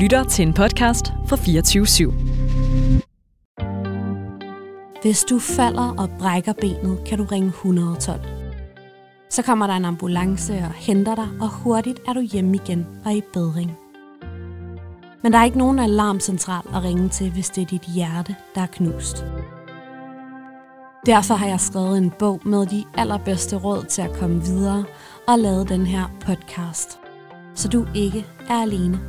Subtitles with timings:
[0.00, 2.12] lytter til en podcast fra 24 /7.
[5.02, 8.20] Hvis du falder og brækker benet, kan du ringe 112.
[9.30, 13.12] Så kommer der en ambulance og henter dig, og hurtigt er du hjemme igen og
[13.12, 13.72] i bedring.
[15.22, 18.60] Men der er ikke nogen alarmcentral at ringe til, hvis det er dit hjerte, der
[18.60, 19.24] er knust.
[21.06, 24.84] Derfor har jeg skrevet en bog med de allerbedste råd til at komme videre
[25.28, 26.98] og lavet den her podcast.
[27.54, 29.00] Så du ikke er alene.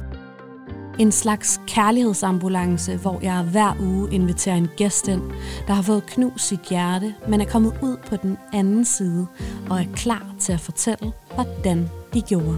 [1.02, 5.22] En slags kærlighedsambulance, hvor jeg hver uge inviterer en gæst ind,
[5.68, 9.28] der har fået knust sit hjerte, men er kommet ud på den anden side
[9.70, 12.58] og er klar til at fortælle, hvordan de gjorde.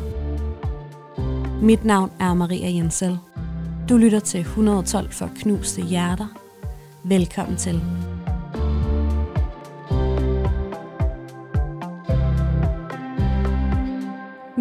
[1.62, 3.18] Mit navn er Maria Jensel.
[3.90, 6.28] Du lytter til 112 for knuste hjerter.
[7.04, 7.82] Velkommen til.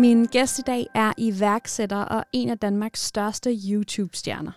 [0.02, 4.52] Min gæst i dag er iværksætter og en af Danmarks største YouTube-stjerner.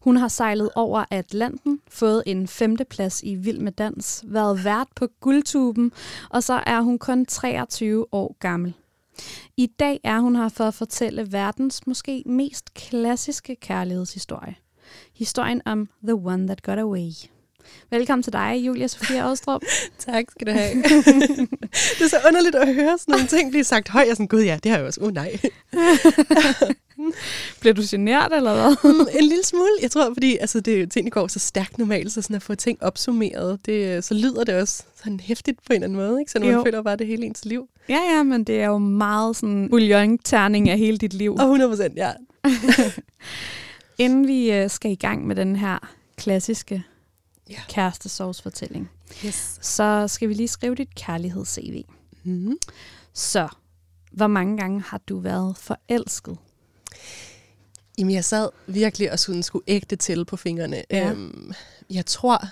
[0.00, 5.06] Hun har sejlet over Atlanten, fået en femteplads i Vild med Dans, været vært på
[5.20, 5.92] Guldtuben,
[6.30, 8.74] og så er hun kun 23 år gammel.
[9.56, 14.54] I dag er hun her for at fortælle verdens måske mest klassiske kærlighedshistorie.
[15.14, 17.10] Historien om The One That Got Away.
[17.90, 19.62] Velkommen til dig, Julia Sofia Åstrup.
[20.06, 20.82] tak skal du have.
[21.98, 24.04] det er så underligt at høre sådan nogle ting blive sagt højt.
[24.04, 25.00] Jeg er sådan, gud ja, det har jeg også.
[25.00, 25.38] Åh oh, nej.
[27.60, 28.92] Bliver du generet eller hvad?
[28.92, 29.70] Mm, en lille smule.
[29.82, 32.82] Jeg tror, fordi altså, det, tingene går så stærkt normalt, så sådan at få ting
[32.82, 36.20] opsummeret, det, så lyder det også sådan hæftigt på en eller anden måde.
[36.20, 36.32] Ikke?
[36.32, 37.68] Så man føler bare det hele ens liv.
[37.88, 41.34] Ja, ja, men det er jo meget sådan bouillon-terning af hele dit liv.
[41.34, 42.12] Og 100 procent, ja.
[43.98, 45.78] Inden vi øh, skal i gang med den her
[46.16, 46.84] klassiske
[47.50, 47.66] yeah.
[47.68, 48.90] kærestesovsfortælling,
[49.24, 49.58] yes.
[49.62, 51.84] så skal vi lige skrive dit kærligheds-CV.
[52.24, 52.56] Mm-hmm.
[53.12, 53.48] Så,
[54.12, 56.38] hvor mange gange har du været forelsket?
[57.98, 60.82] Jamen, jeg sad virkelig og sådan skulle ægte til på fingrene.
[60.90, 61.10] Ja.
[61.10, 61.52] Øhm,
[61.90, 62.44] jeg tror,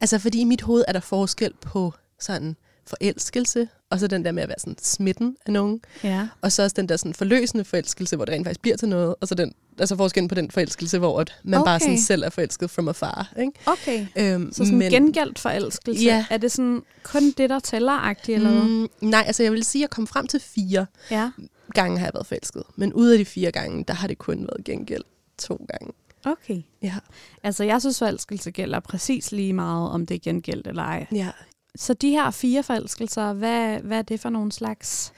[0.00, 2.56] altså fordi i mit hoved er der forskel på sådan
[2.86, 5.80] forelskelse, og så den der med at være sådan smitten af nogen.
[6.04, 6.28] Ja.
[6.40, 9.14] Og så også den der sådan forløsende forelskelse, hvor det rent faktisk bliver til noget,
[9.20, 11.68] og så den, altså forskellen på den forelskelse, hvor at man Okay.
[11.70, 13.32] bare sådan selv er forelsket from afar.
[13.40, 13.52] Ikke?
[13.66, 14.06] Okay.
[14.16, 16.26] Øhm, Så sådan men, gengældt forelskelse, Ja.
[16.30, 19.82] er det sådan kun det, der tæller-agtigt, eller mm, nej, altså jeg vil sige, at
[19.82, 21.30] jeg kom frem til fire Ja.
[21.74, 22.62] gange har jeg været forelsket.
[22.76, 25.02] Men ud af de fire gange, der har det kun været gengæld
[25.38, 25.92] to gange.
[26.24, 26.62] Okay.
[26.82, 26.94] Ja.
[27.42, 31.06] Altså, jeg synes, forelskelse gælder præcis lige meget, om det er gengældt eller ej.
[31.12, 31.28] ja.
[31.76, 35.12] Så de her fire forelskelser, hvad, hvad er det for nogle slags?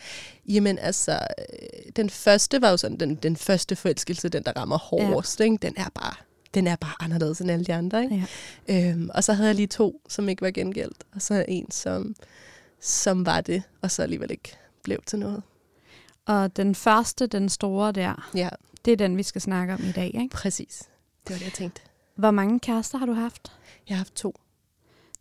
[0.49, 4.79] Jamen altså, øh, den første var jo sådan, den, den første forelskelse, den der rammer
[4.79, 5.45] hårdest, ja.
[5.45, 5.57] ikke?
[5.57, 6.15] den er bare
[6.55, 8.03] den er bare anderledes end alle de andre.
[8.03, 8.27] Ikke?
[8.69, 8.91] Ja.
[8.91, 12.15] Øhm, og så havde jeg lige to, som ikke var gengældt, og så en, som,
[12.81, 15.43] som var det, og så alligevel ikke blev til noget.
[16.27, 18.49] Og den første, den store der, Ja,
[18.85, 20.07] det er den, vi skal snakke om i dag.
[20.07, 20.29] Ikke?
[20.29, 20.83] præcis.
[21.27, 21.83] Det var det, jeg tænkte.
[22.17, 23.53] Hvor mange kærester har du haft?
[23.89, 24.41] Jeg har haft to.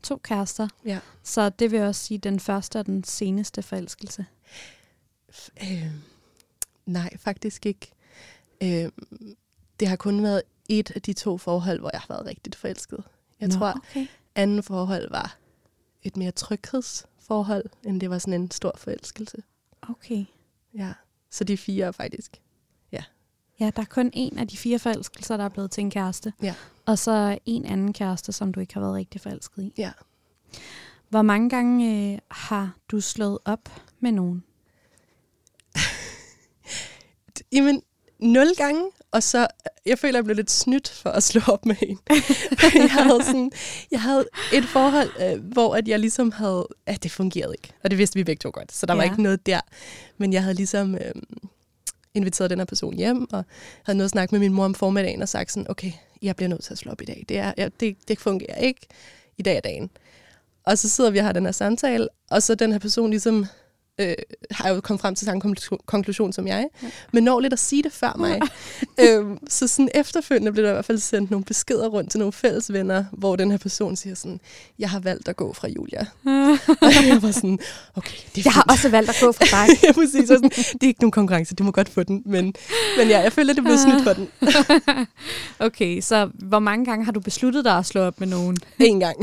[0.03, 0.67] To kærester.
[0.85, 0.99] Ja.
[1.23, 4.25] Så det vil også sige den første og den seneste forelskelse.
[5.61, 5.87] Øh,
[6.85, 7.91] nej, faktisk ikke.
[8.63, 8.91] Øh,
[9.79, 13.03] det har kun været et af de to forhold, hvor jeg har været rigtig forelsket.
[13.39, 14.07] Jeg Nå, tror, okay.
[14.35, 15.37] anden forhold var
[16.03, 19.43] et mere tryghedsforhold, end det var sådan en stor forelskelse.
[19.81, 20.25] Okay.
[20.73, 20.93] Ja.
[21.29, 22.41] Så de fire faktisk.
[23.63, 26.33] Ja, der er kun en af de fire forelskelser, der er blevet til en kæreste.
[26.41, 26.53] Ja.
[26.85, 29.73] Og så en anden kæreste, som du ikke har været rigtig forelsket i.
[29.77, 29.91] Ja.
[31.09, 33.69] Hvor mange gange øh, har du slået op
[33.99, 34.43] med nogen?
[37.53, 37.81] Jamen,
[38.19, 39.47] nul gange, og så,
[39.85, 41.99] jeg føler, jeg blev lidt snydt for at slå op med en.
[42.75, 43.51] jeg, havde sådan,
[43.91, 47.73] jeg havde et forhold, øh, hvor at jeg ligesom havde, at det fungerede ikke.
[47.83, 48.97] Og det vidste vi begge to godt, så der ja.
[48.97, 49.61] var ikke noget der.
[50.17, 51.11] Men jeg havde ligesom øh,
[52.13, 53.45] inviteret den her person hjem, og
[53.83, 55.91] havde noget at snakke med min mor om formiddagen, og sagt sådan, okay,
[56.21, 57.25] jeg bliver nødt til at slå op i dag.
[57.29, 58.87] Det, er, jeg, det, det fungerer ikke.
[59.37, 59.89] I dag er dagen.
[60.63, 63.45] Og så sidder vi og har den her samtale, og så den her person ligesom
[63.99, 64.13] øh,
[64.51, 66.87] har jo kommet frem til samme konklusion, konklusion som jeg, ja.
[67.11, 68.41] men når lidt at sige det før mig.
[69.09, 72.33] øhm, så sådan efterfølgende blev der i hvert fald sendt nogle beskeder rundt til nogle
[72.33, 74.39] fælles venner, hvor den her person siger sådan,
[74.79, 75.99] jeg har valgt at gå fra Julia.
[76.81, 77.59] og jeg var sådan,
[77.95, 78.71] okay, det er Jeg har fint.
[78.71, 79.77] også valgt at gå fra dig.
[79.83, 80.29] ja, præcis.
[80.29, 82.21] Og sådan, det er ikke nogen konkurrence, du må godt få den.
[82.25, 82.53] Men,
[82.97, 84.27] men ja, jeg føler, det blev snydt for den.
[85.67, 88.57] okay, så hvor mange gange har du besluttet dig at slå op med nogen?
[88.79, 89.17] En gang.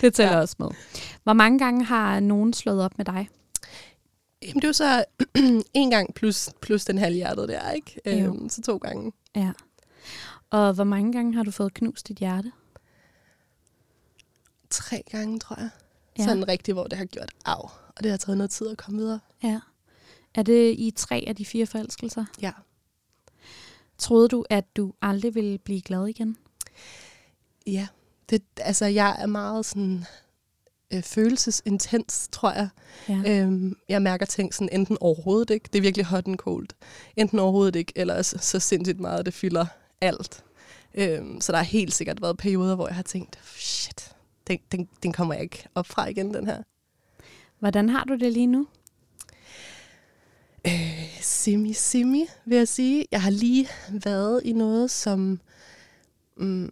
[0.00, 0.32] Det tæller.
[0.32, 0.40] Ja.
[0.40, 0.68] også med.
[1.22, 3.28] Hvor mange gange har nogen slået op med dig?
[4.42, 5.04] Jamen, det var så
[5.74, 8.00] en gang plus, plus den halvhjertede der, ikke?
[8.06, 8.12] Jo.
[8.12, 9.12] Øhm, så to gange.
[9.36, 9.52] Ja.
[10.50, 12.52] Og hvor mange gange har du fået knust dit hjerte?
[14.70, 15.70] Tre gange, tror jeg.
[16.18, 16.24] Ja.
[16.24, 17.70] Sådan rigtigt, hvor det har gjort af.
[17.96, 19.20] Og det har taget noget tid at komme videre.
[19.42, 19.60] Ja.
[20.34, 22.24] Er det i tre af de fire forelskelser?
[22.42, 22.52] Ja.
[23.98, 26.36] Troede du, at du aldrig ville blive glad igen?
[27.66, 27.88] Ja,
[28.30, 30.04] det, altså jeg er meget sådan
[30.90, 32.68] øh, følelsesintens, tror jeg.
[33.08, 33.22] Ja.
[33.26, 36.68] Øhm, jeg mærker ting sådan enten overhovedet ikke, det er virkelig hot and cold,
[37.16, 39.66] enten overhovedet ikke, eller så, så sindssygt meget, det fylder
[40.00, 40.44] alt.
[40.94, 44.12] Øhm, så der har helt sikkert været perioder, hvor jeg har tænkt, shit,
[44.46, 46.62] den, den, den kommer jeg ikke op fra igen, den her.
[47.58, 48.66] Hvordan har du det lige nu?
[50.66, 53.06] Øh, simi, simi, vil jeg sige.
[53.10, 55.40] Jeg har lige været i noget, som
[56.36, 56.70] mm,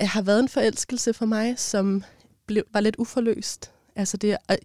[0.00, 2.04] har været en forelskelse for mig, som
[2.52, 3.72] blev, var lidt uforløst.
[3.96, 4.56] Altså det, og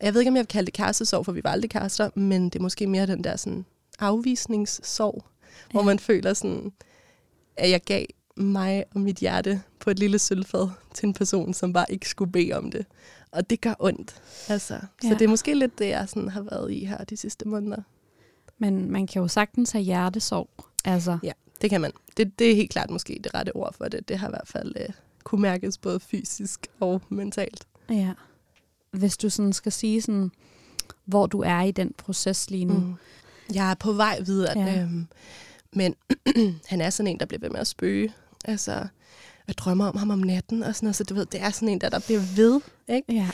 [0.00, 2.44] jeg ved ikke, om jeg vil kalde det kærestesorg, for vi var aldrig kærester, men
[2.44, 3.64] det er måske mere den der sådan
[3.98, 5.72] afvisningssorg, ja.
[5.72, 6.72] hvor man føler sådan,
[7.56, 8.04] at jeg gav
[8.36, 12.32] mig og mit hjerte på et lille sølvfad til en person, som bare ikke skulle
[12.32, 12.86] bede om det.
[13.30, 14.22] Og det gør ondt.
[14.48, 14.74] Altså.
[14.74, 15.08] Ja.
[15.08, 17.82] Så det er måske lidt det, jeg sådan har været i her de sidste måneder.
[18.58, 20.48] Men man kan jo sagtens have hjertesorg.
[20.84, 21.18] Altså.
[21.22, 21.92] Ja, det kan man.
[22.16, 24.08] Det, det er helt klart måske det rette ord for det.
[24.08, 24.88] Det har i hvert fald øh,
[25.24, 27.66] kunne mærkes både fysisk og mentalt.
[27.90, 28.12] Ja.
[28.90, 30.30] Hvis du sådan skal sige, sådan,
[31.04, 32.74] hvor du er i den proces lige nu.
[32.74, 32.94] Mm.
[33.54, 34.82] Jeg er på vej videre, ja.
[34.82, 35.06] øhm,
[35.72, 35.94] men
[36.70, 38.12] han er sådan en, der bliver ved med at spøge.
[38.44, 38.86] Altså,
[39.46, 41.68] jeg drømmer om ham om natten og sådan noget, så du ved, det er sådan
[41.68, 42.60] en, der, der bliver ved,
[42.92, 43.12] ikke?
[43.14, 43.28] Ja.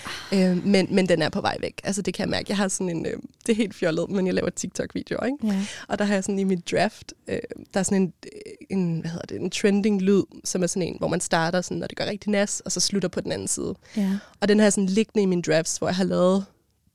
[0.50, 1.80] Øh, men, men den er på vej væk.
[1.84, 2.46] Altså, det kan jeg mærke.
[2.48, 3.12] Jeg har sådan en, øh,
[3.46, 5.46] det er helt fjollet, men jeg laver TikTok-videoer, ikke?
[5.46, 5.66] Ja.
[5.88, 7.38] Og der har jeg sådan i mit draft, øh,
[7.74, 8.12] der er sådan en,
[8.70, 11.76] en, hvad hedder det, en trending lyd, som er sådan en, hvor man starter sådan,
[11.76, 13.74] når det gør rigtig nas, og så slutter på den anden side.
[13.96, 14.10] Ja.
[14.40, 16.44] Og den har jeg sådan liggende i min drafts, hvor jeg har lavet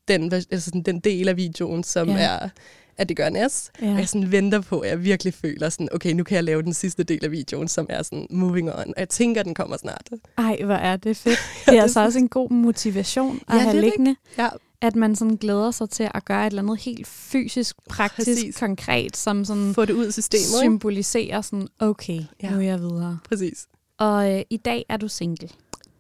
[0.08, 2.18] den, altså sådan, den del af videoen, som Ja.
[2.24, 2.50] er
[2.98, 3.72] at det gør næs.
[3.82, 3.92] Ja.
[3.92, 6.62] Og jeg sådan venter på, at jeg virkelig føler sådan, okay, nu kan jeg lave
[6.62, 8.78] den sidste del af videoen, som er sådan moving on.
[8.80, 10.10] Og jeg tænker, den kommer snart.
[10.38, 11.40] Ej, hvor er det fedt.
[11.66, 14.16] Det er altså også en god motivation at Ja, have det er det, liggende.
[14.38, 14.50] Ja,
[14.82, 18.58] At man sådan glæder sig til at gøre et eller andet helt fysisk, praktisk, Præcis.
[18.58, 20.60] konkret, som sådan få det ud af systemet.
[20.62, 22.24] Symboliserer sådan, okay, ja.
[22.44, 22.50] Ja.
[22.50, 23.20] nu er jeg videre.
[23.30, 23.68] Præcis.
[23.98, 25.50] Og øh, i dag er du single.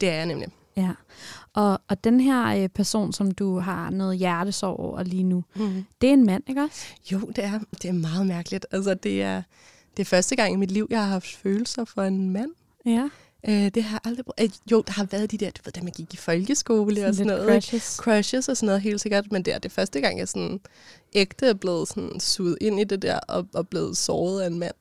[0.01, 0.47] Det er jeg nemlig.
[0.77, 0.89] Ja.
[1.53, 5.85] Og, og den her øh, person, som du har noget hjertesorg over lige nu, Mm.
[6.01, 6.85] det er en mand, ikke også?
[7.11, 8.65] Jo, det er, det er meget mærkeligt.
[8.71, 9.41] Altså, det er,
[9.97, 12.51] det er første gang i mit liv, jeg har haft følelser for en mand.
[12.85, 13.09] Ja.
[13.47, 14.41] Øh, det har aldrig brugt.
[14.41, 17.13] Øh, jo, der har været de der, du ved, da man gik i folkeskole og
[17.15, 17.41] sådan noget.
[17.55, 17.61] ikke?
[17.67, 17.83] crushes.
[17.95, 19.31] Crushes og sådan noget, helt sikkert.
[19.31, 20.59] Men det er det første gang, jeg sådan
[21.13, 24.59] ægte er blevet sådan suget ind i det der, og, og blevet såret af en
[24.59, 24.75] mand.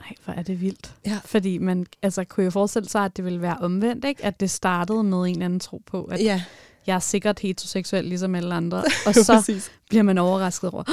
[0.00, 0.94] Ej, hvor er det vildt.
[1.06, 1.18] Ja.
[1.24, 4.24] Fordi man altså, kunne jo forestille sig, at det ville være omvendt, ikke?
[4.24, 6.42] At det startede med en eller anden tro på, at Ja,
[6.86, 8.78] jeg er sikkert heteroseksuel ligesom alle andre.
[9.06, 10.84] Og så bliver man overrasket over,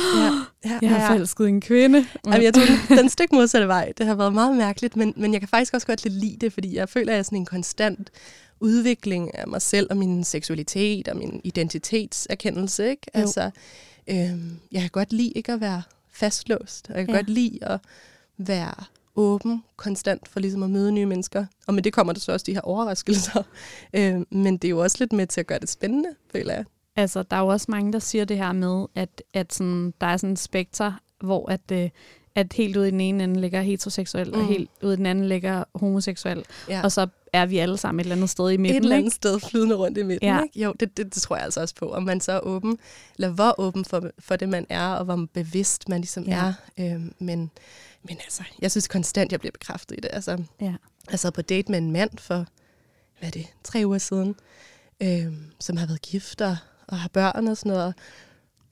[0.66, 1.10] Ja, ja, jeg har ja.
[1.10, 2.06] forelsket en kvinde.
[2.26, 3.94] Jamen, jeg tror, den, den stik modsatte vej.
[3.98, 6.54] Det har været meget mærkeligt, men, men jeg kan faktisk også godt lidt lide det,
[6.54, 8.10] fordi jeg føler, at jeg er sådan en konstant
[8.60, 12.90] udvikling af mig selv og min seksualitet og min identitetserkendelse.
[12.90, 13.08] Ikke?
[13.16, 13.20] Jo.
[13.22, 13.52] Altså,
[14.08, 15.82] øhm, jeg kan godt lide ikke at være
[16.12, 17.20] fastlåst, og jeg kan ja.
[17.20, 17.80] godt lide at
[18.38, 18.84] være
[19.18, 21.46] åben konstant for ligesom at møde nye mennesker.
[21.68, 23.44] Og med det kommer der så også de her overraskelser.
[23.94, 26.66] øhm, men det er jo også lidt med til at gøre det spændende, føler jeg.
[26.96, 30.08] Altså, der er jo også mange, der siger det her med, at, at sådan, der
[30.08, 31.90] er sådan et spekter, hvor at, øh,
[32.36, 34.40] at helt ude i den ene ende ligger heteroseksuel, mm.
[34.40, 36.46] og helt ude i den anden ligger homoseksuel.
[36.70, 36.82] Ja.
[36.84, 39.02] Og så er vi alle sammen et eller andet sted i et midten, eller ikke?
[39.02, 40.28] andet sted flydende rundt i midten.
[40.28, 40.44] Ja.
[40.44, 40.60] Ikke?
[40.60, 41.92] Jo, det, det, det tror jeg altså også på.
[41.92, 42.78] Om man så er åben,
[43.16, 46.54] eller hvor åben for, for det, man er, og hvor bevidst man ligesom ja.
[46.78, 46.94] er.
[46.94, 47.52] Øhm, men,
[48.08, 50.10] men altså, jeg synes konstant, jeg bliver bekræftet i det.
[50.14, 50.74] Altså, Ja.
[51.12, 52.46] jeg sad på date med en mand for,
[53.20, 54.36] hvad er det, tre uger siden,
[55.02, 57.94] øhm, som har været gift og, og har børn og sådan noget.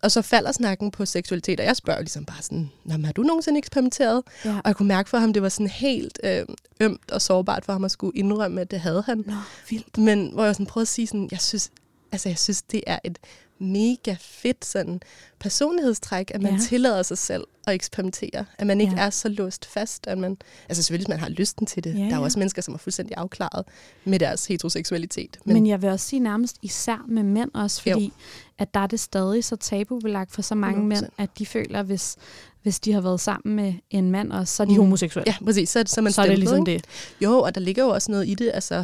[0.04, 3.22] Og så falder snakken på seksualitet, og jeg spørger ligesom bare sådan, Nå, har du
[3.22, 4.24] nogensinde eksperimenteret?
[4.46, 4.50] Ja.
[4.56, 6.46] Og jeg kunne mærke for ham, det var sådan helt øh,
[6.82, 9.24] ømt og sårbart for ham at skulle indrømme, at det havde han.
[9.28, 9.34] Nå,
[9.70, 9.98] vildt.
[9.98, 11.72] Men hvor jeg sådan prøvede at sige sådan, jeg synes,
[12.12, 13.20] altså jeg synes, det er et
[13.60, 15.02] mega fedt sådan
[15.40, 16.58] personlighedstræk, at man Ja.
[16.58, 16.64] ja.
[16.68, 18.46] tillader sig selv at eksperimentere.
[18.58, 19.00] At man ikke Ja.
[19.02, 19.06] ja.
[19.06, 20.08] er så låst fast.
[20.08, 20.38] At man,
[20.70, 21.94] altså selvfølgelig, hvis man har lysten til det.
[21.94, 22.18] Ja, Ja, der er ja.
[22.18, 23.66] jo også mennesker, som er fuldstændig afklaret
[24.06, 25.38] med deres heteroseksualitet.
[25.46, 28.12] Men, Men jeg vil også sige nærmest især med mænd også, fordi jo.
[28.58, 30.84] at der er det stadig så tabubelagt for så mange 100%.
[30.88, 32.16] mænd, at de føler, hvis,
[32.64, 34.80] hvis de har været sammen med en mand også, så er de Mm.
[34.80, 35.34] homoseksuelle.
[35.40, 35.70] Ja, præcis.
[35.70, 36.86] Så, det- så man så er det ligesom det.
[37.22, 38.52] Jo, og der ligger jo også noget i det.
[38.54, 38.84] Altså,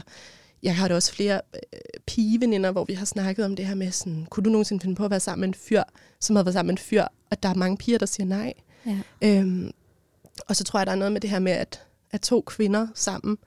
[0.63, 3.91] jeg har da også flere øh, pigeveninder, hvor vi har snakket om det her med,
[3.91, 5.84] sådan, kunne du nogensinde finde på at være sammen med en fyr,
[6.20, 8.53] som har været sammen med en fyr, og der er mange piger, der siger nej.
[8.86, 8.98] Ja.
[9.22, 9.72] Øhm,
[10.48, 12.88] og så tror jeg, der er noget med det her med, at, at to kvinder
[12.96, 13.38] sammen,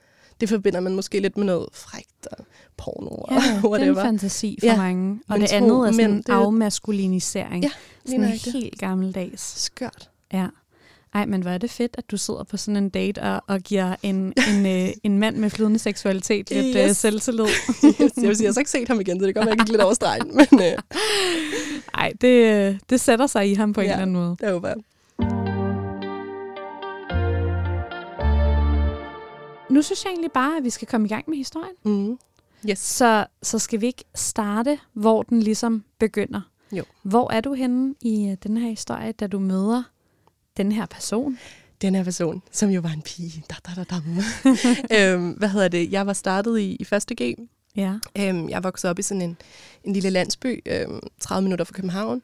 [0.40, 2.44] det forbinder man måske lidt med noget frægt og
[2.76, 4.02] porno og Ja, det er en whatever.
[4.04, 5.20] fantasi for Ja, mange.
[5.28, 7.64] Og men det andet er sådan mænd, en er- afmaskulinisering.
[7.64, 7.70] Ja,
[8.06, 9.60] sådan helt gammeldags.
[9.62, 10.10] Skørt.
[10.32, 10.46] Ja.
[11.14, 13.60] Ej, men hvor er det fedt, at du sidder på sådan en date og, og
[13.60, 16.76] giver en, en, øh, en mand med flydende seksualitet lidt yes.
[16.76, 16.96] øh, Yes.
[16.96, 17.44] selvtillid.
[17.82, 19.56] jeg vil sige, jeg har så ikke set ham igen, så det kan godt være,
[19.58, 20.78] jeg gik lidt over stregen, men øh,
[21.94, 23.92] Ej, det, øh, det sætter sig i ham på en Ja.
[23.92, 24.36] eller anden måde.
[24.40, 24.76] det håber jeg.
[29.70, 31.74] nu synes jeg egentlig bare, at vi skal komme i gang med historien.
[31.84, 32.18] Mm.
[32.70, 32.78] Yes.
[32.78, 36.40] Så, så skal vi ikke starte, hvor den ligesom begynder.
[36.72, 36.84] Jo.
[37.02, 39.82] Hvor er du henne i uh, den her historie, da du møder
[40.56, 41.38] den her person?
[41.82, 43.44] Den her person, som jo var en pige.
[43.50, 43.96] Da, da, da, da.
[45.12, 45.92] øhm, hvad hedder det?
[45.92, 47.06] Jeg var startet i, i 1.
[47.20, 47.34] G.
[47.76, 47.94] Ja.
[48.18, 49.36] Øhm, jeg voksede op i sådan en,
[49.84, 52.22] en lille landsby, øhm, 30 minutter fra København.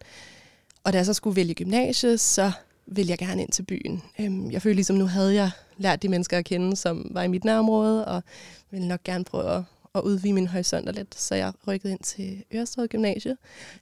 [0.85, 2.53] Og da jeg så skulle vælge gymnasie, så
[2.87, 4.03] ville jeg gerne ind til byen.
[4.21, 7.29] Øhm, jeg følte ligesom, nu havde jeg lært de mennesker at kende, som var i
[7.29, 8.23] mit nærområde, og
[8.71, 9.63] ville nok gerne prøve at,
[9.95, 11.21] at udvide min horisonter lidt.
[11.21, 13.37] Så jeg rykkede ind til Ørestad Gymnasie,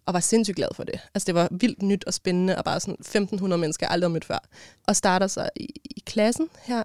[0.06, 1.00] og var sindssygt glad for det.
[1.14, 4.12] Altså det var vildt nyt og spændende, og bare sådan 1500 mennesker, jeg aldrig har
[4.12, 4.38] mødt før.
[4.86, 6.82] Og starter så i, i klassen her,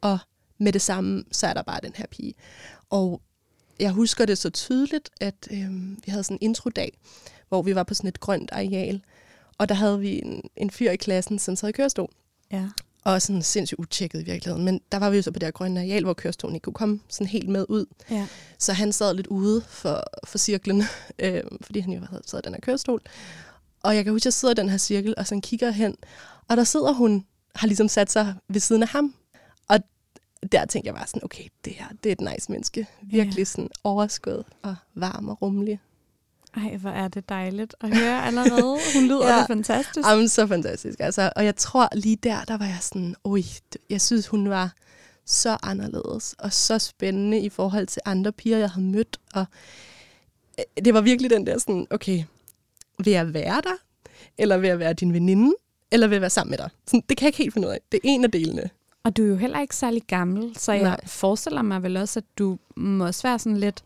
[0.00, 0.18] og
[0.58, 2.34] med det samme, så er der bare den her pige.
[2.90, 3.20] Og
[3.80, 5.70] jeg husker det så tydeligt, at øh,
[6.04, 6.98] vi havde sådan en introdag,
[7.48, 9.02] hvor vi var på sådan et grønt areal,
[9.58, 12.10] og der havde vi en, en fyr i klassen, som sad i kørestol.
[12.52, 12.68] Ja.
[13.08, 14.64] Og sådan sindssygt utjekket i virkeligheden.
[14.64, 16.74] Men der var vi jo så på det her grønne areal, hvor kørestolen ikke kunne
[16.74, 17.86] komme sådan helt med ud.
[18.10, 18.26] Ja.
[18.58, 20.82] Så han sad lidt ude for, for cirklen,
[21.18, 23.02] øh, fordi han jo havde sad i den her kørestol.
[23.82, 25.96] Og jeg kan huske, at jeg sidder i den her cirkel, og sådan kigger hen,
[26.48, 27.24] og der sidder hun,
[27.54, 29.14] har ligesom sat sig ved siden af ham.
[29.68, 29.78] Og
[30.52, 32.86] der tænkte jeg bare sådan, okay, det her, det er et nice menneske.
[33.02, 35.80] Virkelig sådan overskud og varm og rummelig.
[36.56, 38.78] Ej, hvor er det dejligt at høre allerede.
[38.94, 39.44] Hun lyder ja.
[39.44, 40.08] fantastisk.
[40.08, 41.00] Jamen, så fantastisk.
[41.00, 43.42] Altså, og jeg tror lige der, der var jeg sådan, oj,
[43.90, 44.72] jeg synes, hun var
[45.26, 49.20] så anderledes og så spændende i forhold til andre piger, jeg havde mødt.
[49.34, 49.44] Og
[50.58, 52.24] øh, det var virkelig den der sådan, okay,
[52.98, 53.76] vil jeg være der?
[54.38, 55.54] Eller vil jeg være din veninde?
[55.90, 56.70] Eller vil jeg være sammen med dig?
[56.86, 57.80] Sådan, det kan jeg ikke helt finde ud af.
[57.92, 58.70] Det er en af delene.
[59.04, 61.06] Og du er jo heller ikke særlig gammel, så jeg Nej.
[61.06, 63.82] forestiller mig vel også, at du må også være sådan lidt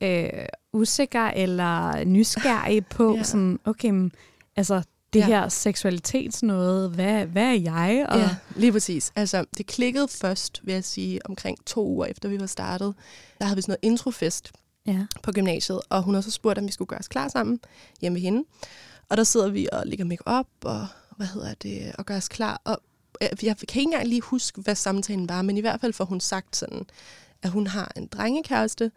[0.00, 0.28] øh,
[0.74, 3.22] usikker eller nysgerrig på, ja.
[3.22, 4.12] sådan, okay, men,
[4.56, 5.26] altså det ja.
[5.26, 8.06] her seksualitetsnåde, hvad, hvad er jeg?
[8.08, 8.18] Og...
[8.18, 9.12] Ja, lige præcis.
[9.16, 12.94] Altså, det klikkede først, vil jeg sige, omkring to uger efter vi var startet.
[13.38, 14.52] Der havde vi sådan noget introfest
[14.86, 15.06] ja.
[15.22, 17.60] på gymnasiet, og hun har så spurgt, om vi skulle gøre os klar sammen
[18.00, 18.44] hjemme ved hende.
[19.08, 22.28] Og der sidder vi og lægger make op og hvad hedder det, og gør os
[22.28, 22.60] klar.
[22.64, 22.78] Og
[23.20, 26.20] jeg kan ikke engang lige huske, hvad samtalen var, men i hvert fald får hun
[26.20, 26.86] sagt sådan,
[27.44, 28.90] at hun har en drengekæreste,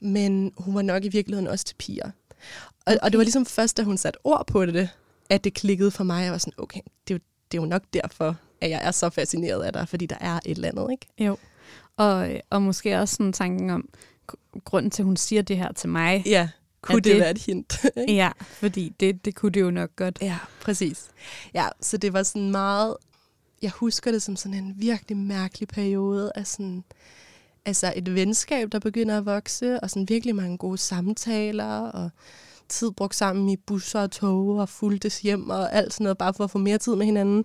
[0.00, 2.06] men hun var nok i virkeligheden også til piger.
[2.06, 2.12] Og,
[2.86, 2.96] okay.
[3.02, 4.88] og det var ligesom først, da hun satte ord på det,
[5.30, 6.24] at det klikkede for mig.
[6.24, 7.20] Jeg var sådan, okay, det er, jo,
[7.52, 10.40] det er jo nok derfor, at jeg er så fascineret af dig, fordi der er
[10.46, 11.06] et eller andet, ikke?
[11.18, 11.36] Jo.
[11.96, 13.88] Og, og måske også sådan tanken om,
[14.64, 16.22] grunden til, at hun siger det her til mig.
[16.26, 16.48] Ja,
[16.82, 17.84] kunne det, det være et hint?
[18.08, 20.18] ja, fordi det, det kunne det jo nok godt.
[20.22, 21.10] Ja, præcis.
[21.54, 22.96] Ja, så det var sådan meget,
[23.62, 26.84] jeg husker det som sådan en virkelig mærkelig periode af sådan,
[27.66, 32.10] altså et venskab, der begynder at vokse, og sådan virkelig mange gode samtaler, og
[32.68, 36.34] tid brugt sammen i busser og tog, og fuldtes hjem og alt sådan noget, bare
[36.34, 37.44] for at få mere tid med hinanden.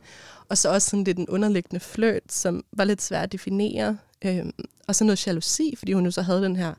[0.50, 3.98] Og så også sådan lidt en underliggende fløt, som var lidt svært at definere.
[4.26, 4.52] Øhm,
[4.88, 6.74] og så noget jalousi, fordi hun jo så havde den her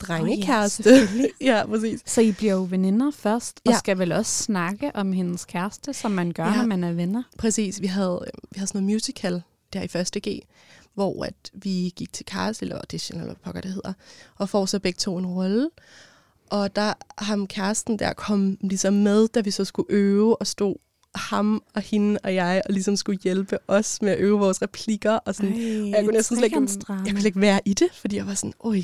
[0.00, 0.92] drengekæreste.
[0.92, 2.02] Oh, ja, ja, præcis.
[2.06, 3.78] Så I bliver jo veninder først, og ja.
[3.78, 6.56] skal vel også snakke om hendes kæreste, som man gør, ja.
[6.56, 7.22] når man er venner?
[7.38, 7.80] Præcis.
[7.80, 9.42] Vi havde, vi havde sådan noget musical
[9.72, 10.40] der i første G,
[10.98, 13.92] hvor at vi gik til cast, eller audition, eller hvad pokker det hedder,
[14.36, 15.70] og får så begge to en rolle.
[16.50, 20.74] Og der ham kæresten der kom ligesom med, da vi så skulle øve og stod
[21.14, 25.12] ham og hende og jeg, og ligesom skulle hjælpe os med at øve vores replikker.
[25.12, 28.16] Og sådan, Ej, jeg kunne næsten slet ikke, jeg kunne ikke være i det, fordi
[28.16, 28.76] jeg var sådan, oj,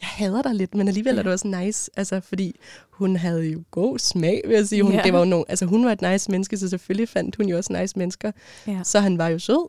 [0.00, 1.18] jeg hader dig lidt, men alligevel ja.
[1.18, 2.56] er det også nice, altså, fordi
[2.90, 4.82] hun havde jo god smag, vil jeg sige.
[4.82, 5.02] Hun, ja.
[5.02, 7.56] det var jo nogen, altså, hun var et nice menneske, så selvfølgelig fandt hun jo
[7.56, 8.32] også nice mennesker.
[8.66, 8.80] Ja.
[8.84, 9.68] Så han var jo sød,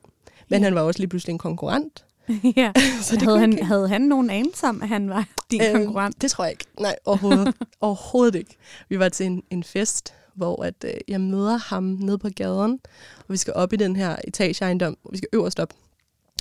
[0.50, 0.64] men ja.
[0.64, 2.06] han var også lige pludselig en konkurrent.
[2.58, 2.72] ja.
[3.02, 6.22] så det havde, han, havde han nogen anelse om, at han var din øhm, konkurrent?
[6.22, 6.66] Det tror jeg ikke.
[6.80, 8.58] Nej, overhovedet, overhovedet ikke.
[8.90, 12.80] Vi var til en, en fest, hvor at, øh, jeg møder ham nede på gaden,
[13.18, 15.74] og vi skal op i den her etageejendom, og vi skal øverst op.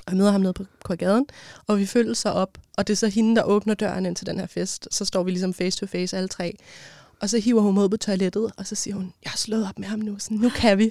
[0.06, 1.26] Og jeg møder ham nede på, på gaden,
[1.66, 4.26] og vi følger så op, og det er så hende, der åbner døren ind til
[4.26, 4.88] den her fest.
[4.90, 6.56] Så står vi ligesom face to face alle tre.
[7.22, 9.78] Og så hiver hun mod på toilettet, og så siger hun, jeg har slået op
[9.78, 10.90] med ham nu, så nu kan vi.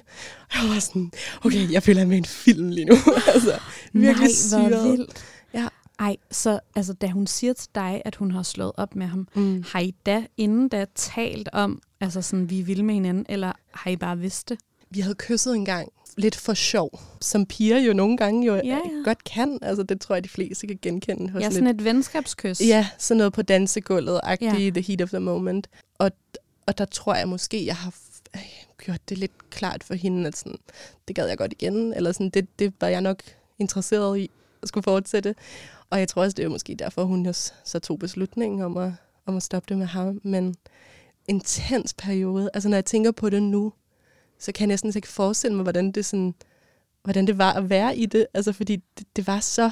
[0.50, 1.12] Og jeg var sådan,
[1.44, 2.94] okay, jeg føler med en film lige nu.
[3.34, 3.58] altså,
[3.92, 5.24] virkelig Nej, hvor vildt.
[5.54, 5.68] Ja.
[5.98, 9.28] Ej, så altså, da hun siger til dig, at hun har slået op med ham,
[9.34, 9.64] mm.
[9.66, 13.90] har I da inden da talt om, altså sådan, vi vil med hinanden, eller har
[13.90, 14.58] I bare vidst det?
[14.90, 18.62] Vi havde kysset en gang, lidt for sjov, som piger jo nogle gange jo ja,
[18.64, 18.80] ja.
[19.04, 19.58] godt kan.
[19.62, 21.30] Altså, det tror jeg, de fleste kan genkende.
[21.30, 22.60] Hos ja, sådan lidt, et venskabskys.
[22.60, 24.70] Ja, sådan noget på dansegulvet, ja.
[24.70, 25.68] the heat of the moment.
[25.98, 26.10] Og,
[26.66, 27.94] og der tror jeg måske, jeg har
[28.84, 30.58] gjort det lidt klart for hende, at sådan,
[31.08, 33.22] det gad jeg godt igen, eller sådan, det, det var jeg nok
[33.58, 34.30] interesseret i
[34.62, 35.34] at skulle fortsætte.
[35.90, 38.92] Og jeg tror også, det er måske derfor, hun også så tog beslutningen om at,
[39.26, 40.20] om at stoppe det med ham.
[40.24, 40.54] Men
[41.28, 42.50] intens periode.
[42.54, 43.72] Altså, når jeg tænker på det nu,
[44.42, 46.34] så kan jeg næsten ikke forestille mig, hvordan det, sådan,
[47.02, 48.26] hvordan det var at være i det.
[48.34, 49.70] Altså, fordi det, det var så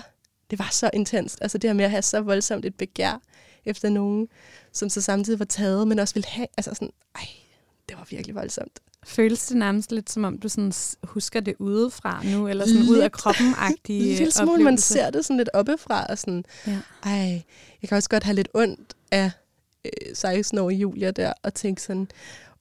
[0.51, 1.39] det var så intenst.
[1.41, 3.23] Altså det her med at have så voldsomt et begær
[3.65, 4.29] efter nogen,
[4.73, 7.29] som så samtidig var taget, men også ville have, altså sådan, ej,
[7.89, 8.81] det var virkelig voldsomt.
[9.05, 10.73] Føles det nærmest lidt, som om du sådan
[11.05, 15.25] husker det udefra nu, eller sådan lidt, ud af kroppen-agtige Lidt smule, man ser det
[15.25, 16.79] sådan lidt oppefra, og sådan, ja.
[17.03, 17.43] ej,
[17.83, 19.31] jeg kan også godt have lidt ondt af
[19.85, 22.09] øh, 16-årige Julia der, og tænke sådan,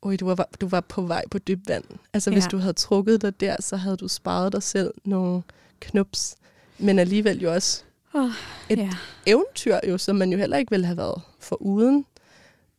[0.01, 1.83] oj, du var, du var på vej på dyb vand.
[2.13, 2.35] Altså, ja.
[2.35, 5.43] hvis du havde trukket dig der, så havde du sparet dig selv nogle
[5.79, 6.35] knups.
[6.77, 8.29] Men alligevel jo også oh,
[8.69, 8.89] et ja.
[9.25, 12.05] eventyr, jo, som man jo heller ikke ville have været for uden,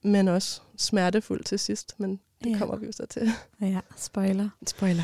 [0.02, 1.94] men også smertefuldt til sidst.
[1.98, 2.58] Men det ja.
[2.58, 3.30] kommer vi jo så til.
[3.60, 4.48] Ja, spoiler.
[4.66, 5.02] Spoiler.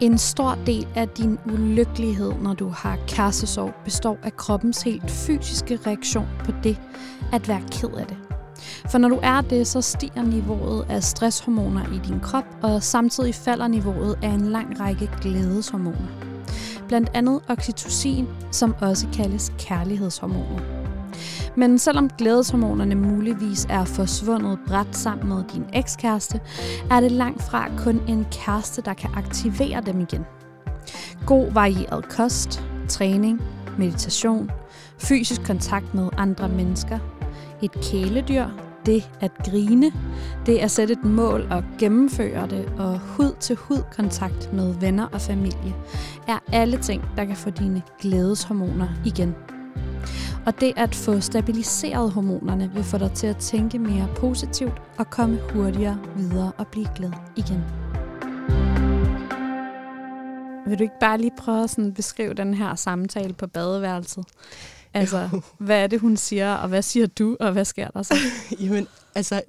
[0.00, 5.78] En stor del af din ulykkelighed, når du har kærestesorg, består af kroppens helt fysiske
[5.86, 6.80] reaktion på det
[7.32, 8.23] at være ked af det.
[8.88, 13.34] For når du er det, så stiger niveauet af stresshormoner i din krop, og samtidig
[13.34, 16.08] falder niveauet af en lang række glædeshormoner.
[16.88, 20.60] Blandt andet oxytocin, som også kaldes kærlighedshormoner.
[21.56, 26.40] Men selvom glædeshormonerne muligvis er forsvundet bræt sammen med din ekskæreste,
[26.90, 30.24] er det langt fra kun en kæreste, der kan aktivere dem igen.
[31.26, 33.42] God varieret kost, træning,
[33.78, 34.50] meditation,
[34.98, 36.98] fysisk kontakt med andre mennesker,
[37.62, 38.46] et kæledyr,
[38.86, 39.92] det at grine,
[40.46, 45.74] det at sætte et mål og gennemføre det, og hud-til-hud kontakt med venner og familie,
[46.28, 49.34] er alle ting, der kan få dine glædeshormoner igen.
[50.46, 55.10] Og det at få stabiliseret hormonerne vil få dig til at tænke mere positivt og
[55.10, 57.64] komme hurtigere videre og blive glad igen.
[60.66, 64.24] Vil du ikke bare lige prøve at beskrive den her samtale på badeværelset?
[64.94, 65.42] Altså, jo.
[65.58, 68.14] hvad er det, hun siger, og hvad siger du, og hvad sker der så?
[68.60, 69.42] Jamen, altså,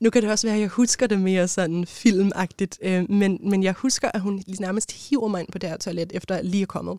[0.00, 3.62] nu kan det også være, at jeg husker det mere sådan filmagtigt, øh, men, men
[3.62, 6.66] jeg husker, at hun nærmest hiver mig ind på det her toilet, efter lige er
[6.66, 6.98] kommet,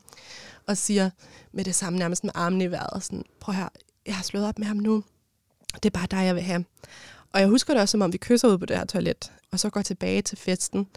[0.67, 1.09] og siger
[1.51, 3.69] med det samme, nærmest med armen i vejret, sådan, prøv her,
[4.05, 5.03] jeg har slået op med ham nu,
[5.73, 6.65] det er bare dig, jeg vil have.
[7.33, 9.59] Og jeg husker det også, som om vi kysser ud på det her toilet, og
[9.59, 10.87] så går tilbage til festen,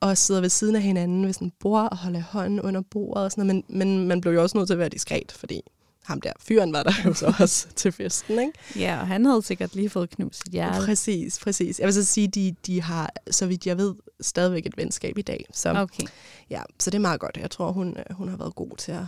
[0.00, 3.24] og sidder ved siden af hinanden ved sådan et bord og holder hånden under bordet
[3.24, 3.64] og sådan noget.
[3.68, 5.62] Men, men man blev jo også nødt til at være diskret, fordi
[6.04, 8.52] ham der fyren var der jo så også til festen, ikke?
[8.76, 10.86] Ja, og han havde sikkert lige fået knust sit hjerte.
[10.86, 11.78] Præcis, præcis.
[11.78, 15.22] Jeg vil så sige, de, de har, så vidt jeg ved, stadigvæk et venskab i
[15.22, 15.46] dag.
[15.52, 16.04] Så, okay.
[16.50, 17.36] Ja, så det er meget godt.
[17.36, 19.04] Jeg tror, hun, hun har været god til at,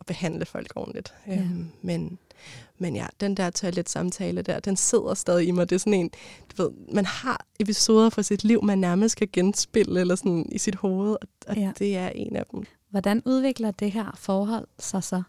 [0.00, 1.14] at behandle folk ordentligt.
[1.26, 1.34] Ja.
[1.34, 2.18] Øhm, men,
[2.78, 5.70] men ja, den der toilet-samtale der, den sidder stadig i mig.
[5.70, 6.10] Det er sådan en,
[6.50, 10.58] du ved, man har episoder fra sit liv, man nærmest skal genspille eller sådan i
[10.58, 11.72] sit hoved, og, og ja.
[11.78, 12.64] det er en af dem.
[12.90, 15.22] Hvordan udvikler det her forhold sig så?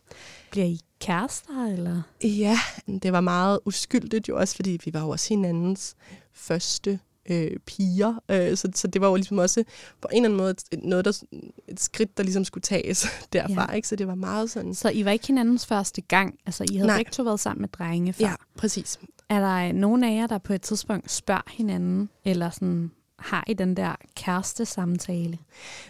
[0.52, 2.02] Bliver I kærester, eller?
[2.24, 2.60] Ja,
[3.04, 5.96] det var meget uskyldigt jo også, fordi vi var jo også hinandens
[6.34, 8.14] første øh, piger.
[8.32, 9.64] Øh, så, så det var jo ligesom også
[10.02, 11.24] på en eller anden måde et, noget, der,
[11.68, 13.68] et skridt, der ligesom skulle tages derfra.
[13.70, 13.76] Ja.
[13.76, 13.88] Ikke?
[13.88, 14.76] Så det var meget sådan...
[14.76, 16.36] Så I var ikke hinandens første gang?
[16.46, 16.98] Altså, I havde Nej.
[16.98, 18.26] begge to været sammen med drenge før?
[18.26, 19.00] Ja, præcis.
[19.30, 23.54] Er der nogen af jer, der på et tidspunkt spørger hinanden, eller sådan har I
[23.54, 25.38] den der kæreste samtale?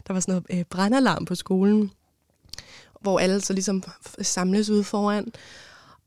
[0.08, 1.92] Der var sådan noget øh, brandalarm på skolen,
[3.00, 3.84] hvor alle så ligesom
[4.22, 5.34] samles ude foran.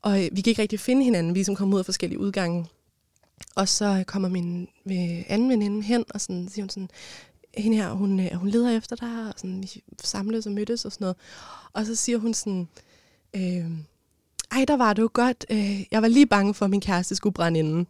[0.01, 2.19] Og øh, vi kan ikke rigtig finde hinanden, vi som ligesom kom ud af forskellige
[2.19, 2.65] udgange.
[3.55, 6.89] Og så kommer min øh, anden veninde hen, og sådan, siger hun sådan,
[7.57, 10.91] hende her, hun, øh, hun leder efter dig, og sådan, vi samles og mødtes og
[10.91, 11.17] sådan noget.
[11.73, 12.67] Og så siger hun sådan,
[13.35, 13.71] øh,
[14.51, 15.45] ej, der var det jo godt.
[15.49, 17.87] Øh, jeg var lige bange for, at min kæreste skulle brænde inden.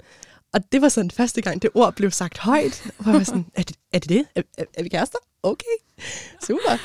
[0.54, 2.84] Og det var sådan første gang, det ord blev sagt højt.
[2.98, 4.10] Og jeg var sådan, er det er det?
[4.10, 4.26] det?
[4.36, 5.18] Er, er, er vi kærester?
[5.44, 5.76] Okay,
[6.48, 6.78] super.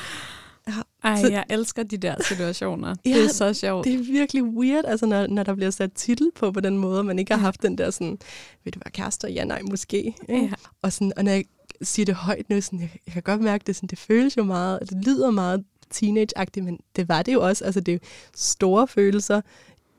[1.03, 2.95] Ja, Ej, jeg elsker de der situationer.
[3.05, 3.85] ja, det er så sjovt.
[3.85, 7.03] Det er virkelig weird, altså når, når der bliver sat titel på på den måde,
[7.03, 8.17] man ikke har haft den der sådan,
[8.63, 9.27] vil du være kærester?
[9.27, 10.15] Ja, nej, måske.
[10.29, 10.49] Ja.
[10.81, 11.45] Og, sådan, og når jeg
[11.81, 14.43] siger det højt nu, sådan, jeg, jeg kan godt mærke det, sådan, det føles jo
[14.43, 17.65] meget, det lyder meget teenage-agtigt, men det var det jo også.
[17.65, 17.99] Altså, det er jo
[18.35, 19.41] store følelser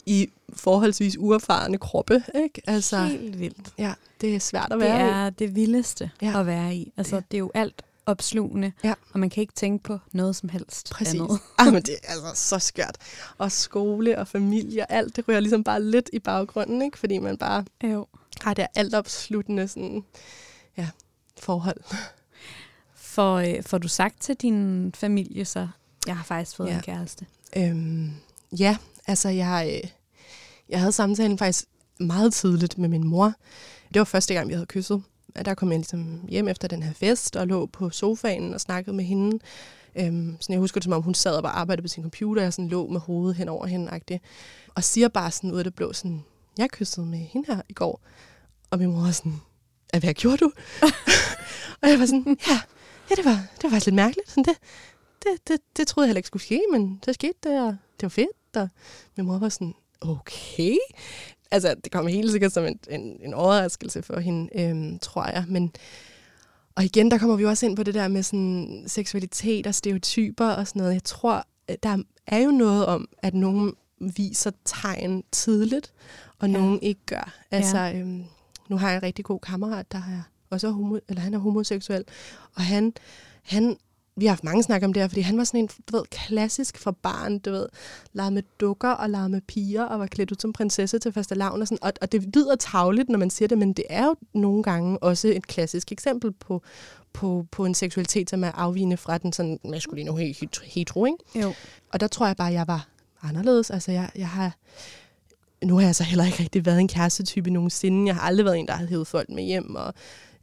[0.06, 2.22] i forholdsvis uerfarne kroppe.
[2.35, 2.62] Ikke?
[2.66, 3.74] Altså, Helt vildt.
[3.78, 5.30] Ja, det er svært at være Det er i.
[5.38, 6.40] det vildeste ja.
[6.40, 6.92] at være i.
[6.96, 7.30] Altså, det.
[7.30, 8.94] det er jo alt opslugende, ja.
[9.12, 11.20] og man kan ikke tænke på noget som helst Præcis.
[11.20, 11.38] andet.
[11.59, 12.96] ah, men det er altså så skørt.
[13.38, 16.99] Og skole og familie og alt, det ryger ligesom bare lidt i baggrunden, ikke?
[16.99, 18.07] fordi man bare jo.
[18.40, 20.05] har det alt opsluttende sådan,
[20.77, 20.88] ja,
[21.40, 21.81] forhold.
[22.94, 25.68] For, øh, får du sagt til din familie så,
[26.07, 26.75] jeg har faktisk fået ja.
[26.75, 27.27] en kæreste?
[27.57, 28.11] Øhm,
[28.59, 29.90] ja, altså jeg, øh,
[30.68, 31.64] jeg havde samtalen faktisk
[32.01, 33.33] meget tidligt med min mor.
[33.94, 35.03] Det var første gang, vi havde kysset.
[35.45, 38.97] Der kom jeg ligesom hjem efter den her fest og lå på sofaen og snakkede
[38.97, 39.38] med hende.
[39.97, 42.43] Øhm, sådan jeg husker det, som om hun sad og bare arbejdede på sin computer,
[42.43, 43.93] og jeg sådan lå med hovedet hen over hende.
[43.93, 44.19] -agtigt.
[44.75, 46.25] Og siger bare sådan ud af det blå, sådan,
[46.59, 48.01] jeg kyssede med hende her i går.
[48.71, 49.40] Og min mor var sådan,
[50.01, 50.53] hvad gjorde du?
[51.83, 52.61] og jeg var sådan, ja,
[53.11, 54.31] ja det, var, det var faktisk lidt mærkeligt.
[54.31, 54.57] Sådan det,
[55.23, 58.03] det, det, det troede jeg heller ikke skulle ske, men det skete det, og det
[58.03, 58.57] var fedt.
[58.57, 58.69] Og
[59.16, 60.77] min mor var sådan, okay.
[61.51, 65.45] Altså, det kom helt sikkert som en, en, en overraskelse for hende, øhm, tror jeg.
[65.49, 65.73] Men,
[66.75, 70.49] og igen, der kommer vi også ind på det der med sådan seksualitet og stereotyper
[70.49, 70.95] og sådan noget.
[70.95, 71.47] Jeg tror,
[71.83, 73.75] der er jo noget om, at nogen
[74.17, 75.93] viser tegn tidligt,
[76.39, 76.53] og ja.
[76.53, 77.35] nogen ikke gør.
[77.51, 77.99] Altså, ja.
[77.99, 78.25] øhm,
[78.69, 82.05] nu har jeg en rigtig god kammerat, der er også homo, eller han er homoseksuel,
[82.55, 82.93] og han,
[83.43, 83.77] han
[84.16, 86.05] vi har haft mange snak om det her, fordi han var sådan en, du ved,
[86.11, 87.66] klassisk for barn, du ved,
[88.12, 91.35] legede med dukker og legede med piger og var klædt ud som prinsesse til første
[91.35, 91.79] lavn og sådan.
[91.83, 95.03] Og, og det lyder tavligt, når man siger det, men det er jo nogle gange
[95.03, 96.62] også et klassisk eksempel på,
[97.12, 101.18] på, på en seksualitet, som er afvigende fra den sådan maskuline hetero, ikke?
[101.35, 101.55] Jo.
[101.92, 102.88] Og der tror jeg bare, at jeg var
[103.23, 103.70] anderledes.
[103.70, 104.57] Altså, jeg, jeg har...
[105.64, 108.07] Nu har jeg så heller ikke rigtig været en kærestetype nogensinde.
[108.07, 109.75] Jeg har aldrig været en, der har hævet folk med hjem.
[109.75, 109.94] Og,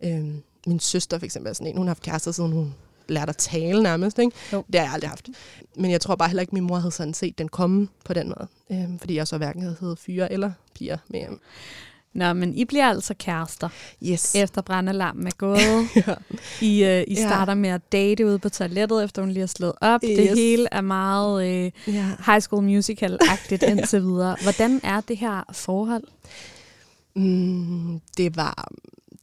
[0.03, 2.73] øhm, min søster for eksempel er sådan en, hun har haft kærester, siden hun
[3.09, 4.19] lærte at tale nærmest.
[4.19, 4.31] Ikke?
[4.53, 4.63] Jo.
[4.71, 5.29] Det har jeg aldrig haft.
[5.75, 8.13] Men jeg tror bare heller ikke, at min mor havde sådan set den komme på
[8.13, 8.47] den måde.
[8.71, 11.41] Øhm, fordi jeg så hverken havde heddet fyre eller piger med hjem.
[12.13, 13.69] Nå, men I bliver altså kærester,
[14.03, 14.35] yes.
[14.35, 15.59] efter brændelampen er gået.
[16.07, 16.15] ja.
[16.61, 17.55] I, uh, I starter ja.
[17.55, 20.01] med at date ude på toilettet, efter hun lige har slået op.
[20.03, 20.17] Yes.
[20.17, 22.05] Det hele er meget uh, ja.
[22.25, 23.71] High School Musical-agtigt ja.
[23.71, 24.35] indtil videre.
[24.43, 26.03] Hvordan er det her forhold?
[27.15, 28.71] Mm, det var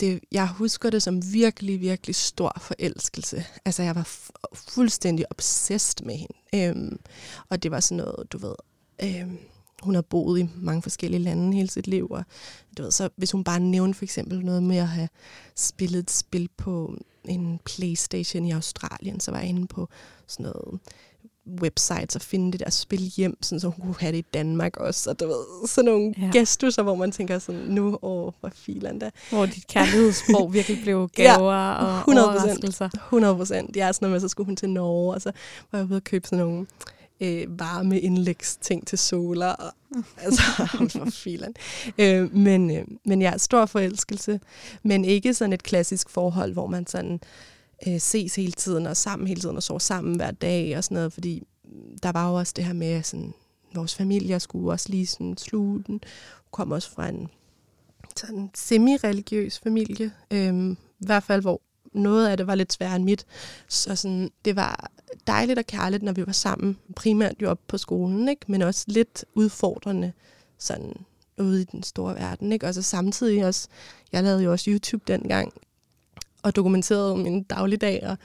[0.00, 3.44] det, jeg husker det som virkelig, virkelig stor forelskelse.
[3.64, 4.08] Altså, jeg var
[4.54, 6.34] fuldstændig obsessed med hende.
[6.54, 6.98] Øhm,
[7.48, 8.54] og det var sådan noget, du ved...
[9.02, 9.38] Øhm,
[9.82, 12.24] hun har boet i mange forskellige lande hele sit liv, og
[12.78, 15.08] du ved, så hvis hun bare nævnte for eksempel noget med at have
[15.56, 19.88] spillet et spil på en Playstation i Australien, så var jeg inde på
[20.26, 20.80] sådan noget
[21.60, 24.76] websites og finde det der spil hjem, sådan, så hun kunne have det i Danmark
[24.76, 25.10] også.
[25.10, 26.30] Og du ved, sådan nogle ja.
[26.32, 29.10] gestus, hvor man tænker sådan, nu, åh, hvor filen da.
[29.30, 32.88] Hvor dit kærlighedssprog virkelig blev gaver ja, og 100%, overraskelser.
[32.94, 33.76] 100 procent.
[33.76, 35.32] Ja, sådan noget med, så skulle hun til Norge, og så
[35.72, 36.66] var jeg ude og købe sådan nogle
[37.20, 39.48] øh, varme indlægsting til soler.
[39.48, 39.72] Og,
[40.24, 40.42] altså,
[40.98, 41.54] for filen.
[41.98, 44.40] Øh, men, øh, men ja, stor forelskelse,
[44.82, 47.18] men ikke sådan et klassisk forhold, hvor man sådan øh,
[47.88, 50.94] Øh, ses hele tiden og sammen hele tiden og sover sammen hver dag og sådan
[50.94, 51.42] noget, fordi
[52.02, 53.34] der var jo også det her med, sådan,
[53.74, 55.86] vores familier skulle også lige sådan sluge den.
[55.86, 56.00] Hun
[56.50, 57.28] kom også fra en
[58.16, 61.60] sådan semi-religiøs familie, øh, i hvert fald hvor
[61.92, 63.26] noget af det var lidt sværere end mit.
[63.68, 64.90] Så sådan, det var
[65.26, 66.78] dejligt og kærligt, når vi var sammen.
[66.96, 68.44] Primært jo op på skolen, ikke?
[68.48, 70.12] men også lidt udfordrende
[70.58, 70.94] sådan
[71.38, 72.52] ude i den store verden.
[72.52, 72.66] Ikke?
[72.66, 73.68] Og så samtidig også,
[74.12, 75.52] jeg lavede jo også YouTube dengang,
[76.44, 78.16] og dokumenterede min dagligdag, og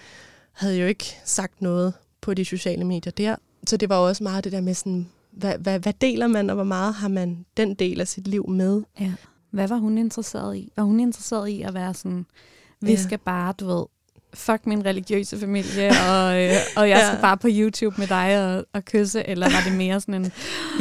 [0.52, 3.36] havde jo ikke sagt noget på de sociale medier der.
[3.68, 6.56] Så det var også meget det der med sådan, hvad, hvad, hvad deler man, og
[6.56, 8.82] hvor meget har man den del af sit liv med?
[9.00, 9.14] Ja.
[9.52, 10.72] Hvad var hun interesseret i?
[10.76, 12.26] Var hun interesseret i at være sådan,
[12.82, 13.02] vi ja.
[13.02, 13.86] skal bare, du ved,
[14.34, 17.08] fuck min religiøse familie, og, øh, og jeg ja.
[17.08, 20.32] skal bare på YouTube med dig og, og kysse, eller var det mere sådan en...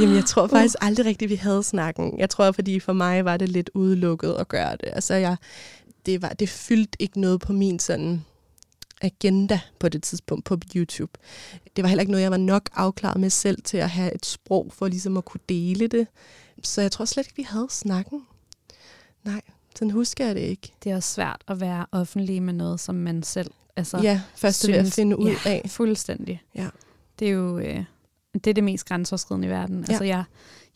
[0.00, 0.86] Jamen, jeg tror faktisk uh.
[0.86, 2.18] aldrig rigtigt, vi havde snakken.
[2.18, 4.88] Jeg tror, fordi for mig var det lidt udelukket at gøre det.
[4.92, 5.36] Altså, jeg,
[6.08, 8.24] det, var, det fyldte ikke noget på min sådan
[9.00, 11.12] agenda på det tidspunkt på YouTube.
[11.76, 14.26] Det var heller ikke noget, jeg var nok afklaret med selv til at have et
[14.26, 16.06] sprog for ligesom at kunne dele det.
[16.62, 18.22] Så jeg tror slet ikke, vi havde snakken.
[19.24, 19.40] Nej,
[19.76, 20.72] sådan husker jeg det ikke.
[20.84, 24.58] Det er også svært at være offentlig med noget, som man selv altså, ja, først
[24.60, 25.62] synes, at finde ud ja, af.
[25.66, 26.42] fuldstændig.
[26.54, 26.68] Ja.
[27.18, 27.84] Det er jo øh,
[28.34, 29.76] det, er det mest grænseoverskridende i verden.
[29.76, 29.84] Ja.
[29.88, 30.24] Altså, jeg,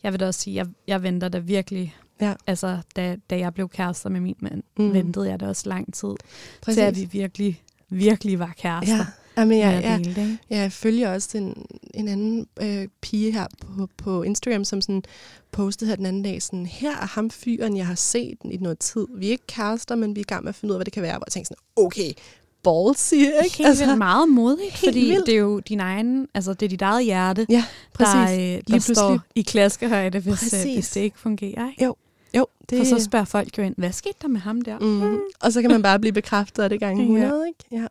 [0.03, 2.33] jeg vil da også sige, jeg, jeg venter da virkelig Ja.
[2.47, 4.93] Altså, da, da jeg blev kærester med min mand, mm.
[4.93, 6.15] ventede jeg da også lang tid,
[6.61, 6.77] Præcis.
[6.77, 8.95] til at vi virkelig, virkelig var kærester.
[8.95, 9.05] Ja.
[9.37, 14.23] Jamen, jeg, jeg, jeg, jeg følger også en, en anden øh, pige her på, på
[14.23, 15.03] Instagram, som sådan
[15.51, 18.79] postede her den anden dag, sådan, her er ham fyren, jeg har set i noget
[18.79, 19.07] tid.
[19.17, 20.85] Vi er ikke kærester, men vi er i gang med at finde ud af, hvad
[20.85, 21.17] det kan være.
[21.17, 22.11] Hvor jeg tænkte sådan, okay,
[22.63, 23.57] ballsy, ikke?
[23.57, 25.25] Helt altså, meget modigt, fordi vildt.
[25.25, 28.13] det er jo din egen, altså det er dit eget hjerte, ja, præcis.
[28.13, 31.69] der, øh, der står i klaskehøjde, hvis, øh, hvis det ikke fungerer.
[31.69, 31.83] Ikke?
[31.83, 31.95] Jo,
[32.37, 32.77] jo, det...
[32.77, 34.79] For så spørger folk jo ind, hvad skete der med ham der?
[34.79, 34.85] Mm.
[34.85, 35.19] Mm.
[35.41, 37.45] Og så kan man bare blive bekræftet af det gange 100, ja.
[37.47, 37.63] ikke?
[37.71, 37.87] Ja.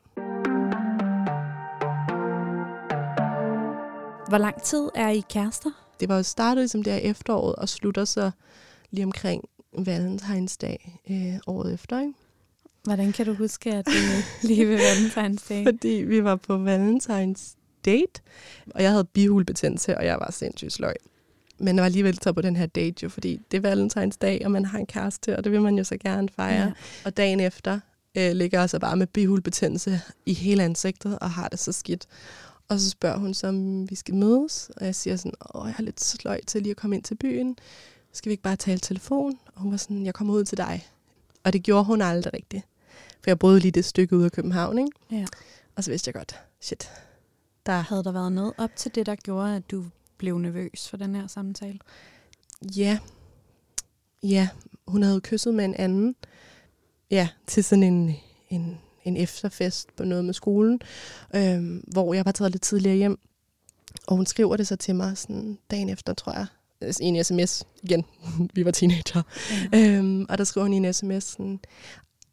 [4.29, 5.71] Hvor lang tid er I kærester?
[6.01, 8.31] Det var jo startet som det er efteråret, og slutter så
[8.91, 9.45] lige omkring
[9.79, 12.13] Valentinsdag øh, året efter, ikke?
[12.85, 15.65] Hvordan kan du huske, at det lige ved Valentinsdag?
[15.69, 18.21] Fordi vi var på Valentines date,
[18.75, 20.95] og jeg havde bihulbetændelse, og jeg var sindssygt sløj
[21.63, 24.43] men jeg var alligevel taget på den her date jo, fordi det er Valentines dag,
[24.45, 26.63] og man har en kæreste, og det vil man jo så gerne fejre.
[26.67, 26.73] Ja.
[27.05, 27.81] Og dagen efter
[28.15, 32.07] øh, ligger jeg så bare med bihulbetændelse i hele ansigtet, og har det så skidt.
[32.69, 35.75] Og så spørger hun så, om vi skal mødes, og jeg siger sådan, åh, jeg
[35.75, 37.57] har lidt sløj til lige at komme ind til byen.
[38.13, 39.39] Skal vi ikke bare tale telefon?
[39.55, 40.87] Og hun var sådan, jeg kommer ud til dig.
[41.45, 42.65] Og det gjorde hun aldrig rigtigt.
[43.23, 44.91] For jeg boede lige det stykke ud af København, ikke?
[45.11, 45.27] Ja.
[45.77, 46.91] Og så vidste jeg godt, shit,
[47.67, 49.85] der Havde der været noget op til det, der gjorde, at du
[50.19, 51.79] blev nervøs for den her samtale?
[52.77, 52.99] Ja.
[54.23, 54.49] Ja,
[54.87, 56.15] hun havde kysset med en anden.
[57.11, 58.17] Ja, til sådan en,
[58.49, 60.81] en, en efterfest på noget med skolen,
[61.35, 63.19] øhm, hvor jeg var taget lidt tidligere hjem.
[64.07, 66.47] Og hun skriver det så til mig sådan dagen efter, tror jeg.
[67.01, 68.05] I en sms igen.
[68.55, 69.23] Vi var teenager.
[69.73, 69.79] Ja.
[69.79, 71.61] Øhm, og der skriver hun i en sms sådan,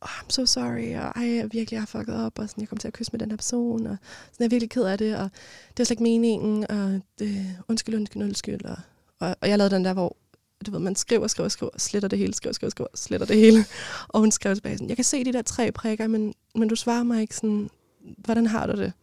[0.01, 2.69] oh, I'm so sorry, og ej, jeg virkelig jeg har fucket op, og sådan, jeg
[2.69, 3.97] kom til at kysse med den her person, og
[4.31, 5.23] sådan, jeg er virkelig ked af det, og
[5.69, 8.77] det var slet ikke meningen, og det, undskyld, undskyld, undskyld, og,
[9.19, 10.17] og, og jeg lavede den der, hvor
[10.65, 13.65] du ved, man skriver, skriver, skriver, sletter det hele, skriver, skriver, skriver, sletter det hele.
[14.07, 16.75] Og hun skrev tilbage sådan, jeg kan se de der tre prikker, men, men du
[16.75, 17.69] svarer mig ikke sådan,
[18.17, 18.93] hvordan har du det?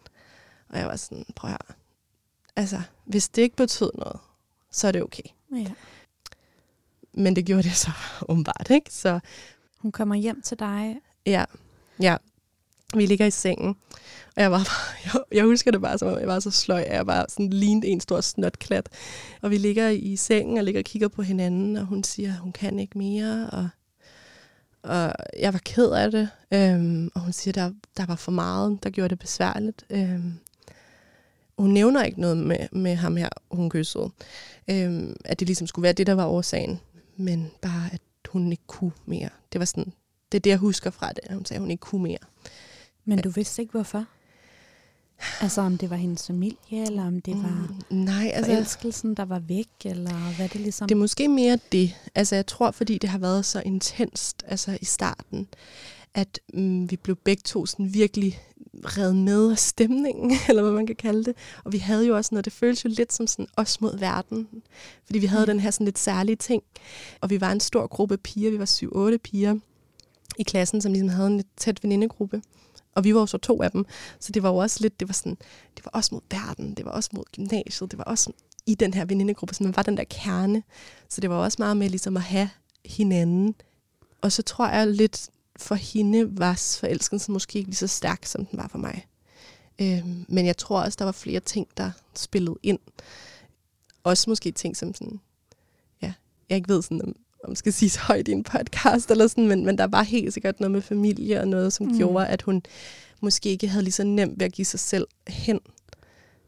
[0.68, 1.58] Og jeg var sådan, prøv her.
[2.56, 4.18] Altså, hvis det ikke betød noget,
[4.70, 5.22] så er det okay.
[5.52, 5.72] ja.
[7.12, 7.90] Men det gjorde det så
[8.28, 8.92] åbenbart, ikke?
[8.92, 9.20] Så
[9.86, 10.96] hun kommer hjem til dig.
[11.26, 11.44] Ja,
[12.00, 12.16] ja.
[12.94, 13.76] Vi ligger i sengen,
[14.36, 16.80] og jeg, var bare, jeg, jeg husker det bare, som om jeg var så sløj,
[16.80, 18.88] at jeg bare sådan lignede en stor snotklat.
[19.42, 22.38] Og vi ligger i sengen og ligger og kigger på hinanden, og hun siger, at
[22.38, 23.68] hun kan ikke mere, og,
[24.82, 26.28] og jeg var ked af det.
[26.50, 29.84] Øhm, og hun siger, der, der var for meget, der gjorde det besværligt.
[29.90, 30.32] Øhm,
[31.58, 34.10] hun nævner ikke noget med, med ham her, hun kyssede.
[34.70, 36.80] Øhm, at det ligesom skulle være det, der var årsagen.
[37.16, 39.28] Men bare, at hun ikke kunne mere.
[39.52, 39.92] Det var sådan,
[40.32, 41.20] det er det, jeg husker fra det.
[41.22, 42.18] at Hun sagde, at hun ikke kunne mere.
[43.04, 44.04] Men du vidste ikke, hvorfor?
[45.40, 49.24] Altså, om det var hendes familie, eller om det var Mm, nej, altså, forelskelsen, der
[49.24, 50.88] var væk, eller hvad det ligesom...
[50.88, 51.94] det er måske mere det.
[52.14, 55.48] Altså, jeg tror, fordi det har været så intenst altså, i starten,
[56.16, 58.40] at mm, vi blev begge to sådan virkelig
[58.84, 61.34] reddet med af stemningen, eller hvad man kan kalde det.
[61.64, 64.48] Og vi havde jo også noget, det føltes jo lidt som sådan os mod verden.
[65.06, 65.52] Fordi vi havde Ja.
[65.52, 66.62] den her sådan lidt særlige ting.
[67.20, 69.56] Og vi var en stor gruppe piger, vi var 7-8 piger
[70.38, 72.42] i klassen, som ligesom havde en lidt tæt venindegruppe.
[72.94, 73.84] Og vi var jo så to af dem,
[74.20, 75.36] så det var jo også lidt, det var sådan,
[75.76, 78.32] det var også mod verden, det var også mod gymnasiet, det var også
[78.66, 80.62] i den her venindegruppe, så man var den der kerne.
[81.08, 82.50] Så det var også meget med ligesom at have
[82.84, 83.54] hinanden.
[84.22, 88.46] Og så tror jeg lidt, for hende var forelskelsen måske ikke lige så stærk, som
[88.46, 89.06] den var for mig.
[89.80, 92.78] Øhm, men jeg tror også, der var flere ting, der spillede ind.
[94.04, 95.20] Også måske ting som sådan,
[96.02, 96.12] ja,
[96.48, 99.48] jeg ikke ved sådan, om, om skal sige så højt i en podcast eller sådan,
[99.48, 101.96] men, men der var helt sikkert noget med familie og noget, som Mm.
[101.98, 102.62] gjorde, at hun
[103.22, 105.60] måske ikke havde lige så nemt ved at give sig selv hen.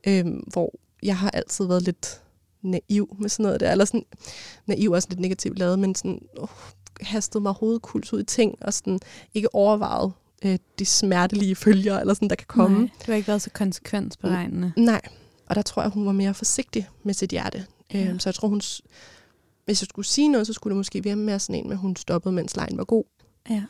[0.06, 2.22] Øhm, hvor jeg har altid været lidt
[2.62, 4.04] naiv med sådan noget der, eller sådan,
[4.66, 6.48] naiv også lidt negativt lavet, men sådan, uh,
[7.00, 9.00] hastet mig hovedkuls ud i ting, og sådan
[9.34, 10.12] ikke overvejet
[10.44, 12.78] øh, de smertelige følger, eller sådan, der kan komme.
[12.78, 14.72] Nej, du har ikke været så konsekvensberegnende.
[14.76, 15.00] Nej,
[15.46, 17.66] og der tror jeg, hun var mere forsigtig med sit hjerte.
[17.94, 18.06] Ja.
[18.08, 18.60] Øhm, så jeg tror, hun...
[19.64, 21.80] Hvis jeg skulle sige noget, så skulle det måske være mere sådan en med, at
[21.80, 23.04] hun stoppede, mens lejen var god.
[23.50, 23.62] Ja.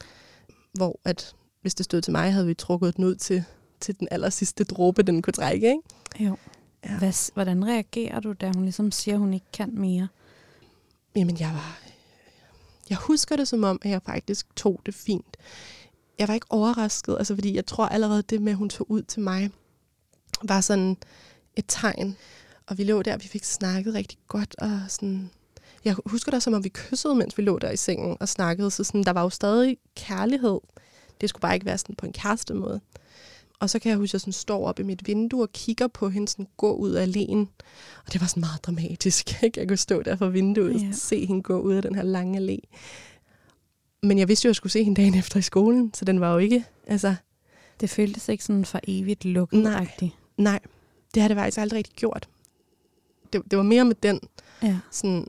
[0.72, 3.44] Hvor at, hvis det stod til mig, havde vi trukket den ud til,
[3.80, 5.68] til den aller sidste dråbe, den kunne trække.
[5.68, 6.28] Ikke?
[6.30, 6.36] Jo.
[6.84, 6.98] Ja.
[6.98, 10.08] Hvad, hvordan reagerer du, da hun ligesom siger, at hun ikke kan mere?
[11.16, 11.80] Jamen, jeg var...
[12.90, 15.36] Jeg husker det som om, at jeg faktisk tog det fint.
[16.18, 19.02] Jeg var ikke overrasket, altså fordi jeg tror allerede det med, at hun tog ud
[19.02, 19.50] til mig,
[20.42, 20.96] var sådan
[21.56, 22.16] et tegn.
[22.66, 25.30] Og vi lå der, vi fik snakket rigtig godt, og sådan...
[25.84, 28.70] Jeg husker det som om, vi kyssede, mens vi lå der i sengen og snakkede,
[28.70, 30.60] så sådan, der var jo stadig kærlighed.
[31.20, 32.80] Det skulle bare ikke være sådan på en kæreste måde.
[33.60, 35.86] Og så kan jeg huske, at jeg sådan står op i mit vindue og kigger
[35.86, 37.46] på hende sådan gå ud af alene.
[38.06, 39.34] Og det var sådan meget dramatisk.
[39.42, 39.60] Ikke?
[39.60, 40.86] Jeg kunne stå der fra vinduet og Ja.
[40.86, 40.92] ja.
[40.92, 42.76] se hende gå ud af den her lange allé.
[44.02, 46.20] Men jeg vidste jo, at jeg skulle se hende dagen efter i skolen, så den
[46.20, 46.64] var jo ikke...
[46.86, 47.14] Altså,
[47.80, 49.84] Det føltes ikke sådan for evigt lukket Nej.
[49.84, 50.10] -agtigt.
[50.36, 50.60] nej,
[51.14, 52.28] det har det faktisk aldrig rigtig gjort.
[53.32, 54.20] Det, det var mere med den,
[54.62, 54.78] Ja.
[54.90, 55.26] sådan,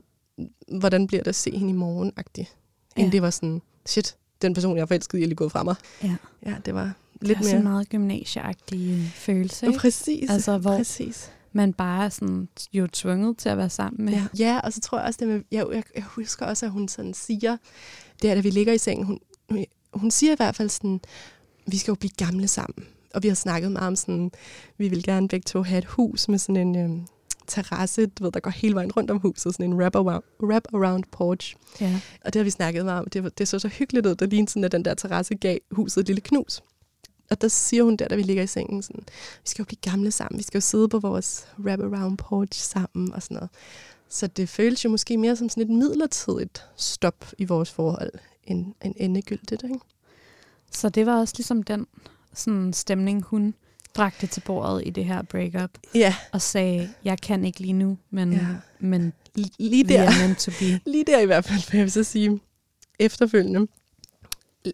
[0.78, 2.44] hvordan bliver det at se hende i morgen -agtig,
[2.96, 3.10] end Ja.
[3.12, 5.74] det var sådan, shit, den person, jeg er forelsket i, er lige gået fra mig.
[6.02, 6.16] Ja.
[6.46, 7.72] Ja, det var Lidt det er sådan mere...
[7.72, 9.78] meget gymnasieagtig følelse, ikke?
[9.78, 10.30] præcis.
[10.30, 11.32] Altså, hvor Præcis.
[11.52, 14.12] man bare er sådan, jo tvunget til at være sammen med.
[14.12, 14.26] Ja.
[14.38, 16.88] ja, og så tror jeg også, det med, jeg, jeg, jeg husker også, at hun
[16.88, 17.56] sådan siger,
[18.22, 19.18] det er, da vi ligger i sengen, hun,
[19.94, 21.00] hun, siger i hvert fald sådan,
[21.66, 22.86] vi skal jo blive gamle sammen.
[23.14, 24.30] Og vi har snakket meget om sådan,
[24.78, 27.06] vi vil gerne begge to have et hus med sådan en øhm,
[27.50, 31.56] terrasse, du ved, der går hele vejen rundt om huset, sådan en wrap-around, wrap-around porch.
[31.80, 32.00] ja.
[32.24, 33.06] Og det har vi snakket meget om.
[33.12, 36.00] Det, det så så hyggeligt ud, der lignede sådan, at den der terrasse gav huset
[36.00, 36.62] et lille knus.
[37.30, 39.02] Og der siger hun der, da vi ligger i sengen, sådan,
[39.42, 43.12] vi skal jo blive gamle sammen, vi skal jo sidde på vores wrap-around porch sammen
[43.12, 43.50] og sådan noget.
[44.08, 48.10] Så det føles jo måske mere som sådan et midlertidigt stop i vores forhold,
[48.44, 49.62] end, end endegyldigt.
[49.62, 49.78] Ikke?
[50.72, 51.86] Så det var også ligesom den
[52.34, 53.54] sådan stemning, hun
[53.94, 57.98] bragte til bordet i det her breakup, Ja, og sagde, jeg kan ikke lige nu,
[58.10, 58.46] men, Ja.
[58.80, 59.12] men
[59.58, 60.00] lige vi der.
[60.02, 60.80] er meant to be.
[60.92, 62.40] Lige der i hvert fald, vil jeg så sige
[62.98, 63.66] efterfølgende.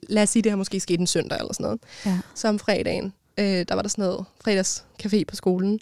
[0.09, 1.81] Lad os sige, det har måske sket en søndag eller sådan noget.
[2.07, 2.19] Ja.
[2.35, 5.81] Så om fredagen, øh, der var der sådan noget fredagscafé på skolen.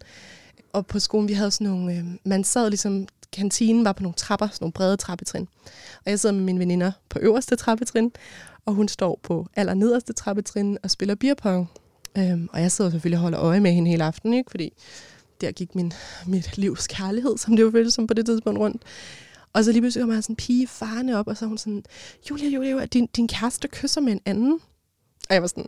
[0.73, 4.15] Og på skolen, vi havde sådan nogle, øh, man sad ligesom, kantinen var på nogle
[4.15, 5.49] trapper, sådan nogle brede trappetrin.
[6.05, 8.13] Og jeg sidder med mine veninder på øverste trappetrin,
[8.67, 11.71] og hun står på aller nederste trappetrin og spiller beerpong.
[12.19, 14.51] Øhm, og jeg sidder selvfølgelig og holder øje med hende hele aften, ikke?
[14.51, 14.73] fordi
[15.41, 15.93] der gik min,
[16.27, 18.83] mit livs kærlighed, som det jo føltes som på det tidspunkt rundt.
[19.55, 21.85] Og så lige pludselig kommer sådan en pige farne op, og så er hun sådan,
[22.31, 24.53] Julia, Julia, din, din kæreste kysser med en anden.
[25.29, 25.67] Og jeg var sådan,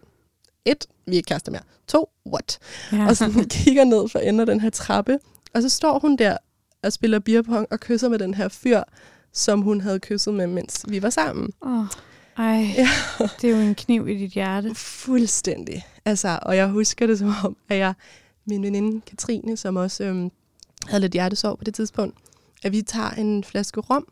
[0.64, 1.62] et, vi er ikke kærester mere.
[1.88, 2.58] To, what?
[2.92, 3.06] Ja.
[3.06, 5.18] Og så kigger ned for enden af den her trappe,
[5.54, 6.36] og så står hun der
[6.82, 8.82] og spiller beerpong og kysser med den her fyr,
[9.32, 11.52] som hun havde kysset med, mens vi var sammen.
[11.60, 11.84] Oh.
[12.38, 12.88] Ej, ja.
[13.40, 14.74] det er jo en kniv i dit hjerte.
[14.74, 15.86] Fuldstændig.
[16.04, 17.94] Altså, og jeg husker det som om, at jeg,
[18.46, 20.30] min veninde Katrine, som også øhm,
[20.86, 22.18] havde lidt hjertesår på det tidspunkt,
[22.66, 24.06] at vi tager en flaske rom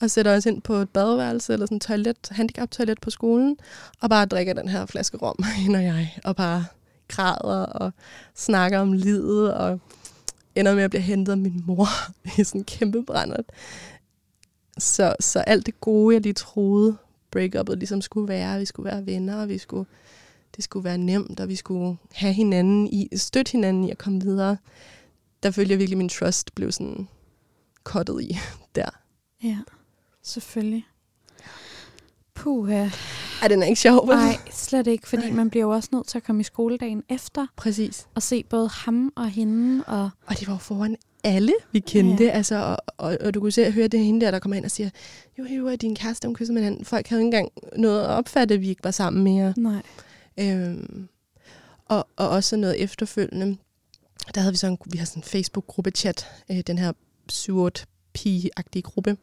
[0.00, 3.56] og sætter os ind på et badeværelse eller sådan et toilet, handicap-toilet på skolen,
[4.00, 6.64] og bare drikker den her flaske rom, hende og jeg, og bare
[7.08, 7.92] græder og
[8.34, 9.80] snakker om livet, og
[10.54, 11.88] ender med at blive hentet af min mor
[12.38, 13.44] i sådan en kæmpe brændert.
[14.78, 16.96] Så, så alt det gode, jeg lige troede,
[17.30, 19.86] breakupet ligesom skulle være, vi skulle være venner, og vi skulle,
[20.56, 24.20] det skulle være nemt, og vi skulle have hinanden i, støtte hinanden i at komme
[24.20, 24.56] videre.
[25.42, 27.08] Der følte jeg virkelig, at min trust blev sådan
[27.84, 28.38] kottet i
[28.76, 28.90] der.
[29.42, 29.58] Ja,
[30.22, 30.86] selvfølgelig.
[32.34, 32.88] Puha.
[33.42, 34.06] Er den ikke sjov?
[34.06, 37.46] Nej, slet ikke, fordi man bliver jo også nødt til at komme i skoledagen efter.
[37.56, 38.06] Præcis.
[38.14, 39.84] Og se både ham og hende.
[39.86, 42.24] Og, og det var foran alle, vi kendte.
[42.24, 42.30] Ja.
[42.30, 44.64] Altså, og, og, og, du kunne se og høre det hende der, der kommer ind
[44.64, 44.90] og siger,
[45.38, 46.84] jo, jo, er din kæreste, hun kysser med hinanden.
[46.84, 49.54] Folk havde ikke engang noget at opfatte, at vi ikke var sammen mere.
[49.56, 49.82] Nej.
[50.40, 51.08] Øhm,
[51.84, 53.56] og, og også noget efterfølgende.
[54.34, 56.92] Der havde vi sådan, vi har sådan en Facebook-gruppe-chat, øh, den her
[57.28, 57.70] 7
[58.14, 59.16] pige-agtige gruppe.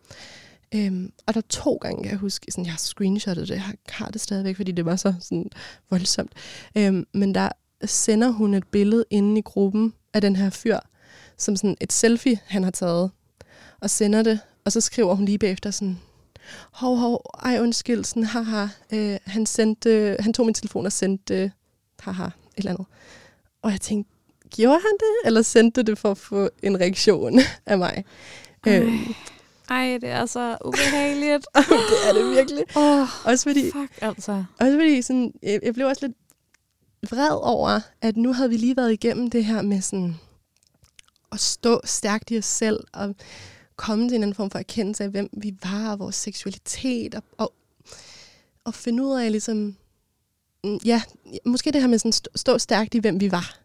[0.75, 4.09] Øhm, og der to gange, kan jeg huske, sådan, jeg har screenshottet det, jeg har
[4.09, 5.49] det stadigvæk, fordi det var så sådan
[5.89, 6.31] voldsomt.
[6.77, 7.49] Øhm, men der
[7.85, 10.79] sender hun et billede inde i gruppen af den her fyr,
[11.37, 13.11] som sådan et selfie, han har taget,
[13.79, 15.99] og sender det, og så skriver hun lige bagefter sådan,
[16.71, 21.51] hov, hov, ej undskyld, sådan, haha, øh, han, sendte, han tog min telefon og sendte,
[21.99, 22.85] haha, et eller andet.
[23.61, 24.11] Og jeg tænkte,
[24.55, 28.05] gjorde han det, eller sendte det for at få en reaktion af mig?
[28.65, 28.93] Ej, øh,
[29.69, 31.47] ej det er så ubehageligt.
[31.89, 32.63] det er det virkelig.
[32.75, 34.43] Oh, også fordi, fuck altså.
[34.59, 36.17] Også fordi sådan, jeg, jeg blev også lidt
[37.09, 40.15] vred over, at nu havde vi lige været igennem det her med sådan
[41.31, 43.15] at stå stærkt i os selv og
[43.75, 47.23] komme til en anden form for erkendelse af, hvem vi var og vores seksualitet og,
[47.37, 47.53] og,
[48.63, 49.75] og finde ud af ligesom,
[50.63, 51.01] mm, ja,
[51.45, 53.60] måske det her med sådan stå, stå stærkt i, hvem vi var.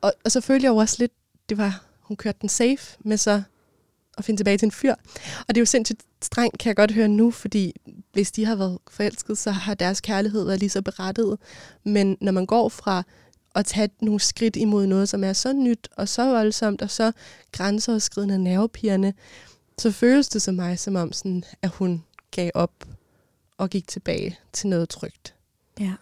[0.00, 1.12] Og, og så følte jeg jo også lidt,
[1.48, 3.42] det var, hun kørte den safe med så
[4.18, 4.94] at finde tilbage til en fyr.
[5.40, 7.74] Og det er jo sindssygt strengt, kan jeg godt høre nu, fordi
[8.12, 11.38] hvis de har været forelsket, så har deres kærlighed været lige så berettiget.
[11.84, 13.02] Men når man går fra
[13.54, 17.12] at tage nogle skridt imod noget, som er så nyt og så voldsomt og så
[17.52, 19.12] grænseoverskridende nervepirrende,
[19.78, 22.84] så føles det som mig, som om sådan, at hun gav op
[23.58, 25.34] og gik tilbage til noget trygt.
[25.80, 25.94] Ja.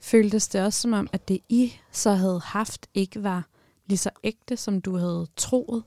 [0.00, 3.46] Føltes det også som om, at det I så havde haft ikke var
[3.86, 5.82] lige så ægte, som du havde troet?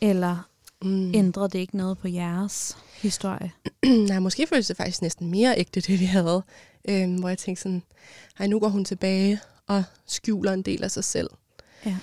[0.00, 0.48] Eller
[0.82, 1.14] mm.
[1.14, 3.52] ændrede det ikke noget på jeres historie?
[4.08, 6.42] Nej, måske føltes det faktisk næsten mere ægte, det vi havde.
[6.88, 7.82] Øhm, hvor jeg tænkte sådan,
[8.38, 11.30] ej, nu går hun tilbage og skjuler en del af sig selv.
[11.86, 11.96] Ja.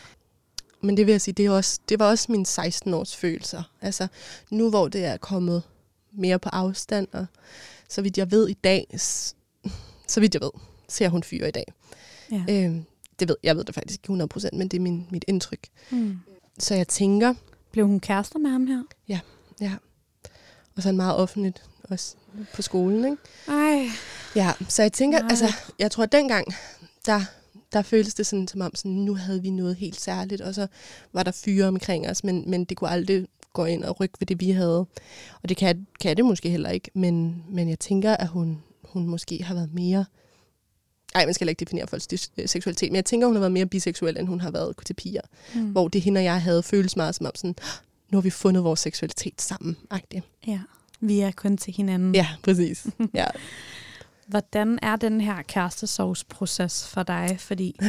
[0.81, 3.63] Men det vil jeg sige, det, er også, det var også mine 16-års følelser.
[3.81, 4.07] Altså
[4.49, 5.63] nu hvor det er kommet
[6.11, 7.25] mere på afstand, og
[7.89, 8.87] så vidt jeg ved i dag,
[10.07, 10.51] så vidt jeg ved,
[10.87, 11.73] ser hun fyre i dag.
[12.31, 12.43] Ja.
[12.49, 12.85] Øhm,
[13.19, 15.67] det ved, jeg ved det faktisk ikke 100%, men det er min, mit indtryk.
[15.89, 16.19] Mm.
[16.59, 17.33] Så jeg tænker...
[17.71, 18.83] Blev hun kærester med ham her?
[19.07, 19.19] Ja,
[19.61, 19.73] ja.
[20.75, 22.15] Og så meget offentligt også
[22.53, 23.17] på skolen, ikke?
[23.47, 23.87] Ej.
[24.35, 25.27] Ja, så jeg tænker, Nej.
[25.29, 26.47] altså, jeg tror, at dengang,
[27.05, 27.21] der,
[27.73, 30.67] der føltes det sådan, som om, sådan, nu havde vi noget helt særligt, og så
[31.13, 34.27] var der fyre omkring os, men, men det kunne aldrig gå ind og rykke ved
[34.27, 34.79] det, vi havde.
[35.43, 39.07] Og det kan, kan det måske heller ikke, men, men jeg tænker, at hun, hun
[39.07, 40.05] måske har været mere...
[41.15, 42.07] Nej, man skal ikke definere folks
[42.45, 45.21] seksualitet, men jeg tænker, hun har været mere biseksuel, end hun har været til piger.
[45.55, 45.61] Mm.
[45.61, 47.55] Hvor det hende og jeg havde føles meget som om sådan,
[48.09, 49.77] nu har vi fundet vores seksualitet sammen.
[49.93, 50.21] -agtigt.
[50.47, 50.59] Ja,
[50.99, 52.15] vi er kun til hinanden.
[52.15, 52.87] Ja, præcis.
[53.13, 53.25] ja.
[54.27, 57.35] Hvordan er den her kærestesovsproces for dig?
[57.39, 57.79] Fordi,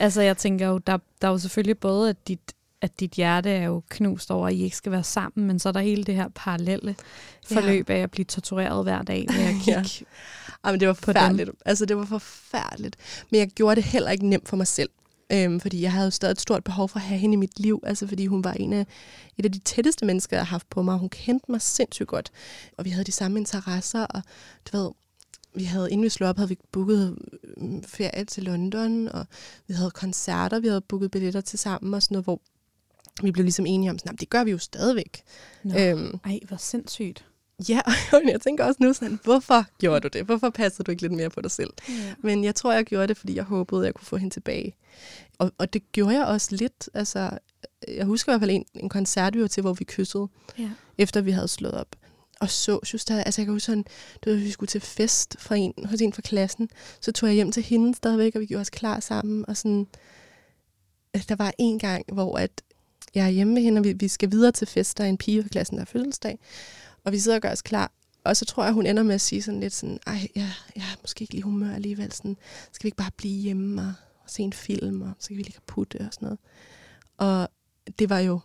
[0.00, 3.50] altså jeg tænker jo, der, der er jo selvfølgelig både, at dit, at dit hjerte
[3.50, 6.04] er jo knust over, at I ikke skal være sammen, men så er der hele
[6.04, 6.96] det her parallelle
[7.46, 7.94] forløb ja.
[7.94, 10.45] af at blive tortureret hver dag ved at kigge ja.
[10.66, 11.50] Jamen, det var forfærdeligt.
[11.64, 12.96] Altså, det var forfærdeligt.
[13.30, 14.90] Men jeg gjorde det heller ikke nemt for mig selv.
[15.32, 17.82] Øhm, fordi jeg havde stadig et stort behov for at have hende i mit liv,
[17.86, 18.86] altså fordi hun var en af,
[19.38, 20.98] et af de tætteste mennesker, jeg har haft på mig.
[20.98, 22.30] Hun kendte mig sindssygt godt,
[22.78, 24.22] og vi havde de samme interesser, og
[24.72, 24.90] du ved,
[25.54, 27.18] vi havde, inden vi slog op, havde vi booket
[27.56, 29.26] øh, ferie til London, og
[29.68, 32.40] vi havde koncerter, vi havde booket billetter til sammen og sådan noget, hvor
[33.22, 35.22] vi blev ligesom enige om, sådan, det gør vi jo stadigvæk.
[35.64, 37.24] Nå, øhm, ej, hvor sindssygt.
[37.68, 37.80] Ja,
[38.12, 40.26] og jeg tænker også nu sådan, hvorfor gjorde du det?
[40.26, 41.70] Hvorfor passede du ikke lidt mere på dig selv?
[41.88, 42.14] Ja.
[42.18, 44.76] Men jeg tror, jeg gjorde det, fordi jeg håbede, at jeg kunne få hende tilbage.
[45.38, 46.88] Og, og det gjorde jeg også lidt.
[46.94, 47.38] Altså,
[47.88, 50.28] jeg husker i hvert fald en, en koncert, vi var til, hvor vi kyssede,
[50.58, 50.70] ja.
[50.98, 51.96] efter vi havde slået op.
[52.40, 53.84] Og så just der, altså jeg kan huske sådan,
[54.24, 56.68] du ved, vi skulle til fest fra en, hos en fra klassen,
[57.00, 59.86] så tog jeg hjem til hende stadigvæk, og vi gjorde os klar sammen, og sådan,
[61.28, 62.50] der var en gang, hvor at
[63.14, 65.18] jeg er hjemme med hende, og vi, vi skal videre til fest, der er en
[65.18, 66.38] pige fra klassen, der er fødselsdag,
[67.06, 67.92] og vi sidder og gør os klar,
[68.24, 70.82] og så tror jeg, hun ender med at sige sådan lidt sådan, ej, jeg, jeg
[70.82, 72.36] er måske ikke lige humør alligevel, sådan,
[72.72, 73.92] skal vi ikke bare blive hjemme og,
[74.24, 76.38] og se en film, og så kan vi lige putte og sådan noget.
[77.18, 77.48] Og
[77.98, 78.40] det var jo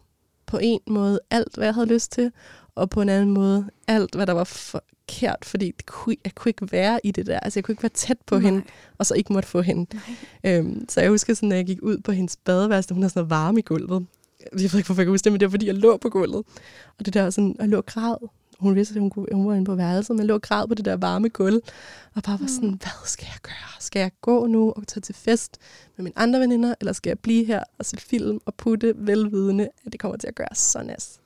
[0.45, 2.32] på en måde alt, hvad jeg havde lyst til,
[2.76, 6.49] og på en anden måde alt, hvad der var forkert, fordi det kunne, jeg kunne
[6.49, 7.39] ikke være i det der.
[7.39, 8.43] Altså, jeg kunne ikke være tæt på Nej.
[8.43, 8.64] hende,
[8.97, 9.99] og så ikke måtte få hende.
[10.43, 13.20] Øhm, så jeg husker sådan, at jeg gik ud på hendes badeværelse, hun havde sådan
[13.20, 14.05] noget varme i gulvet.
[14.39, 16.09] Jeg ved ikke, hvorfor jeg kan huske det, men det var, fordi jeg lå på
[16.09, 16.43] gulvet.
[16.99, 18.16] Og det der sådan, jeg lå og græd
[18.62, 20.74] hun vidste, at hun, kunne, hun var inde på værelset, men lå og græd på
[20.74, 21.62] det der varme gulv,
[22.16, 22.78] og bare var sådan, mm.
[22.78, 23.72] hvad skal jeg gøre?
[23.80, 25.57] Skal jeg gå nu og tage til fest
[25.97, 29.70] med mine andre veninder, eller skal jeg blive her og se film og putte velvidende,
[29.86, 31.22] at det kommer til at gøre så næst?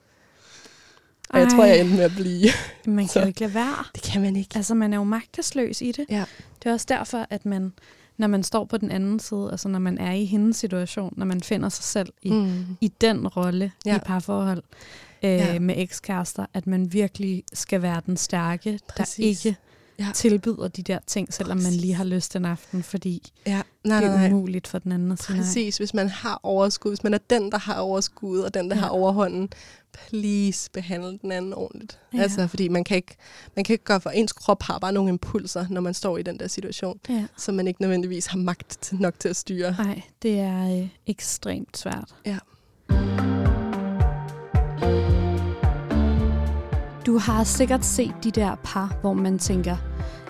[1.30, 1.42] Og Ej.
[1.42, 2.50] jeg tror, jeg endte med at blive.
[2.86, 3.86] Man kan jo ikke lade være.
[3.96, 4.50] Det kan man ikke.
[4.56, 6.06] Altså, man er jo magtesløs i det.
[6.10, 6.26] Ja.
[6.64, 7.74] Det er også derfor, at man,
[8.18, 11.26] når man står på den anden side, altså når man er i hendes situation, når
[11.26, 12.78] man finder sig selv i, mm.
[12.82, 13.96] i den rolle ja.
[13.96, 14.64] i parforhold,
[15.26, 15.60] øh, ja.
[15.60, 19.16] med ekskærester, at man virkelig skal være den stærke, Præcis.
[19.16, 19.60] der ikke
[20.00, 20.08] ja.
[20.14, 21.72] tilbyder de der ting, selvom Præcis.
[21.72, 23.62] man lige har lyst den aften, fordi ja.
[23.84, 25.84] nej, det er nej, umuligt for den anden at sige Præcis, nej.
[25.84, 28.82] hvis man har overskud, hvis man er den, der har overskud, og den, der ja.
[28.82, 29.50] har overhånden,
[29.94, 32.00] please behandle den anden ordentligt.
[32.14, 32.22] Ja.
[32.22, 33.16] Altså, fordi man kan, ikke,
[33.56, 36.24] man kan ikke gøre for, ens krop har bare nogle impulser, når man står i
[36.24, 37.26] den der situation, ja.
[37.38, 39.76] som man ikke nødvendigvis har magt nok til at styre.
[39.80, 42.16] Nej, det er øh, ekstremt svært.
[42.26, 42.38] Ja.
[47.06, 49.76] Du har sikkert set de der par, hvor man tænker,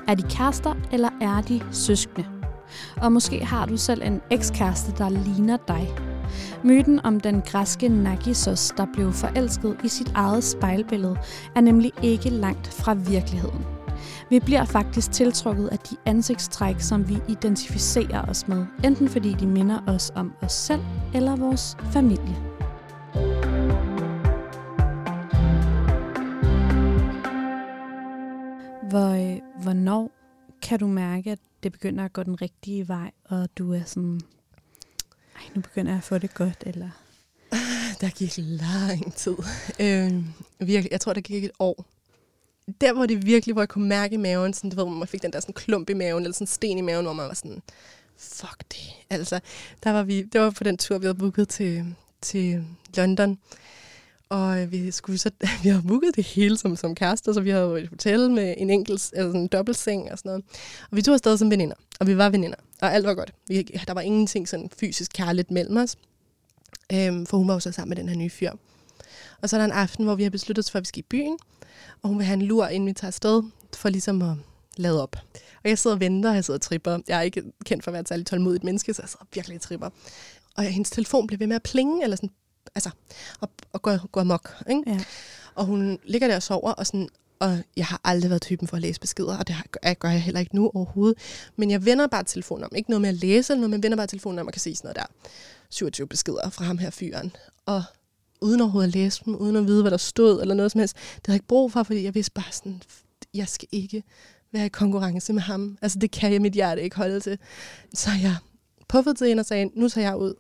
[0.07, 2.28] er de kærester, eller er de søskende?
[3.01, 5.95] Og måske har du selv en ekskæreste, der ligner dig.
[6.63, 11.17] Myten om den græske Nagisos, der blev forelsket i sit eget spejlbillede,
[11.55, 13.65] er nemlig ikke langt fra virkeligheden.
[14.30, 19.47] Vi bliver faktisk tiltrukket af de ansigtstræk, som vi identificerer os med, enten fordi de
[19.47, 20.82] minder os om os selv
[21.13, 22.36] eller vores familie.
[28.89, 30.11] Hvor, øh, hvornår
[30.61, 34.21] kan du mærke, at det begynder at gå den rigtige vej, og du er sådan,
[35.36, 36.89] ej, nu begynder jeg at få det godt, eller?
[38.01, 39.36] Der gik lang tid.
[39.79, 40.23] Øh,
[40.67, 41.86] virkelig, jeg tror, der gik et år.
[42.81, 45.07] Der, hvor det virkelig, hvor jeg kunne mærke i maven, sådan, du ved, hvor man
[45.07, 47.33] fik den der sådan klump i maven, eller sådan sten i maven, hvor man var
[47.33, 47.61] sådan,
[48.17, 48.93] fuck det.
[49.09, 49.39] Altså,
[49.83, 52.63] der var vi, det var på den tur, vi havde booket til, til
[52.97, 53.39] London.
[54.30, 55.32] Og øh, vi skulle så,
[55.63, 58.69] vi havde booket det hele som, som kærester, så vi havde et hotel med en
[58.69, 60.43] enkelt, altså en dobbeltseng og sådan noget.
[60.91, 63.34] Og vi tog afsted som veninder, og vi var veninder, og alt var godt.
[63.47, 65.95] Vi, der var ingenting sådan fysisk kærligt mellem os,
[66.93, 68.51] øhm, for hun var jo så sammen med den her nye fyr.
[69.41, 70.99] Og så er der en aften, hvor vi har besluttet os for, at vi skal
[70.99, 71.38] i byen,
[72.01, 74.36] og hun vil have en lur, inden vi tager afsted, for ligesom at
[74.78, 75.15] lade op.
[75.63, 76.99] Og jeg sidder og venter, og jeg sidder og tripper.
[77.07, 79.55] Jeg er ikke kendt for at være et særligt tålmodigt menneske, så jeg sidder virkelig
[79.55, 79.89] og tripper.
[80.55, 82.30] Og hendes telefon bliver ved med at plinge, eller sådan
[82.76, 82.89] altså,
[83.39, 84.55] og, og går, går amok.
[84.69, 84.84] Ikke?
[84.88, 84.99] Ja.
[85.55, 87.09] Og hun ligger der og sover, og, sådan,
[87.39, 89.55] og jeg har aldrig været typen for at læse beskeder, og det
[89.99, 91.17] gør jeg heller ikke nu overhovedet.
[91.55, 92.71] Men jeg vender bare telefonen om.
[92.76, 94.76] Ikke noget med at læse, eller noget, men vender bare telefonen om, og kan se
[94.76, 95.30] sådan noget der.
[95.69, 97.36] 27 beskeder fra ham her fyren.
[97.65, 97.84] Og
[98.41, 100.95] uden overhovedet at læse dem, uden at vide, hvad der stod, eller noget som helst.
[100.95, 102.82] Det havde jeg ikke brug for, fordi jeg vidste bare sådan,
[103.34, 104.03] jeg skal ikke
[104.51, 105.78] være i konkurrence med ham.
[105.82, 107.38] Altså, det kan jeg mit hjerte ikke holde til.
[107.93, 108.36] Så jeg
[108.88, 110.34] puffede til hende og sagde, nu tager jeg ud.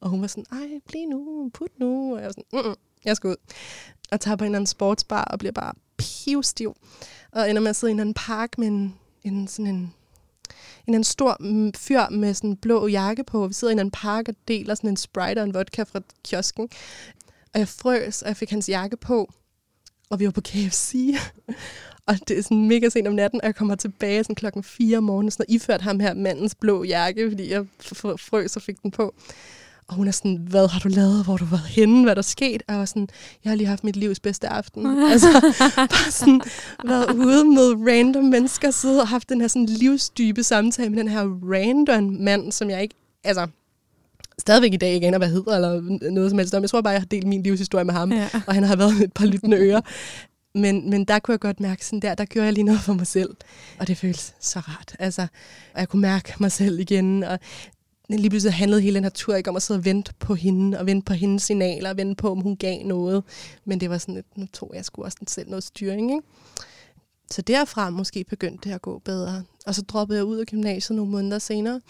[0.00, 2.14] Og hun var sådan, ej, bliv nu, put nu.
[2.14, 2.74] Og jeg var sådan, mm,
[3.04, 3.36] jeg skal ud.
[4.10, 6.76] Og tager på en eller anden sportsbar og bliver bare pivstiv.
[7.32, 8.94] Og ender med at sidde i en anden park med en,
[9.24, 9.94] en sådan en
[10.86, 13.46] en anden stor mm, fyr med sådan en blå jakke på.
[13.46, 16.00] Vi sidder i en anden park og deler sådan en Sprite og en vodka fra
[16.24, 16.68] kiosken.
[17.54, 19.32] Og jeg frøs, og jeg fik hans jakke på.
[20.10, 20.94] Og vi var på KFC.
[22.08, 24.98] og det er sådan mega sent om natten, og jeg kommer tilbage sådan klokken 4
[24.98, 27.66] om morgenen, sådan, og iført ham her mandens blå jakke, fordi jeg
[28.18, 29.14] frøs og fik den på.
[29.88, 31.24] Og hun er sådan, hvad har du lavet?
[31.24, 32.02] Hvor har du været henne?
[32.02, 32.62] Hvad er der sket?
[32.68, 33.08] Og jeg var sådan,
[33.44, 34.86] jeg har lige haft mit livs bedste aften.
[35.12, 36.40] altså, bare sådan
[36.84, 41.08] været ude med random mennesker, sidde og haft den her sådan livsdybe samtale med den
[41.08, 41.22] her
[41.52, 43.46] random mand, som jeg ikke, altså,
[44.38, 46.54] stadigvæk i dag ikke aner, hvad hedder, eller noget som helst.
[46.54, 48.28] Jeg tror bare, jeg har delt min livshistorie med ham, ja.
[48.46, 49.80] og han har været et par lyttende ører.
[50.54, 52.92] Men, men der kunne jeg godt mærke, sådan der, der gjorde jeg lige noget for
[52.92, 53.30] mig selv.
[53.78, 54.96] Og det føles så rart.
[54.98, 55.22] Altså,
[55.74, 57.38] og jeg kunne mærke mig selv igen, og
[58.08, 60.78] lige pludselig handlede hele den her tur ikke om at sidde og vente på hende,
[60.78, 63.24] og vente på hendes signaler, og vente på, om hun gav noget.
[63.64, 66.10] Men det var sådan, at nu tog jeg sgu også selv noget styring.
[66.10, 66.26] Ikke?
[67.30, 69.44] Så derfra måske begyndte det at gå bedre.
[69.66, 71.80] Og så droppede jeg ud af gymnasiet nogle måneder senere,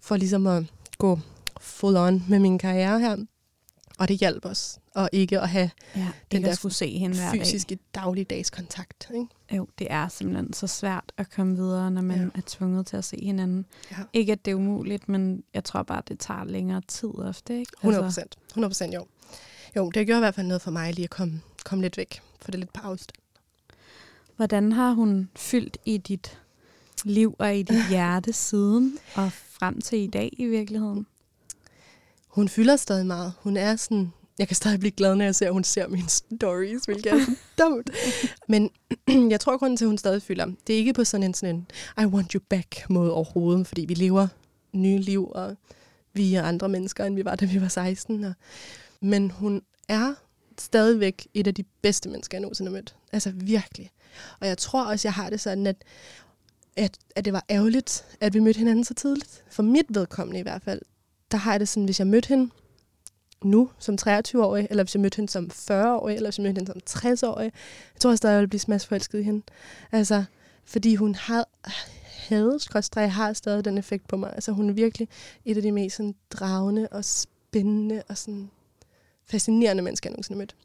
[0.00, 0.64] for ligesom at
[0.98, 1.18] gå
[1.60, 3.16] full on med min karriere her.
[3.98, 4.78] Og det hjalp os.
[4.94, 7.40] Og ikke at have Ja, den der skulle se hende hver dag.
[7.40, 9.10] fysiske dagligdags kontakt.
[9.14, 9.26] Ikke?
[9.56, 12.38] Jo, det er simpelthen så svært at komme videre, når man Ja.
[12.38, 13.66] er tvunget til at se hinanden.
[13.90, 13.96] Ja.
[14.12, 17.58] Ikke at det er umuligt, men jeg tror bare, det tager længere tid ofte.
[17.58, 17.72] Ikke?
[17.76, 18.36] 100 procent.
[18.50, 19.06] 100 procent, jo.
[19.76, 22.20] Jo, det gjorde i hvert fald noget for mig lige at komme, komme lidt væk.
[22.40, 23.16] For det lidt på afstand.
[24.36, 26.38] Hvordan har hun fyldt i dit
[27.04, 31.06] liv og i dit hjerte siden og frem til i dag i virkeligheden?
[32.28, 33.32] Hun fylder stadig meget.
[33.38, 34.12] Hun er sådan...
[34.38, 37.24] Jeg kan stadig blive glad, når jeg ser, at hun ser mine stories, hvilket er
[37.24, 37.90] så dumt.
[38.48, 38.70] Men
[39.32, 41.54] jeg tror, grunden til, at hun stadig fylder, det er ikke på sådan en, sådan
[41.54, 41.66] en
[42.04, 44.28] I want you back måde overhovedet, fordi vi lever
[44.72, 45.56] nye liv, og
[46.12, 48.24] vi er andre mennesker, end vi var, da vi var 16.
[48.24, 48.32] Og,
[49.00, 50.14] men hun er
[50.58, 52.96] stadigvæk et af de bedste mennesker, jeg nogensinde har mødt.
[53.12, 53.90] Altså virkelig.
[54.40, 55.84] Og jeg tror også, jeg har det sådan, at,
[56.76, 59.44] at, at det var ærgerligt, at vi mødte hinanden så tidligt.
[59.50, 60.80] For mit vedkommende i hvert fald,
[61.30, 62.50] der har jeg det sådan, hvis jeg mødte hende
[63.44, 66.72] nu som 23-årig, eller hvis jeg mødte hende som 40-årig, eller hvis jeg mødte hende
[66.72, 67.52] som 60-årig,
[67.94, 69.42] jeg tror stadig, jeg ville blive smadsforelsket i hende.
[69.92, 70.24] Altså,
[70.64, 71.44] fordi hun havde,
[72.04, 74.32] havde skrådstræk, har stadig den effekt på mig.
[74.34, 75.08] Altså, hun er virkelig
[75.44, 78.50] et af de mest sådan, dragende og spændende og sådan
[79.26, 80.56] fascinerende mennesker, jeg nogensinde har mødt.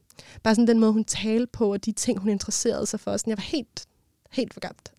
[0.44, 3.18] Bare sådan den måde, hun talte på, og de ting, hun interesserede sig for.
[3.18, 3.88] Sådan, jeg var helt,
[4.32, 4.94] helt forgabt.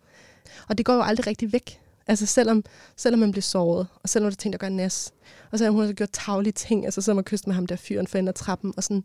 [0.68, 1.80] Og det går jo aldrig rigtig væk.
[2.06, 2.64] Altså selvom,
[2.96, 5.12] selvom man bliver såret, og selvom der er ting, der gør nas,
[5.52, 8.06] og selvom hun har gjort taglige ting, altså som at kysse med ham der fyren
[8.06, 9.04] for enden af trappen, og sådan,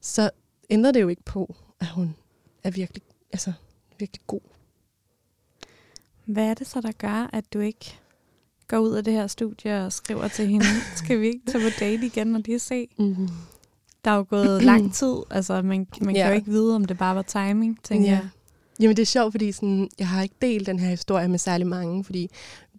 [0.00, 0.30] så
[0.70, 2.14] ændrer det jo ikke på, at hun
[2.64, 3.52] er virkelig, altså,
[3.98, 4.40] virkelig god.
[6.24, 7.98] Hvad er det så, der gør, at du ikke
[8.68, 10.66] går ud af det her studie og skriver til hende,
[11.04, 12.88] skal vi ikke tage på date igen, de er se?
[12.98, 13.28] Mm-hmm.
[14.04, 16.22] Der er jo gået lang tid, altså man, man Ja.
[16.22, 18.28] kan jo ikke vide, om det bare var timing, tænker jeg.
[18.80, 21.66] Jamen det er sjovt, fordi sådan, jeg har ikke delt den her historie med særlig
[21.66, 22.30] mange, fordi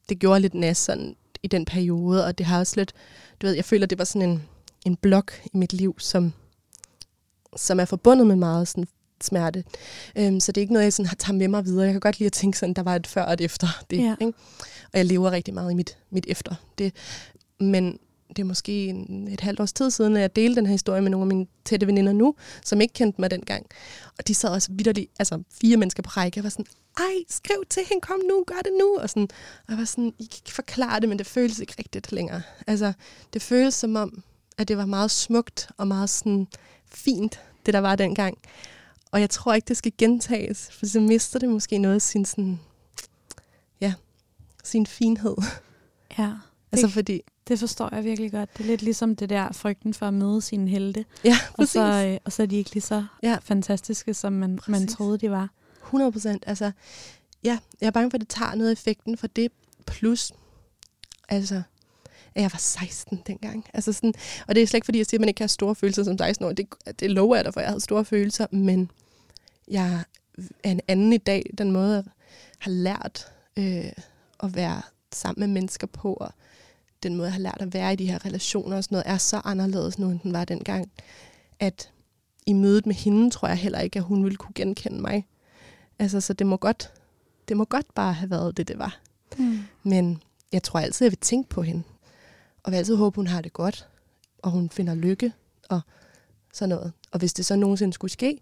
[0.10, 2.94] det gjorde lidt nas sådan, i den periode, og det har også lidt,
[3.42, 4.44] du ved, jeg føler, det var sådan en,
[4.86, 6.34] en blok i mit liv, som,
[7.56, 8.88] som er forbundet med meget sådan,
[9.24, 9.64] smerte.
[10.16, 11.86] Øhm, så det er ikke noget, jeg sådan har taget med mig videre.
[11.86, 13.98] Jeg kan godt lide at tænke sådan, der var et før og et efter det.
[13.98, 14.16] Ja.
[14.22, 14.34] Ikke?
[14.94, 16.94] Og jeg lever rigtig meget i mit, mit efter det.
[17.60, 18.00] Men
[18.30, 21.02] det er måske en, et halvt års tid siden, at jeg delte den her historie
[21.02, 23.66] med nogle af mine tætte veninder nu, som ikke kendte mig dengang.
[24.18, 26.66] Og de sad også vidderligt, altså fire mennesker på række, og var sådan,
[26.98, 28.98] ej, skriv til hende, kom nu, gør det nu.
[28.98, 29.28] Og, sådan,
[29.68, 32.42] og jeg var sådan, I kan ikke forklare det, men det føles ikke rigtigt længere.
[32.68, 32.94] Altså,
[33.34, 34.24] det føles som om,
[34.58, 36.48] at det var meget smukt og meget sådan
[36.92, 38.38] fint, det der var dengang.
[39.12, 42.26] Og jeg tror ikke, det skal gentages, for så mister det måske noget af sin
[42.26, 42.60] sådan,
[43.82, 43.94] ja,
[44.64, 45.36] sin finhed.
[46.18, 46.32] Ja,
[46.72, 48.58] Altså fordi, det forstår jeg virkelig godt.
[48.58, 51.06] Det er lidt ligesom det der frygten for at møde sine helte.
[51.26, 51.72] ja, Og præcis.
[51.72, 53.38] så, øh, og så er de ikke lige så Ja.
[53.44, 55.50] fantastiske, som man, man troede, de var.
[55.84, 56.44] 100 procent.
[56.48, 56.72] Altså,
[57.44, 59.52] ja, jeg er bange for, at det tager noget af effekten for det.
[59.88, 60.32] Plus,
[61.30, 61.62] altså,
[62.36, 63.66] at jeg var 16 dengang.
[63.74, 64.14] Altså sådan,
[64.48, 66.18] og det er slet ikke, fordi jeg siger, at man ikke have store følelser som
[66.18, 66.52] 16 år.
[66.54, 66.68] Det,
[67.00, 68.48] det lover jeg dig for, jeg havde store følelser.
[68.52, 68.92] Men
[69.68, 70.04] jeg
[70.64, 71.44] er en anden i dag.
[71.58, 72.04] Den måde, jeg
[72.60, 73.28] har lært
[73.58, 73.92] øh,
[74.44, 74.82] at være
[75.14, 76.32] sammen med mennesker på, og
[77.04, 79.18] den måde, jeg har lært at være i de her relationer og sådan noget, er
[79.18, 80.92] så anderledes nu, end den var dengang.
[81.60, 81.92] At
[82.46, 85.28] i mødet med hende, tror jeg heller ikke, at hun ville kunne genkende mig.
[86.00, 86.92] Altså, så det må godt,
[87.48, 89.00] det må godt bare have været det, det var.
[89.38, 89.60] Mm.
[89.84, 91.84] Men jeg tror altid, jeg vil tænke på hende.
[92.64, 93.88] Og vil altid håbe, hun har det godt.
[94.38, 95.34] Og hun finder lykke.
[95.70, 95.82] Og
[96.54, 96.92] sådan noget.
[97.12, 98.42] Og hvis det så nogensinde skulle ske,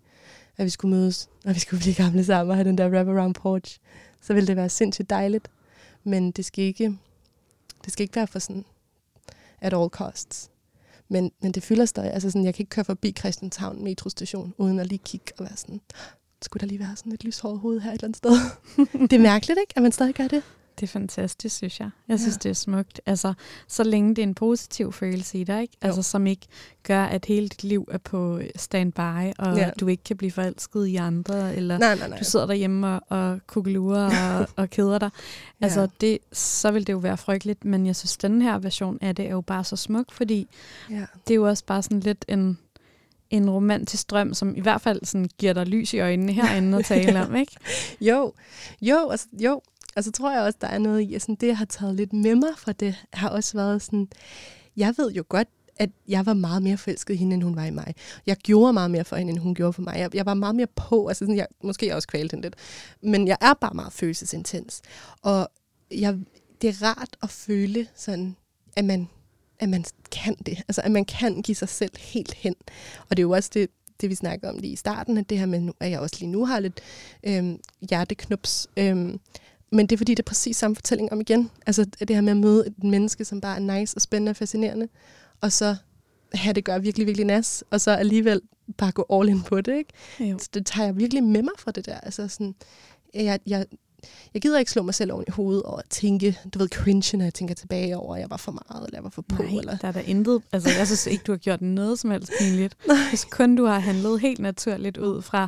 [0.58, 3.36] at vi skulle mødes, og vi skulle blive gamle sammen og have den der wraparound
[3.36, 3.80] porch,
[4.22, 5.52] så ville det være sindssygt dejligt.
[6.04, 6.98] Men det skal ikke,
[7.88, 8.66] det skal ikke være for sådan
[9.62, 10.50] at all costs.
[11.10, 12.14] Men, men det fylder stadig.
[12.14, 15.58] Altså sådan, jeg kan ikke køre forbi Christianshavn metrostation, uden at lige kigge og være
[15.58, 15.82] sådan,
[16.42, 18.32] skulle der lige være sådan et lyshåret hoved her et eller andet sted?
[19.10, 19.74] det er mærkeligt, ikke?
[19.76, 20.44] At man stadig gør det.
[20.80, 21.90] Det er fantastisk, synes jeg.
[22.08, 22.40] Jeg synes, Ja.
[22.44, 23.02] det er smukt.
[23.06, 23.34] Altså,
[23.68, 25.78] så længe det er en positiv følelse i dig, ikke?
[25.82, 26.48] Altså, som ikke
[26.84, 29.00] gør, at hele dit liv er på standby,
[29.38, 29.70] og Ja.
[29.80, 32.18] du ikke kan blive forelsket i andre, eller Nej, nej, nej.
[32.20, 35.10] du sidder derhjemme og, og kugelurer og, og keder dig.
[35.62, 35.88] Altså, Ja.
[36.02, 39.26] det, så vil det jo være frygteligt, men jeg synes, den her version af det
[39.26, 40.48] er jo bare så smuk, fordi
[40.90, 41.06] Ja.
[41.28, 42.58] det er jo også bare sådan lidt en,
[43.30, 46.86] en romantisk drøm, som i hvert fald sådan giver dig lys i øjnene herinde at
[46.96, 47.52] tale om, ikke?
[48.02, 48.34] Jo,
[48.82, 49.62] jo, altså, jo.
[49.98, 51.96] Og så tror jeg også, der er noget i, at sådan, det, jeg har taget
[51.96, 54.08] lidt med mig fra det, har også været sådan,
[54.78, 57.66] jeg ved jo godt, at jeg var meget mere forelsket i hende, end hun var
[57.66, 57.96] i mig.
[58.26, 59.96] Jeg gjorde meget mere for hende, end hun gjorde for mig.
[59.98, 62.56] Jeg, jeg var meget mere på, altså sådan, jeg, måske jeg også kvalte hende lidt,
[63.02, 64.82] men jeg er bare meget følelsesintens.
[65.22, 65.48] Og
[65.92, 66.18] jeg,
[66.62, 68.36] det er rart at føle sådan,
[68.76, 69.10] at man,
[69.60, 70.58] at man kan det.
[70.68, 72.56] Altså, at man kan give sig selv helt hen.
[73.10, 73.70] Og det er jo også det,
[74.02, 76.32] det vi snakkede om lige i starten, at det her med, at jeg også lige
[76.32, 76.82] nu har lidt
[77.24, 78.68] øhm, hjerteknups.
[78.78, 79.20] Øhm,
[79.72, 81.52] men det er fordi, det er præcis samme fortælling om igen.
[81.66, 84.36] Altså det her med at møde et menneske, som bare er nice og spændende og
[84.36, 84.88] fascinerende,
[85.42, 85.76] og så
[86.34, 88.42] have det gøre virkelig, virkelig nas, og så alligevel
[88.78, 89.94] bare gå all in på det, ikke?
[90.20, 90.38] Jo.
[90.40, 92.00] Så det tager jeg virkelig med mig fra det der.
[92.00, 92.56] Altså sådan,
[93.14, 93.66] jeg, jeg,
[94.34, 97.26] jeg gider ikke slå mig selv oven i hovedet og tænke, du ved, cringe, når
[97.26, 99.44] jeg tænker tilbage over, at jeg var for meget, eller jeg var for på.
[99.44, 99.78] Nej, eller...
[99.78, 100.42] der er der intet.
[100.52, 102.78] Altså, jeg synes ikke, du har gjort noget som helst pinligt.
[103.10, 105.48] Hvis kun du har handlet helt naturligt ud fra,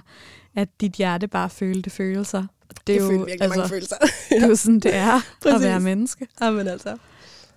[0.56, 2.46] at dit hjerte bare følte følelser.
[2.88, 3.96] Det er jo, virkelig altså, mange følelser.
[4.30, 5.16] det er jo sådan, det er
[5.46, 6.28] at være menneske.
[6.42, 6.98] Amen altså.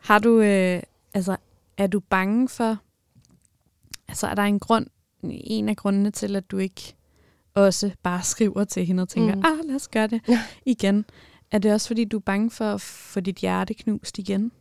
[0.01, 0.83] Har du, øh,
[1.15, 1.37] altså,
[1.77, 2.79] er du bange for,
[4.09, 4.87] altså er der en grund,
[5.23, 6.95] en af grundene til, at du ikke
[7.55, 9.43] også bare skriver til hende og tænker, mm.
[9.45, 10.43] ah, lad os gøre det ja.
[10.67, 11.05] igen.
[11.51, 14.53] Er det også, fordi du er bange for at få dit hjerte knust igen?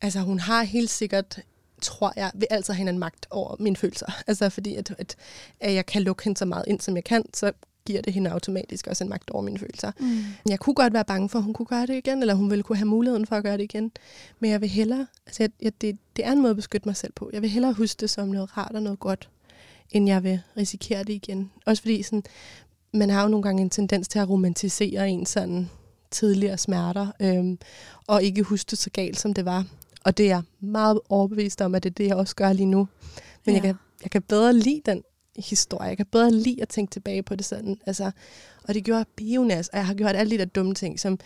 [0.00, 1.40] Altså, hun har helt sikkert,
[1.82, 4.06] tror jeg, vil altid have en magt over mine følelser.
[4.26, 5.16] Altså, fordi at, at,
[5.60, 7.52] at jeg kan lukke hende så meget ind, som jeg kan, så
[7.86, 9.92] giver det hende automatisk også en magt over mine følelser.
[10.00, 10.18] Mm.
[10.48, 12.62] Jeg kunne godt være bange for, at hun kunne gøre det igen, eller hun ville
[12.62, 13.92] kunne have muligheden for at gøre det igen.
[14.40, 16.96] Men jeg vil hellere, altså jeg, jeg, det, det er en måde at beskytte mig
[16.96, 17.30] selv på.
[17.32, 19.28] Jeg vil hellere huske det som noget rart og noget godt,
[19.90, 21.50] end jeg vil risikere det igen.
[21.66, 22.22] Også fordi sådan,
[22.92, 25.70] man har jo nogle gange en tendens til at romantisere en sådan
[26.10, 27.58] tidligere smerter, øhm,
[28.06, 29.64] og ikke huske det så galt, som det var.
[30.04, 32.66] Og det er jeg meget overbevist om, at det er det, jeg også gør lige
[32.66, 32.88] nu.
[33.46, 33.52] Men ja.
[33.52, 35.02] jeg, kan, jeg kan bedre lide den
[35.36, 35.88] historie.
[35.88, 37.78] Jeg kan bedre lide at tænke tilbage på det sådan.
[37.86, 38.10] Altså,
[38.64, 41.18] og det gjorde bionas, og jeg har gjort alle de der dumme ting, som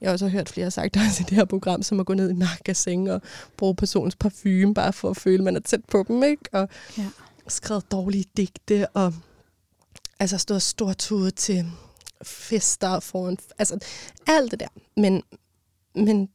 [0.00, 2.30] jeg også har hørt flere sagt også i det her program, som at gå ned
[2.30, 3.22] i magasin og
[3.56, 6.42] bruge personens parfume, bare for at føle, at man er tæt på dem, ikke?
[6.52, 7.06] Og ja.
[7.48, 9.14] skrevet dårlige digte, og
[10.20, 11.66] altså stået stortude til
[12.22, 13.78] fester foran, altså
[14.26, 14.68] alt det der.
[14.96, 15.22] Men,
[15.94, 16.28] men,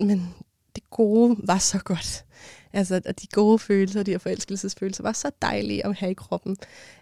[0.00, 0.34] men
[0.80, 2.24] det gode var så godt.
[2.72, 6.56] Altså, at de gode følelser, de her forelskelsesfølelser, var så dejlige at have i kroppen,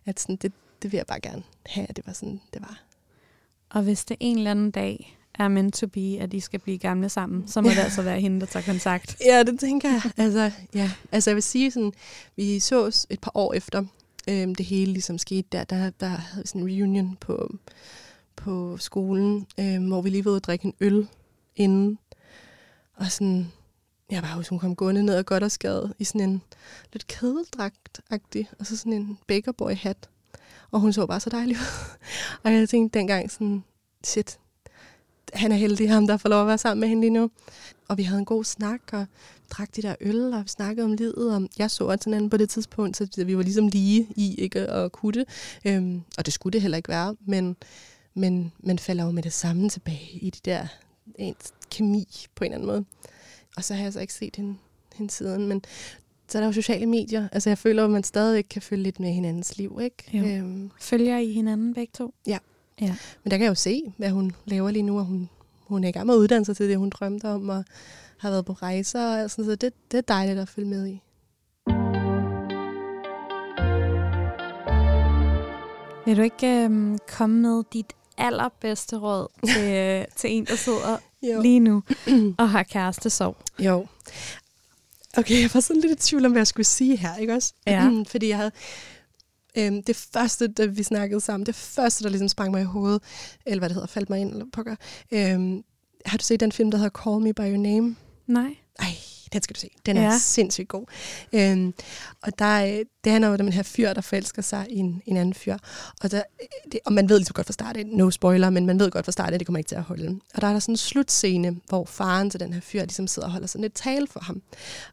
[0.07, 0.53] at sådan, det,
[0.83, 2.83] det vil jeg bare gerne have, at det var sådan, det var.
[3.71, 6.79] Og hvis det en eller anden dag er meant to be, at de skal blive
[6.79, 9.17] gamle sammen, så må det altså være hende, der tager kontakt.
[9.25, 10.03] Ja, det tænker jeg.
[10.17, 10.91] Altså, ja.
[11.13, 11.93] altså jeg vil sige sådan,
[12.37, 13.85] vi så et par år efter,
[14.29, 17.55] øhm, det hele ligesom skete der, der, der havde vi sådan en reunion på,
[18.37, 21.09] på skolen, øhm, hvor vi lige var ude at drikke en øl
[21.57, 21.99] inden.
[22.97, 23.53] Og sådan,
[24.11, 26.43] jeg var også, hun kom gående ned og godt og skadet i sådan en
[26.93, 30.09] lidt kedeldragt-agtig, og så sådan en bakerboy-hat.
[30.71, 31.97] Og hun så bare så dejlig ud.
[32.45, 33.65] og jeg tænkte dengang sådan,
[34.05, 34.39] shit,
[35.35, 37.31] han er heldig, ham der får lov at være sammen med hende lige nu.
[37.89, 39.07] Og vi havde en god snak, og
[39.51, 41.35] drak de der øl, og vi snakkede om livet.
[41.35, 44.61] Og jeg så også hinanden på det tidspunkt, så vi var ligesom lige i ikke
[44.61, 45.29] at kunne det.
[45.65, 47.57] Øhm, og det skulle det heller ikke være, men,
[48.15, 50.67] men man falder jo med det samme tilbage i de der
[51.15, 52.85] ens kemi på en eller anden måde.
[53.59, 54.57] Og så har jeg så ikke set hende,
[54.95, 55.47] hende siden.
[55.47, 55.63] Men
[56.29, 57.29] så er der jo sociale medier.
[57.33, 59.81] Altså jeg føler, at man stadig kan følge lidt med hinandens liv.
[59.83, 60.37] Ikke?
[60.39, 60.71] Øhm.
[60.81, 62.15] Følger I hinanden begge to?
[62.27, 62.39] Ja.
[62.81, 62.97] ja.
[63.25, 65.29] Men der kan jeg jo se, hvad hun laver lige nu, og hun,
[65.67, 67.65] hun er i gang med at uddanne sig til det, hun drømte om, og
[68.19, 71.03] har været på rejser, og sådan, så det, det er dejligt at følge med i.
[76.07, 80.97] Vil du ikke øhm, komme med dit allerbedste råd til, øh, til en, der sidder
[81.23, 81.43] jo.
[81.43, 81.83] lige nu
[82.39, 83.37] og har kæreste sov.
[83.59, 83.87] Jo.
[85.17, 87.55] Okay, jeg var sådan lidt i tvivl om, hvad jeg skulle sige her, ikke også?
[87.67, 87.91] Ja.
[88.11, 88.51] Fordi jeg havde...
[89.59, 93.03] Øhm, det første, da vi snakkede sammen, det første, der ligesom sprang mig i hovedet,
[93.47, 94.77] eller hvad det hedder, faldt mig ind, eller pokker.
[95.13, 95.63] Øhm,
[96.07, 97.97] har du set den film, der hedder Call Me By Your Name?
[98.27, 98.57] Nej.
[98.79, 98.97] Ej,
[99.33, 99.71] den skal du se.
[99.87, 100.19] Den er ja.
[100.19, 100.85] sindssygt god.
[101.33, 101.75] Øhm,
[102.23, 105.17] og der, øh, det handler om den her fyr, der forelsker sig i en, en
[105.17, 105.57] anden fyr.
[106.01, 108.67] Og, der, øh, det, og man ved lige så godt fra starten, no spoiler, men
[108.67, 110.21] man ved godt fra starten, at det kommer ikke til at holde.
[110.35, 113.29] Og der er der sådan en slutscene, hvor faren til den her fyr ligesom sidder
[113.29, 114.43] og holder sådan et tale for ham.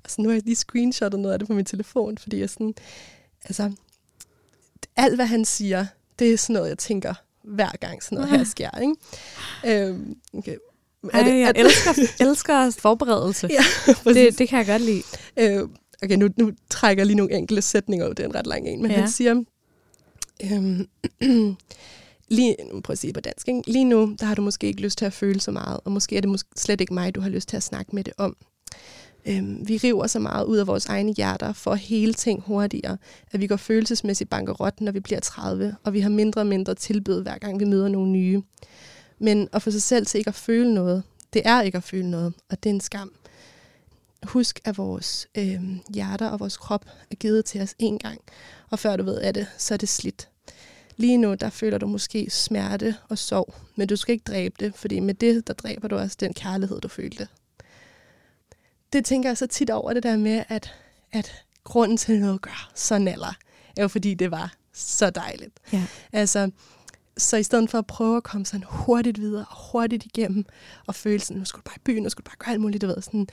[0.03, 2.49] Og så nu har jeg lige screenshotet noget af det på min telefon, fordi jeg
[2.49, 2.73] sådan,
[3.43, 3.71] altså,
[4.95, 5.86] alt hvad han siger,
[6.19, 7.13] det er sådan noget, jeg tænker
[7.43, 8.69] hver gang sådan noget her sker.
[8.79, 8.95] Ikke?
[9.65, 10.55] Øhm, okay.
[11.13, 11.65] Ej, det, jeg det?
[11.65, 13.49] elsker, elsker forberedelse.
[13.53, 13.63] Ja,
[14.13, 15.03] det, det kan jeg godt lide.
[15.39, 15.69] Øh,
[16.03, 18.13] okay, nu, nu trækker jeg lige nogle enkelte sætninger ud.
[18.13, 18.81] Det er en ret lang en.
[18.81, 18.97] Men ja.
[18.97, 19.43] han siger...
[20.43, 20.87] Øhm,
[22.29, 23.47] lige, nu prøver at sige på dansk.
[23.47, 23.61] Ikke?
[23.67, 26.17] Lige nu, der har du måske ikke lyst til at føle så meget, og måske
[26.17, 28.35] er det måske slet ikke mig, du har lyst til at snakke med det om.
[29.27, 32.97] Øhm, vi river så meget ud af vores egne hjerter for at hele ting hurtigere,
[33.31, 36.75] at vi går følelsesmæssigt bankerot, når vi bliver 30, og vi har mindre og mindre
[36.75, 38.41] tilbud, hver gang vi møder nogle nye.
[39.20, 41.03] Men at få sig selv til ikke at føle noget,
[41.34, 43.16] det er ikke at føle noget, og det er en skam.
[44.24, 45.61] husk, at vores øh,
[45.93, 48.22] hjerter og vores krop er givet til os én gang.
[48.70, 50.30] Og før du ved af det, så er det slidt.
[50.97, 54.76] Lige nu, der føler du måske smerte og sorg, men du skal ikke dræbe det,
[54.76, 57.28] fordi med det, der dræber du også den kærlighed, du følte.
[58.93, 60.74] Det tænker jeg så tit over det der med, at,
[61.11, 63.34] at grunden til noget gør så naller,
[63.78, 65.59] er jo fordi det var så dejligt.
[65.74, 65.84] Ja.
[66.13, 66.51] Altså,
[67.18, 70.45] så i stedet for at prøve at komme sådan hurtigt videre og hurtigt igennem,
[70.88, 72.61] og føle sådan, nu skulle du bare i byen, nu skulle du bare gøre alt
[72.61, 73.28] muligt, du ved, sådan,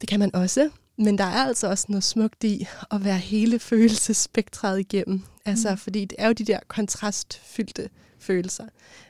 [0.00, 3.58] det kan man også, men der er altså også noget smukt i at være hele
[3.58, 5.22] følelsespektret igennem.
[5.44, 5.76] Altså, mm.
[5.76, 8.64] fordi det er jo de der kontrastfyldte følelser.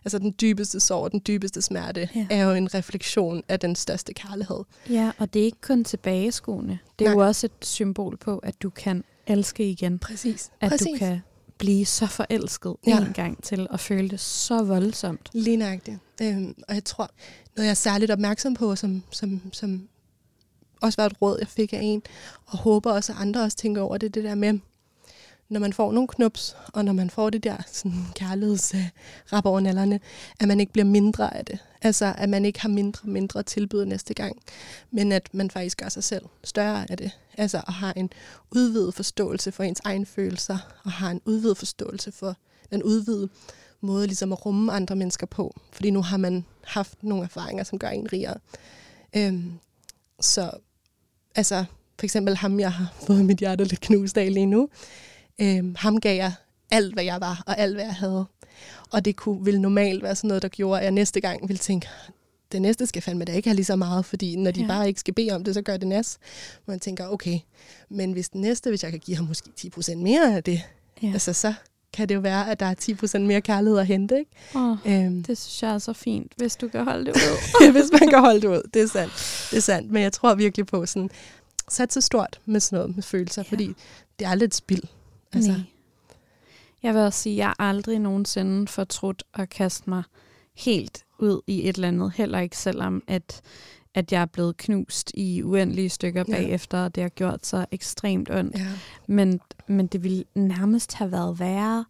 [0.04, 2.26] Altså den dybeste sorg, den dybeste smerte, Ja.
[2.30, 4.64] er jo en refleksion af den største kærlighed.
[4.90, 6.78] Ja, og det er ikke kun tilbageskuende.
[6.98, 7.20] Det er Nej.
[7.22, 9.98] jo også et symbol på, at du kan elske igen.
[9.98, 10.50] Præcis.
[10.60, 10.86] At Præcis.
[10.86, 11.20] du kan
[11.58, 12.98] blive så forelsket Ja.
[13.06, 15.28] en gang til, og føle det så voldsomt.
[15.32, 15.98] Lige nøjagtigt.
[16.22, 17.10] Øhm, og jeg tror,
[17.56, 19.88] noget jeg er særligt opmærksom på, som, som, som
[20.82, 22.02] også var et råd, jeg fik af en,
[22.46, 24.58] og håber også, at andre også tænker over det, det der med,
[25.48, 30.00] når man får nogle knups, og når man får det der sådan, kærlighedsrap over nallerne,
[30.40, 31.58] at man ikke bliver mindre af det.
[31.82, 34.42] Altså, at man ikke har mindre og mindre tilbud næste gang,
[34.90, 37.10] men at man faktisk gør sig selv større af det.
[37.38, 38.10] Altså, og har en
[38.50, 42.36] udvidet forståelse for ens egne følelser, og har en udvidet forståelse for
[42.70, 43.28] den udvidede
[43.80, 45.60] måde ligesom at rumme andre mennesker på.
[45.72, 48.36] Fordi nu har man haft nogle erfaringer, som gør en rigere.
[49.16, 49.52] Øhm,
[50.20, 50.50] så
[51.34, 51.64] altså,
[51.98, 54.68] for eksempel ham, jeg har fået mit hjerte lidt knust af lige nu,
[55.40, 56.32] øhm, ham gav jeg
[56.70, 58.24] alt, hvad jeg var, og alt, hvad jeg havde.
[58.90, 61.58] Og det kunne, ville normalt være sådan noget, der gjorde, at jeg næste gang ville
[61.58, 61.88] tænke,
[62.52, 64.66] det næste skal fandme da ikke have lige så meget, fordi når de Ja.
[64.66, 64.72] ja.
[64.72, 66.18] bare ikke skal bede om det, så gør det nas.
[66.66, 67.38] Man tænker, okay,
[67.88, 70.62] men hvis den næste, hvis jeg kan give ham måske 10% mere af det,
[71.02, 71.06] Ja.
[71.06, 71.12] ja.
[71.12, 71.54] altså så
[71.92, 72.74] kan det jo være, at der er
[73.16, 74.30] 10% mere kærlighed at hente, ikke?
[74.54, 77.14] Oh, Øhm, det synes jeg er så fint, hvis du kan holde det
[77.60, 77.70] ud.
[77.72, 78.62] hvis man kan holde det ud.
[78.74, 79.12] Det er sandt.
[79.50, 79.90] Det er sandt.
[79.90, 81.10] Men jeg tror virkelig på sådan,
[81.68, 83.46] sat så stort med sådan noget med følelser, Ja.
[83.50, 83.50] ja.
[83.54, 83.74] fordi
[84.18, 84.82] det er lidt spild.
[85.32, 85.60] Altså, Nej.
[86.82, 90.02] Jeg vil også sige, at jeg aldrig nogensinde fortrudt at kaste mig
[90.54, 92.12] helt ud i et eller andet.
[92.12, 93.40] Heller ikke selvom, at,
[93.94, 96.32] at jeg er blevet knust i uendelige stykker Ja.
[96.34, 98.58] bagefter, og det har gjort så ekstremt ondt.
[98.58, 98.66] ja.
[99.06, 101.84] Men, men det ville nærmest have været værre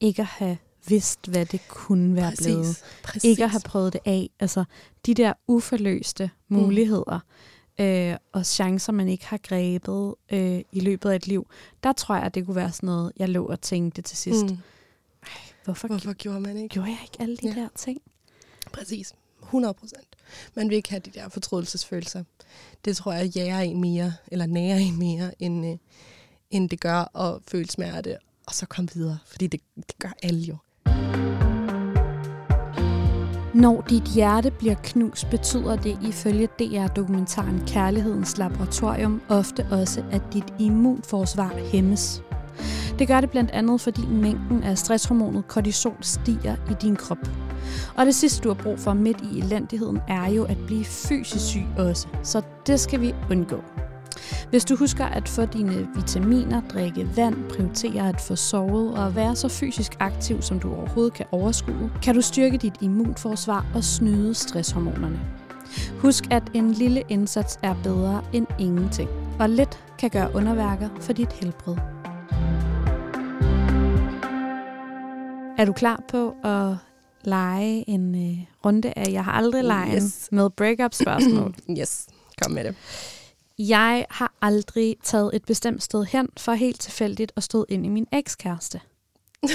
[0.00, 0.56] ikke at have
[0.88, 2.64] vidst, hvad det kunne være blevet.
[2.64, 2.84] Præcis.
[3.02, 3.24] Præcis.
[3.24, 4.30] Ikke at have prøvet det af.
[4.40, 4.64] Altså,
[5.06, 7.20] de der uforløste muligheder
[7.78, 11.46] øh, og chancer, man ikke har grebet øh, i løbet af et liv,
[11.82, 14.42] der tror jeg, at det kunne være sådan noget, jeg lå og tænkte til sidst.
[14.44, 14.48] Mm.
[14.48, 14.58] Hvorfor,
[15.64, 16.68] Hvorfor Hvorfor gjorde man ikke?
[16.72, 17.54] gjorde jeg ikke alle de Ja.
[17.60, 18.00] der ting?
[18.72, 19.12] Præcis.
[19.42, 20.06] 100 procent.
[20.54, 22.24] Man vil ikke have de der fortrydelsesfølelser.
[22.84, 25.76] Det tror jeg jager en mere, eller nærer en mere, end, øh,
[26.50, 28.16] end det gør at føle smerte,
[28.46, 29.18] og så komme videre.
[29.26, 30.56] Fordi det, det gør alle jo.
[33.54, 40.54] Når dit hjerte bliver knust, betyder det ifølge DR-dokumentaren Kærlighedens Laboratorium ofte også, at dit
[40.58, 42.22] immunforsvar hæmmes.
[42.98, 47.18] Det gør det blandt andet, fordi mængden af stresshormonet kortisol stiger i din krop.
[47.96, 51.46] Og det sidste, du har brug for midt i elendigheden, er jo at blive fysisk
[51.46, 52.06] syg også.
[52.22, 53.60] Så det skal vi undgå.
[54.50, 59.36] Hvis du husker at få dine vitaminer, drikke vand, prioritere at få sovet og være
[59.36, 64.34] så fysisk aktiv, som du overhovedet kan overskue, kan du styrke dit immunforsvar og snyde
[64.34, 65.20] stresshormonerne.
[65.98, 69.08] Husk, at en lille indsats er bedre end ingenting,
[69.40, 71.76] og lidt kan gøre underværker for dit helbred.
[75.58, 76.76] Er du klar på at
[77.24, 80.28] lege en øh, runde af Jeg har aldrig leget Yes.
[80.32, 81.54] med breakup spørgsmål?
[81.80, 82.06] Yes,
[82.42, 82.74] kom med det.
[83.58, 87.88] Jeg har aldrig taget et bestemt sted hen for helt tilfældigt at stå ind i
[87.88, 88.80] min ekskæreste.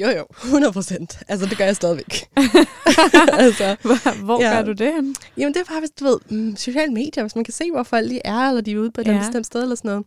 [0.00, 1.18] Jo, jo, 100 procent.
[1.28, 2.28] Altså, det gør jeg stadigvæk.
[3.44, 3.76] altså,
[4.24, 4.54] Hvor Ja.
[4.56, 5.16] gør du det hen?
[5.36, 7.82] jamen, det er bare, hvis du ved, mm, sociale medier, hvis man kan se, hvor
[7.82, 9.18] folk lige er, eller de er ude på et ja.
[9.18, 10.04] bestemt sted, eller sådan noget.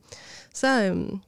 [0.53, 1.19] Så, øhm,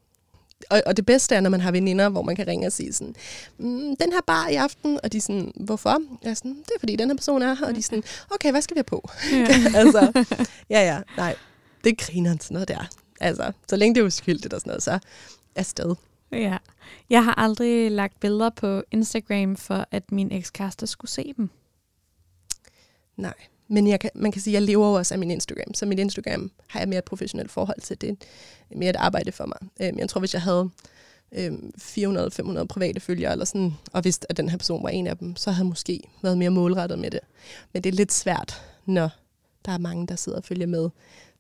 [0.70, 2.94] og, og det bedste er, når man har veninder, hvor man kan ringe og sige
[2.94, 3.16] sådan,
[3.58, 6.02] mm, den her bar i aften, og de er sådan, hvorfor?
[6.24, 8.04] Jeg er sådan, det er fordi, den her person er her, og de er sådan,
[8.32, 9.10] okay, hvad skal vi have på?
[9.32, 9.48] Ja.
[9.80, 10.24] altså,
[10.70, 11.36] ja, ja, nej,
[11.86, 12.90] det griner sådan noget der.
[13.22, 15.00] Altså, så længe det er uskyldigt og sådan noget, så
[15.56, 15.96] er sted.
[16.32, 16.58] ja.
[17.10, 21.50] Jeg har aldrig lagt billeder på Instagram for, at min ekskæreste skulle se dem.
[23.18, 23.34] Nej.
[23.68, 25.74] Men jeg kan, man kan sige, at jeg lever også af min Instagram.
[25.74, 28.02] Så mit Instagram har jeg mere et professionelt forhold til.
[28.02, 28.10] Det
[28.72, 29.58] er mere et arbejde for mig.
[29.82, 30.70] Øhm, Jeg tror, hvis jeg havde
[31.32, 35.18] øhm, 400-500 private følgere, eller sådan, og vidste, at den her person var en af
[35.18, 37.20] dem, så havde jeg måske været mere målrettet med det.
[37.74, 39.10] Men det er lidt svært, når
[39.66, 40.90] der er mange, der sidder og følger med.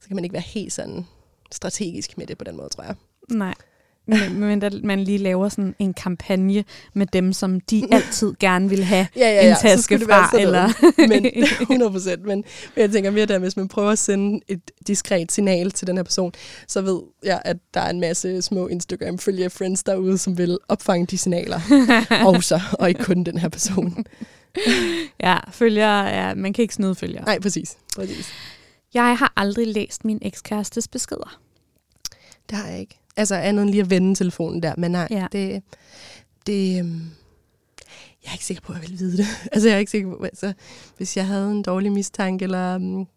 [0.06, 1.06] Så kan man ikke være helt sådan
[1.51, 2.95] strategisk med det på den måde, tror jeg.
[3.30, 3.53] Nej.
[4.06, 8.70] men, men at man lige laver sådan en kampagne med dem, som de altid gerne
[8.70, 9.49] vil have ja, ja, ja.
[9.49, 10.39] en taske fra.
[10.39, 10.70] Eller
[11.08, 11.26] men
[11.62, 12.26] 100 procent.
[12.26, 12.43] Men,
[12.76, 15.97] men jeg tænker mere der, hvis man prøver at sende et diskret signal til den
[15.97, 16.34] her person,
[16.68, 21.06] så ved jeg, at der er en masse små Instagram-følge friends derude, som vil opfange
[21.06, 21.60] de signaler.
[22.36, 24.06] også, og ikke kun den her person.
[25.20, 27.26] ja, følger, ja, man kan ikke snyde følger.
[27.26, 27.78] Nej, præcis.
[27.95, 28.34] præcis.
[28.95, 31.39] Jeg har aldrig læst min ekskærestes beskeder.
[32.49, 32.99] Det har jeg ikke.
[33.17, 35.27] Altså andet end lige at vende telefonen der, men nej, ja.
[35.31, 35.63] det,
[36.47, 37.11] det, øhm,
[38.23, 39.25] jeg er ikke sikker på, at jeg vil vide det.
[39.51, 40.53] altså jeg er ikke sikker på, altså,
[40.97, 43.07] hvis jeg havde en dårlig mistanke eller um,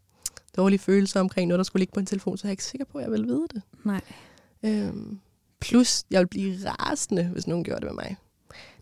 [0.57, 2.85] dårlig følelse omkring noget, der skulle ligge på en telefon, så er jeg ikke sikker
[2.85, 3.63] på, at jeg vil vide det.
[3.85, 4.01] Nej.
[4.63, 5.19] Øhm,
[5.61, 8.17] plus, jeg vil blive rasende, hvis nogen gjorde det med mig.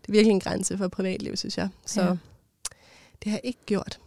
[0.01, 1.69] Det er virkelig en grænse for privatliv, synes jeg.
[1.85, 2.09] Så ja.
[3.23, 3.99] det har jeg ikke gjort.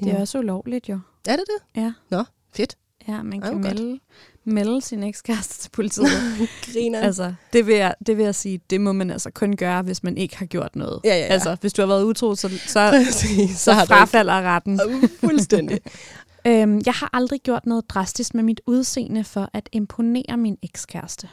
[0.00, 1.00] Det er også ulovligt, jo.
[1.28, 1.80] Er det det?
[1.82, 1.92] Ja.
[2.10, 2.24] Nå,
[2.56, 2.76] fedt.
[3.08, 4.00] Ja, man kan melde,
[4.44, 6.08] melde sin ekskæreste til politiet.
[6.72, 7.00] Griner.
[7.00, 10.02] Altså, det vil, jeg, det vil jeg sige, det må man altså kun gøre, hvis
[10.02, 11.00] man ikke har gjort noget.
[11.04, 11.24] Ja, ja, ja.
[11.24, 14.48] Altså, hvis du har været utro, så, så, Præcis, så, så frafalder ikke...
[14.48, 14.80] retten.
[15.20, 15.80] Fuldstændig.
[16.46, 21.28] øhm, jeg har aldrig gjort noget drastisk med mit udseende for at imponere min ekskæreste.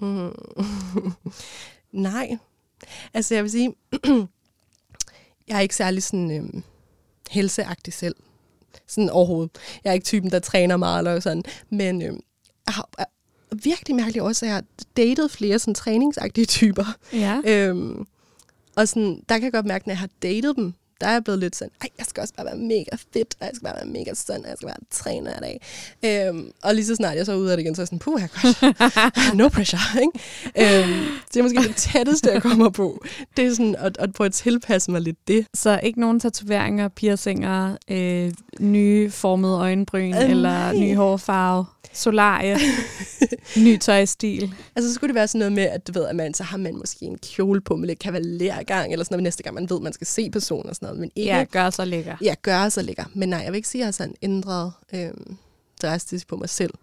[0.00, 0.32] Mm.
[1.92, 2.38] Nej.
[3.14, 3.74] Altså, jeg vil sige,
[5.48, 6.62] jeg er ikke særlig sådan øhm,
[7.30, 8.14] helseagtig selv.
[8.86, 9.50] Sådan overhovedet.
[9.84, 11.42] Jeg er ikke typen, der træner meget eller sådan.
[11.70, 12.20] Men øhm,
[12.66, 12.88] jeg har
[13.62, 14.64] virkelig mærkeligt også, at jeg har
[14.96, 16.84] datet flere sådan træningsagtige typer.
[17.12, 17.40] Ja.
[17.46, 18.06] Øhm,
[18.76, 21.24] og sådan, der kan jeg godt mærke, når jeg har datet dem, der er jeg
[21.24, 23.76] blevet lidt sådan, ej, jeg skal også bare være mega fedt, og jeg skal bare
[23.76, 25.60] være mega sund, og jeg skal bare træne hver dag.
[26.04, 27.98] Øhm, og lige så snart jeg så ud af det igen, så er jeg sådan,
[27.98, 29.34] puh, jeg godt.
[29.38, 30.82] no pressure, ikke?
[30.84, 33.04] Øhm, det er måske det tætteste, jeg kommer på.
[33.36, 35.46] Det er sådan at, at prøve at tilpasse mig lidt det.
[35.54, 40.74] Så ikke nogen tatoveringer, piercinger, øh, nye formede øjenbryn, øh, eller nej.
[40.76, 41.64] ny hårfarve?
[41.92, 42.56] solarie,
[43.64, 44.54] ny tøjstil.
[44.76, 46.56] Altså, så skulle det være sådan noget med, at du ved, at man, så har
[46.56, 49.76] man måske en kjole på med lidt kavalergang, eller sådan noget, næste gang man ved,
[49.76, 51.00] at man skal se personen og sådan noget.
[51.00, 52.16] Men ikke, ja, gør så lækker.
[52.22, 53.04] Ja, gør så lækker.
[53.14, 55.36] Men nej, jeg vil ikke sige, at jeg har sådan ændret øhm,
[55.82, 56.74] drastisk på mig selv.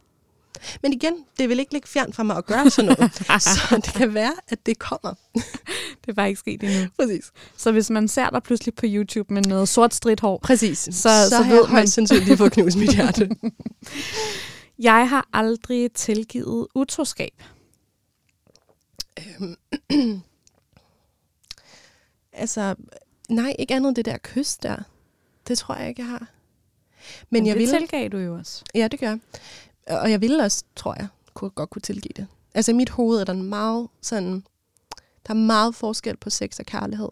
[0.82, 3.14] Men igen, det vil ikke ligge fjern fra mig at gøre sådan noget.
[3.44, 5.14] så det kan være, at det kommer.
[6.02, 6.90] det er bare ikke sket endnu.
[7.00, 7.32] Præcis.
[7.58, 10.78] Så hvis man ser dig pludselig på YouTube med noget sort stridt hår, Præcis.
[10.78, 13.30] så, så, så ved man sandsynligt lige fået knust mit hjerte.
[14.80, 17.44] Jeg har aldrig tilgivet utroskab.
[19.20, 19.56] Øhm.
[22.34, 22.76] altså,
[23.30, 24.76] nej, ikke andet det der kys der.
[25.48, 26.20] Det tror jeg ikke, jeg har.
[26.20, 26.28] Men,
[27.30, 27.70] Men jeg det vil...
[27.70, 28.64] tilgav du jo også.
[28.76, 29.18] Ja, det gør
[29.88, 32.28] Og jeg ville også, tror jeg, kunne, godt kunne tilgive det.
[32.54, 34.44] Altså i mit hoved er der meget sådan...
[35.28, 37.10] Der er meget forskel på sex og kærlighed.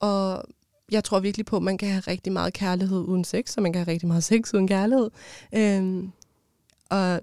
[0.00, 0.44] Og
[0.90, 3.72] jeg tror virkelig på, at man kan have rigtig meget kærlighed uden sex, og man
[3.72, 5.10] kan have rigtig meget sex uden kærlighed.
[5.52, 6.12] Øhm,
[6.90, 7.20] og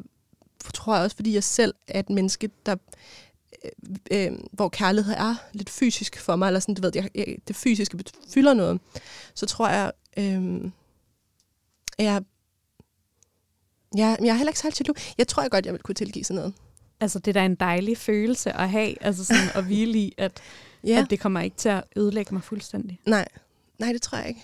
[0.73, 2.75] tror jeg også, fordi jeg selv er et menneske, der
[3.65, 3.71] øh,
[4.11, 7.55] øh, hvor kærlighed er lidt fysisk for mig, eller sådan, du ved, jeg, jeg, det
[7.55, 8.03] fysiske
[8.33, 8.79] fylder noget,
[9.33, 10.71] så tror jeg, øh,
[11.99, 12.23] jeg,
[13.95, 14.85] jeg, jeg er heller ikke så altid
[15.17, 16.53] Jeg tror jeg godt, jeg vil kunne tilgive sådan noget.
[16.99, 20.41] Altså, det er da en dejlig følelse at have, altså sådan at hvile i, at,
[20.83, 21.01] ja.
[21.01, 22.99] at det kommer ikke til at ødelægge mig fuldstændig.
[23.05, 23.27] Nej,
[23.79, 24.43] nej, det tror jeg ikke.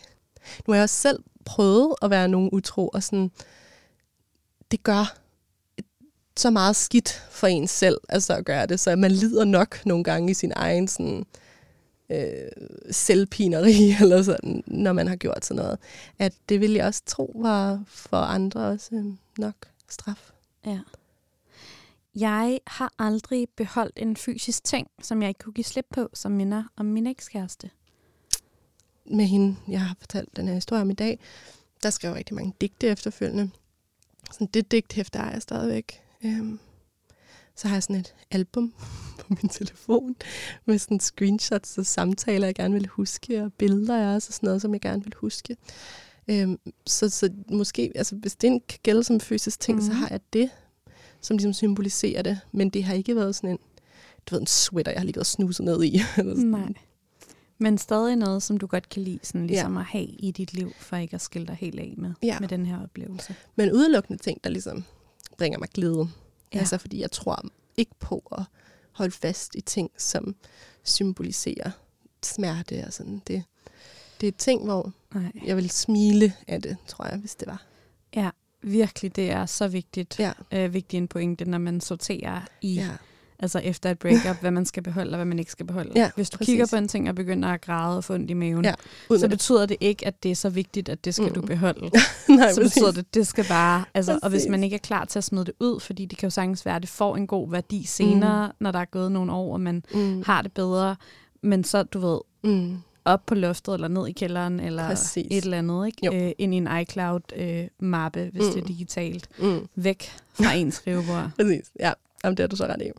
[0.68, 3.32] Nu har jeg også selv prøvet at være nogen utro, og sådan,
[4.72, 5.18] det gør
[6.40, 10.04] så meget skidt for en selv, altså at gøre det, så man lider nok nogle
[10.04, 11.26] gange i sin egen sådan,
[12.10, 12.50] øh,
[12.92, 15.80] selvpineri, eller sådan, når man har gjort sådan noget.
[16.20, 19.06] At det vil jeg også tro var for andre også øh,
[19.38, 19.56] nok
[19.88, 20.32] straf.
[20.66, 20.80] Ja.
[22.16, 26.32] Jeg har aldrig beholdt en fysisk ting, som jeg ikke kunne give slip på, som
[26.32, 27.70] minder om min ekskæreste.
[29.06, 31.20] Med hende, jeg har fortalt den her historie om i dag,
[31.84, 33.50] der skrev rigtig mange digte efterfølgende.
[34.32, 36.02] Sådan det digthæfte er jeg stadigvæk.
[36.26, 36.60] Øhm,
[37.56, 38.74] så har jeg sådan et album
[39.20, 40.16] på min telefon
[40.66, 44.48] med sådan screenshots og samtaler, jeg gerne vil huske, og billeder jeg også, og sådan
[44.48, 45.58] noget, som jeg gerne vil huske.
[46.28, 49.82] Øhm, så, så måske, altså hvis det kan gælde som fysisk ting, mm.
[49.82, 50.00] så mhm.
[50.00, 50.50] har jeg det,
[51.22, 52.40] som ligesom symboliserer det.
[52.52, 53.60] Men det har ikke været sådan en,
[54.26, 56.00] du ved, en sweater, jeg har lige gået snuset ned i.
[56.18, 56.50] Eller sådan.
[56.50, 56.74] Nej.
[57.58, 59.80] Men stadig noget, som du godt kan lide, sådan ligesom ja.
[59.80, 62.40] at have i dit liv, for ikke at skille dig helt af med, ja.
[62.40, 63.36] med den her oplevelse.
[63.56, 64.84] Men udelukkende ting, der ligesom
[65.38, 66.10] bringer mig glæde.
[66.54, 66.60] Ja.
[66.60, 67.46] Altså fordi jeg tror
[67.78, 68.44] ikke på at
[68.92, 70.36] holde fast i ting, som
[70.84, 71.72] symboliserer
[72.24, 73.22] smerte og sådan.
[73.28, 73.44] Det,
[74.22, 75.32] det er ting, hvor Nej.
[75.46, 77.66] jeg vil smile af det, tror jeg, hvis det var.
[78.16, 78.30] Ja,
[78.62, 80.20] virkelig, det er så vigtigt.
[80.20, 80.32] Ja.
[80.52, 82.90] Øh, vigtig en pointe, når man sorterer i ja.
[83.40, 85.92] Altså efter et breakup, hvad man skal beholde og hvad man ikke skal beholde.
[85.96, 86.52] Ja, Hvis du præcis.
[86.52, 88.74] kigger på en ting og begynder at græde og få ondt i maven, Ja,
[89.18, 91.34] så betyder det ikke, at det er så vigtigt, at det skal mm.
[91.34, 91.82] du beholde.
[92.30, 95.20] Nej, så betyder det, det skal bare, altså, og hvis man ikke er klar til
[95.20, 97.52] at smide det ud, fordi det kan jo sagtens være, at det får en god
[97.52, 98.54] værdi senere, mm.
[98.60, 100.24] når der er gået nogle år, og man Mm.
[100.26, 100.96] har det bedre,
[101.44, 102.78] men så, du ved, Mm.
[103.06, 105.28] op på loftet, eller ned i kælderen, eller Præcis.
[105.32, 106.06] et eller andet, ikke?
[106.06, 106.14] Jo.
[106.14, 108.50] Øh, ind i en iCloud-mappe, øh, hvis mm.
[108.52, 108.68] det er Mm.
[108.68, 109.30] digitalt.
[109.40, 109.68] Mm.
[109.76, 111.30] Væk fra ens skrivebord.
[111.40, 111.94] Præcis, ja.
[112.24, 112.92] Jamen, det er du så ret i.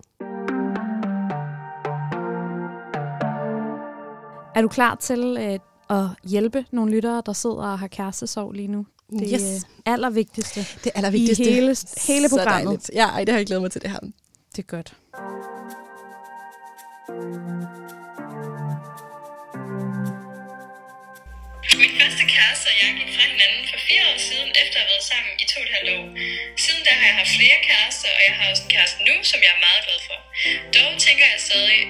[4.58, 5.58] Er du klar til øh,
[5.98, 8.86] at hjælpe nogle lyttere, der sidder og har kærestesorg lige nu?
[9.10, 9.64] Det er Yes.
[9.64, 11.44] øh, allervigtigste Det allervigtigste.
[11.44, 12.64] i hele, hele Så programmet.
[12.64, 12.90] dejligt.
[12.94, 13.98] Ja, ej, det har jeg glædet mig til det her.
[14.56, 14.94] Det er godt.
[22.58, 25.32] Kæreste og jeg gik fra hinanden for fire år siden, efter at have været sammen
[25.42, 26.06] i to og et halvt år.
[26.64, 29.38] Siden da har jeg haft flere kærester, og jeg har også en kæreste nu, som
[29.44, 30.18] jeg er meget glad for.
[30.76, 31.80] Dog tænker jeg stadig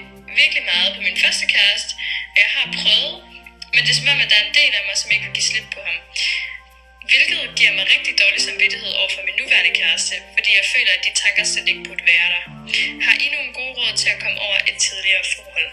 [0.40, 1.92] virkelig meget på min første kæreste,
[2.32, 3.14] og jeg har prøvet,
[3.74, 5.34] men det er som om, at der er en del af mig, som ikke vil
[5.38, 5.98] give slip på ham.
[7.10, 11.02] Hvilket giver mig rigtig dårlig samvittighed over for min nuværende kæreste, fordi jeg føler, at
[11.06, 12.44] de tanker slet ikke burde være der.
[13.04, 15.68] Har I nogle gode råd til at komme over et tidligere forhold?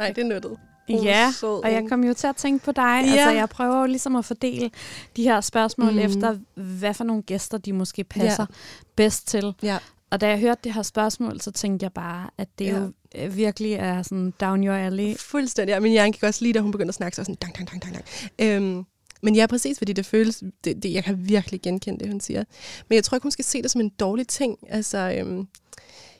[0.00, 0.71] Nej, det er nuttet.
[0.96, 2.82] Ja, sød og jeg kom jo til at tænke på dig.
[3.04, 3.10] Ja.
[3.12, 4.70] Altså, jeg prøver jo ligesom at fordele
[5.16, 5.98] de her spørgsmål mm.
[5.98, 8.54] efter, hvad for nogle gæster de måske passer ja.
[8.96, 9.54] bedst til.
[9.62, 9.78] Ja,
[10.10, 12.78] Og da jeg hørte det her spørgsmål, så tænkte jeg bare, at det Ja.
[12.78, 15.16] jo øh, virkelig er sådan down your alley.
[15.18, 15.72] fuldstændig.
[15.72, 17.70] Ja, min hjerne gik også lige, da hun begyndte at snakke, så sådan, dang, dang,
[17.70, 18.04] dang, dang, dang.
[18.38, 18.84] Øhm,
[19.22, 22.44] men ja, præcis, fordi det føles, det, det, jeg kan virkelig genkende det, hun siger.
[22.88, 24.58] Men jeg tror ikke, hun skal se det som en dårlig ting.
[24.68, 25.46] Altså, øhm,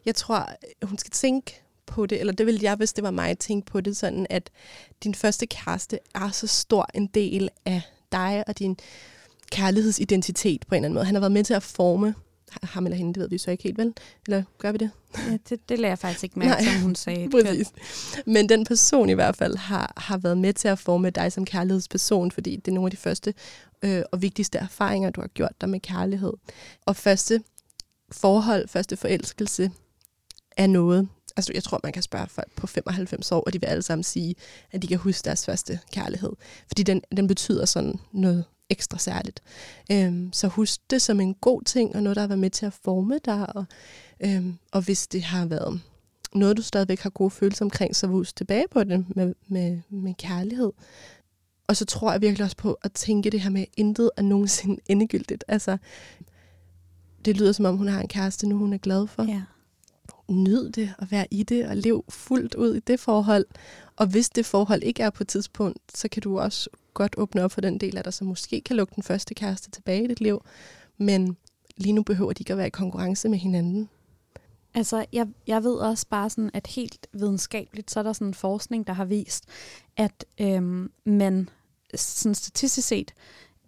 [0.06, 0.48] jeg tror,
[0.82, 3.80] hun skal tænke på det, eller det ville jeg, hvis det var mig, tænke på
[3.80, 4.50] det sådan, at
[5.04, 7.80] din første kæreste er så stor en del af
[8.12, 8.76] dig og din
[9.52, 11.04] kærlighedsidentitet på en eller anden måde.
[11.04, 12.14] Han har været med til at forme
[12.62, 13.94] ham eller hende, det ved vi så ikke helt, vel?
[14.26, 14.90] Eller gør vi det?
[15.18, 16.72] Ja, det, det lader jeg faktisk ikke mærke, Nej.
[16.72, 17.30] som hun sagde.
[17.42, 17.72] Præcis.
[18.26, 21.44] Men den person i hvert fald har, har været med til at forme dig som
[21.44, 23.34] kærlighedsperson, fordi det er nogle af de første
[23.82, 26.32] øh, og vigtigste erfaringer, du har gjort dig med kærlighed.
[26.86, 27.42] Og første
[28.10, 29.70] forhold, første forelskelse
[30.56, 33.66] er noget, altså jeg tror, man kan spørge folk på 95 år, og de vil
[33.66, 34.34] alle sammen sige,
[34.72, 36.32] at de kan huske deres første kærlighed.
[36.66, 39.42] Fordi den, den betyder sådan noget ekstra særligt.
[39.92, 42.66] Øhm, så husk det som en god ting, og noget, der har været med til
[42.66, 43.56] at forme dig.
[43.56, 43.64] Og,
[44.24, 45.80] øhm, og hvis det har været
[46.34, 50.14] noget, du stadigvæk har gode følelser omkring, så husk tilbage på det med, med, med
[50.14, 50.72] kærlighed.
[51.66, 54.22] Og så tror jeg virkelig også på at tænke det her med, at intet er
[54.22, 55.44] nogensinde endegyldigt.
[55.48, 55.76] Altså,
[57.24, 59.22] det lyder som om, hun har en kæreste nu, hun er glad for.
[59.22, 59.42] Ja.
[60.28, 63.46] Nyd det og være i det og lev fuldt ud i det forhold.
[63.96, 67.42] Og hvis det forhold ikke er på et tidspunkt, så kan du også godt åbne
[67.42, 70.06] op for den del af dig, som måske kan lukke den første kæreste tilbage i
[70.06, 70.44] dit liv.
[70.98, 71.36] Men
[71.76, 73.88] lige nu behøver de ikke at være i konkurrence med hinanden.
[74.74, 78.34] Altså, jeg, jeg ved også bare sådan, at helt videnskabeligt, så er der sådan en
[78.34, 79.44] forskning, der har vist,
[79.96, 81.48] at øhm, man
[81.94, 83.14] sådan statistisk set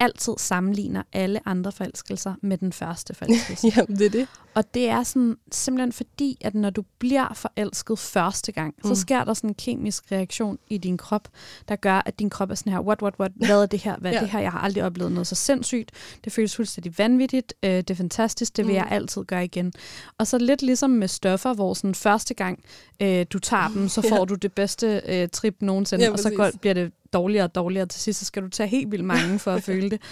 [0.01, 3.73] altid sammenligner alle andre forelskelser med den første forelskelse.
[3.77, 4.29] Ja, det er det.
[4.55, 8.95] Og det er sådan, simpelthen fordi, at når du bliver forelsket første gang, mm.
[8.95, 11.29] så sker der sådan en kemisk reaktion i din krop,
[11.69, 13.97] der gør, at din krop er sådan her, what, what, what, hvad er det her,
[13.97, 14.21] hvad er Ja.
[14.21, 15.91] det her, jeg har aldrig oplevet noget så sindssygt,
[16.25, 18.77] det føles fuldstændig vanvittigt, øh, det er fantastisk, det vil Mm.
[18.77, 19.73] jeg altid gøre igen.
[20.19, 22.59] Og så lidt ligesom med stoffer, hvor sådan første gang
[23.03, 24.25] øh, du tager dem, så får Ja.
[24.25, 27.87] du det bedste øh, trip nogensinde, Ja, og så går, bliver det dårligere og dårligere,
[27.87, 30.03] til sidst så skal du tage helt vildt mange for at føle det.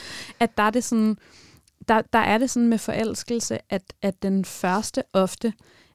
[0.41, 1.17] At der er det sådan,
[1.89, 5.53] der, der er det sådan med forelskelse, at, at den første ofte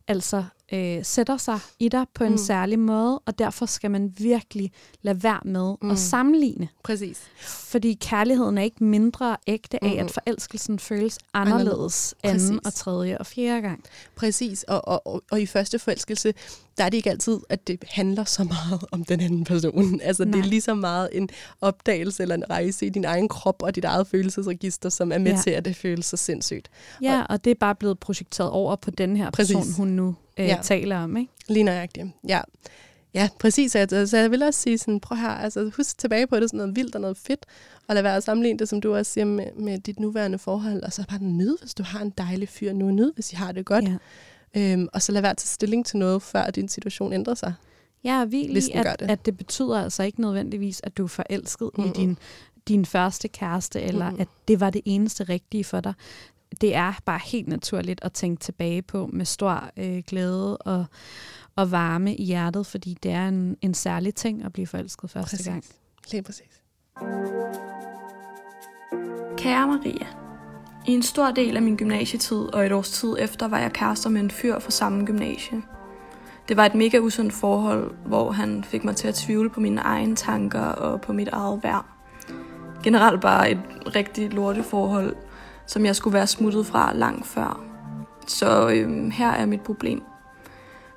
[0.08, 0.43] altså
[0.74, 2.38] øh, sætter sig i dig på en Mm.
[2.38, 5.91] særlig måde, og derfor skal man virkelig lade være med mm.
[5.91, 6.68] At sammenligne.
[6.84, 7.22] Præcis.
[7.41, 9.99] Fordi kærligheden er ikke mindre ægte af, Mm.
[9.99, 12.49] at forelskelsen føles anderledes, Anderledes.
[12.49, 13.84] anden og tredje og fjerde gang.
[14.15, 16.34] Præcis, og, og, og, og i første forelskelse,
[16.78, 20.01] der er det ikke altid, at det handler så meget om den anden person.
[20.03, 20.32] Altså Nej.
[20.32, 21.30] det er lige så meget en
[21.61, 25.32] opdagelse eller en rejse i din egen krop og dit eget følelsesregister, som er med
[25.32, 25.41] ja.
[25.41, 26.70] Til, at det føles så sindssygt.
[27.01, 29.55] Ja, og det er bare blevet projekteret over på den her Præcis.
[29.55, 30.55] person, hun nu øh, Ja.
[30.55, 30.59] ja.
[30.61, 31.17] taler om.
[31.17, 31.31] Ikke?
[31.47, 32.41] Lige nøjagtigt, ja.
[33.13, 33.71] Ja, præcis.
[33.71, 36.57] Så, så jeg vil også sige sådan, prøv her, altså husk tilbage på det, sådan
[36.57, 37.45] noget vildt og noget fedt,
[37.88, 40.83] og lad være at sammenligne det, som du også siger, med, med dit nuværende forhold,
[40.83, 43.51] og så bare nyd, hvis du har en dejlig fyr nu, nyd, hvis I har
[43.51, 43.85] det godt,
[44.55, 44.71] Ja.
[44.73, 47.53] øhm, og så lad være at tage stilling til noget, før din situation ændrer sig.
[48.27, 49.09] Vild Hvis i, at, det.
[49.09, 51.93] at det betyder altså ikke nødvendigvis, at du er forelsket mm Mm-mm.
[51.95, 52.17] i din,
[52.67, 54.21] din første kæreste, eller Mm-mm.
[54.21, 55.93] at det var det eneste rigtige for dig.
[56.61, 60.85] Det er bare helt naturligt at tænke tilbage på med stor øh, glæde og,
[61.55, 65.35] og varme i hjertet, fordi det er en, en særlig ting at blive forelsket første
[65.35, 65.47] Præcis.
[65.47, 65.63] gang.
[66.11, 66.61] Lige præcis.
[69.37, 70.07] Kære Maria,
[70.87, 74.09] I en stor del af min gymnasietid og et års tid efter var jeg kærester
[74.09, 75.61] med en fyr fra samme gymnasie.
[76.47, 79.81] Det var et mega usundt forhold, hvor han fik mig til at tvivle på mine
[79.81, 81.85] egne tanker og på mit eget værd.
[82.83, 83.59] Generelt bare et
[83.95, 85.15] rigtig lorteforhold,
[85.68, 87.63] som jeg skulle være smuttet fra langt før.
[88.28, 90.03] Så øhm, her er mit problem.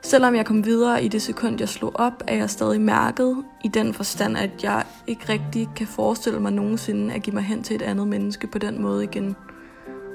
[0.03, 3.69] Selvom jeg kom videre i det sekund, jeg slog op, er jeg stadig mærket i
[3.69, 7.77] den forstand, at jeg ikke rigtig kan forestille mig nogensinde at give mig hen til
[7.77, 9.37] et andet menneske på den måde igen.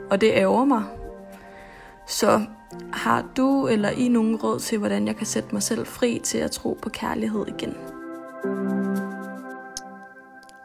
[0.10, 0.84] Og det ærger mig.
[2.08, 2.46] Så
[2.94, 6.38] har du eller I nogen råd til, hvordan jeg kan sætte mig selv fri til
[6.38, 7.74] at tro på kærlighed igen?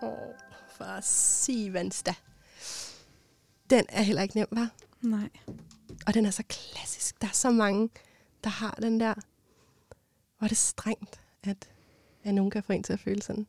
[0.03, 0.35] Åh, oh,
[0.69, 2.15] for Sivansta.
[3.71, 4.71] Den er heller ikke nem, var.
[5.03, 5.29] Nej.
[6.07, 7.23] Og den er så klassisk.
[7.23, 7.89] Der er så mange,
[8.45, 9.15] der har den der.
[10.39, 11.69] Hvor er det strengt, at,
[12.25, 13.47] at nogen kan få en til at føle sådan.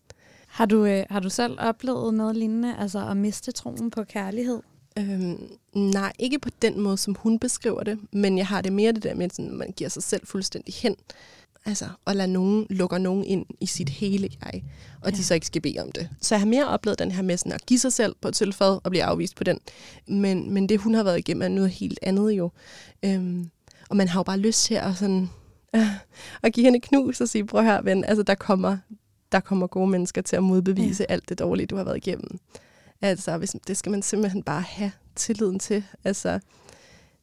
[0.47, 4.61] Har du, øh, har du selv oplevet noget lignende, altså at miste troen på kærlighed?
[4.99, 8.91] Øhm, nej, ikke på den måde, som hun beskriver det, men jeg har det mere
[8.91, 10.95] det der med, at man giver sig selv fuldstændig hen.
[11.65, 14.63] Altså, og lader nogen, lukker nogen ind i sit hele jeg,
[15.01, 15.17] og ja.
[15.17, 16.09] de så ikke skal bede om det.
[16.21, 18.35] Så jeg har mere oplevet den her med sådan at give sig selv på et
[18.35, 19.59] sølvfad og blive afvist på den.
[20.07, 22.51] Men, men det, hun har været igennem, er noget helt andet jo.
[23.05, 23.49] Øhm,
[23.89, 25.29] og man har jo bare lyst til at, sådan,
[25.75, 25.87] øh,
[26.43, 28.77] at give hende knus og sige, prøv her ven, altså der kommer,
[29.31, 31.13] der kommer gode mennesker til at modbevise ja.
[31.13, 32.39] alt det dårlige, du har været igennem.
[33.01, 35.83] Altså, hvis, det skal man simpelthen bare have tilliden til.
[36.03, 36.39] Altså,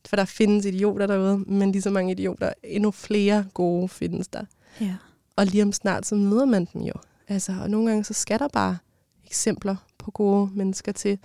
[0.08, 4.44] for der findes idioter derude, men lige så mange idioter, endnu flere gode findes der.
[4.80, 4.96] Ja.
[5.36, 6.92] Og lige om snart, så møder man dem jo.
[7.28, 8.78] Altså, og nogle gange, så skal der bare
[9.26, 11.18] eksempler på gode mennesker til,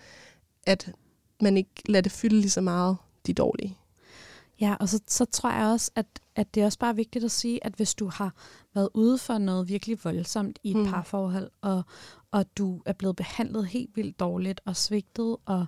[0.65, 0.91] at
[1.41, 3.77] man ikke lader det fylde lige så meget de dårlige.
[4.61, 6.05] Ja, og så, så tror jeg også, at,
[6.35, 8.33] at det er også bare vigtigt at sige, at hvis du har
[8.73, 10.85] været ude for noget virkelig voldsomt i et mm.
[10.85, 11.83] parforhold, og,
[12.33, 15.65] og du er blevet behandlet helt vildt dårligt og svigtet og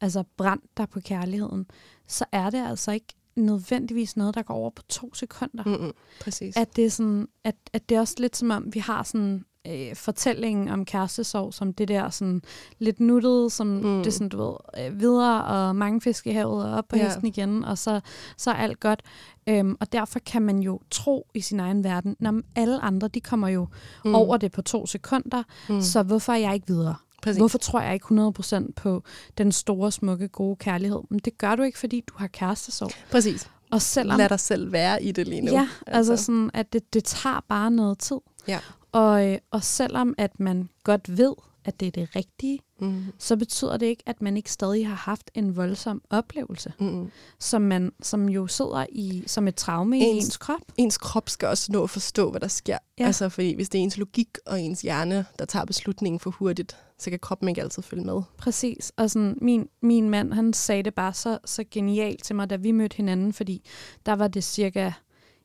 [0.00, 1.66] altså brændt dig på kærligheden,
[2.06, 5.64] så er det altså ikke nødvendigvis noget, der går over på to sekunder.
[5.64, 6.56] Mm-mm, præcis.
[6.56, 9.44] At det er sådan, at, at det er også lidt som om, vi har sådan
[9.68, 12.42] øh, fortællingen om kærestesorg som det der sådan
[12.78, 14.02] lidt nuttede, som mm.
[14.02, 17.04] det sådan, du ved, øh, videre og mange fisk i havet og op på ja.
[17.04, 18.00] hesten igen, og så,
[18.36, 19.02] så er alt godt.
[19.48, 23.20] Øhm, og derfor kan man jo tro i sin egen verden, når alle andre, de
[23.20, 23.66] kommer jo
[24.04, 24.14] mm.
[24.14, 25.80] over det på to sekunder, mm.
[25.80, 26.94] så hvorfor er jeg ikke videre?
[27.22, 27.38] Præcis.
[27.38, 29.02] Hvorfor tror jeg ikke 100% på
[29.38, 31.00] den store, smukke, gode kærlighed?
[31.10, 32.90] Men det gør du ikke, fordi du har kærestesorg.
[33.10, 33.50] Præcis.
[33.70, 35.52] Og selvom, Lad dig selv være i det lige nu.
[35.52, 38.16] Ja, altså, altså sådan, at det, det tager bare noget tid.
[38.48, 38.58] Ja.
[38.92, 41.34] Og, øh, og selvom at man godt ved,
[41.68, 43.04] at det er det rigtige, mm.
[43.18, 47.10] så betyder det ikke, at man ikke stadig har haft en voldsom oplevelse, mm.
[47.38, 50.60] som, man, som jo sidder i som et traume ens, i ens krop.
[50.76, 52.78] Ens krop skal også nå at forstå, hvad der sker.
[52.98, 53.06] Ja.
[53.06, 56.76] Altså, fordi hvis det er ens logik og ens hjerne, der tager beslutningen for hurtigt,
[56.98, 58.22] så kan kroppen ikke altid følge med.
[58.38, 58.92] Præcis.
[58.96, 62.56] Og sådan, min, min mand, han sagde det bare så, så genialt til mig, da
[62.56, 63.64] vi mødte hinanden, fordi
[64.06, 64.92] der var det cirka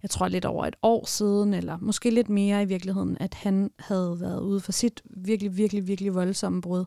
[0.04, 3.72] jeg tror lidt over et år siden, eller måske lidt mere i virkeligheden, at han
[3.80, 6.86] havde været ude for sit virkelig, virkelig, virkelig voldsomme brud.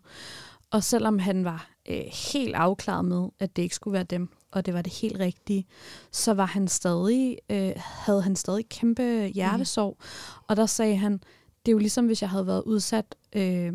[0.70, 4.66] Og selvom han var øh, helt afklaret med, at det ikke skulle være dem, og
[4.66, 5.66] det var det helt rigtige,
[6.12, 9.96] så var han stadig, øh, havde han stadig kæmpe hjertesorg.
[10.00, 10.44] Mm.
[10.48, 11.12] Og der sagde han,
[11.66, 13.72] det er jo ligesom, hvis jeg havde været udsat øh,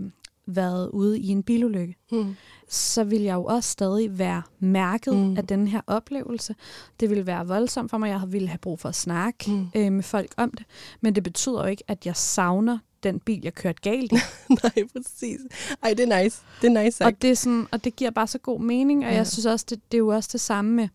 [0.56, 2.36] været ude i en bilulykke, mm.
[2.70, 5.38] så vil jeg jo også stadig være mærket mm.
[5.38, 6.56] af den her oplevelse.
[7.00, 8.10] Det vil være voldsomt for mig.
[8.10, 9.68] Jeg ville have brug for at snakke mm.
[9.76, 10.66] øh, med folk om det.
[11.02, 14.16] Men det betyder jo ikke, at jeg savner den bil, jeg kørte galt i.
[14.64, 15.40] Nej, præcis.
[15.84, 16.42] Ej, det er nice.
[16.62, 17.16] Det er nice sagt.
[17.16, 19.18] Og det, er sådan, og det giver bare så god mening, og ja.
[19.18, 20.88] jeg synes også, det, det er jo også det samme med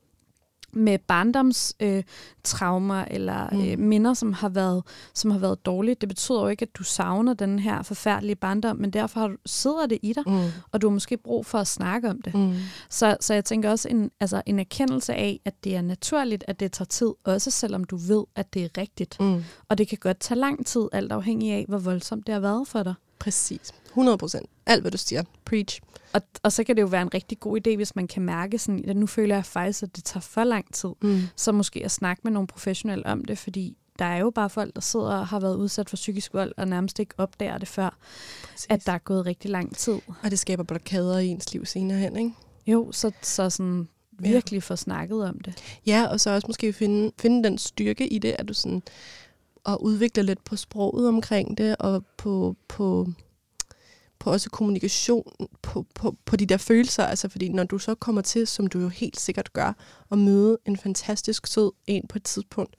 [0.76, 2.02] med barndomstraumer øh,
[2.44, 3.68] traumer eller mm.
[3.68, 4.82] øh, minder, som har været
[5.14, 5.96] som har været dårlige.
[6.00, 9.36] Det betyder jo ikke, at du savner den her forfærdelige barndom, men derfor har du,
[9.46, 10.44] sidder det i dig, mm.
[10.72, 12.34] og du har måske brug for at snakke om det.
[12.34, 12.54] Mm.
[12.90, 16.60] Så, så jeg tænker også en, altså en erkendelse af, at det er naturligt, at
[16.60, 19.20] det tager tid, også selvom du ved, at det er rigtigt.
[19.20, 19.44] Mm.
[19.68, 22.68] Og det kan godt tage lang tid, alt afhængig af, hvor voldsomt det har været
[22.68, 22.94] for dig.
[23.18, 23.74] Præcis.
[23.86, 24.50] 100 procent.
[24.66, 25.22] Alt, hvad du siger.
[25.44, 25.80] Preach.
[26.12, 28.58] Og, og så kan det jo være en rigtig god idé, hvis man kan mærke
[28.58, 30.90] sådan, at nu føler jeg faktisk, at det tager for lang tid.
[31.02, 31.20] Mm.
[31.36, 34.74] Så måske at snakke med nogle professionelle om det, fordi der er jo bare folk,
[34.74, 37.98] der sidder og har været udsat for psykisk vold, og nærmest ikke opdager det før,
[38.50, 38.66] Præcis.
[38.70, 39.98] at der er gået rigtig lang tid.
[40.22, 42.32] Og det skaber blokader i ens liv senere hen, ikke?
[42.66, 43.88] Jo, så, så sådan
[44.18, 44.60] virkelig ja.
[44.60, 45.80] få snakket om det.
[45.86, 48.82] Ja, og så også måske finde, finde den styrke i det, at du sådan,
[49.64, 53.08] og udvikle lidt på sproget omkring det, og på, på
[54.26, 55.32] på også kommunikation,
[55.62, 57.04] på, på, på de der følelser.
[57.04, 59.72] Altså fordi når du så kommer til, som du jo helt sikkert gør,
[60.12, 62.76] at møde en fantastisk sød en på et tidspunkt,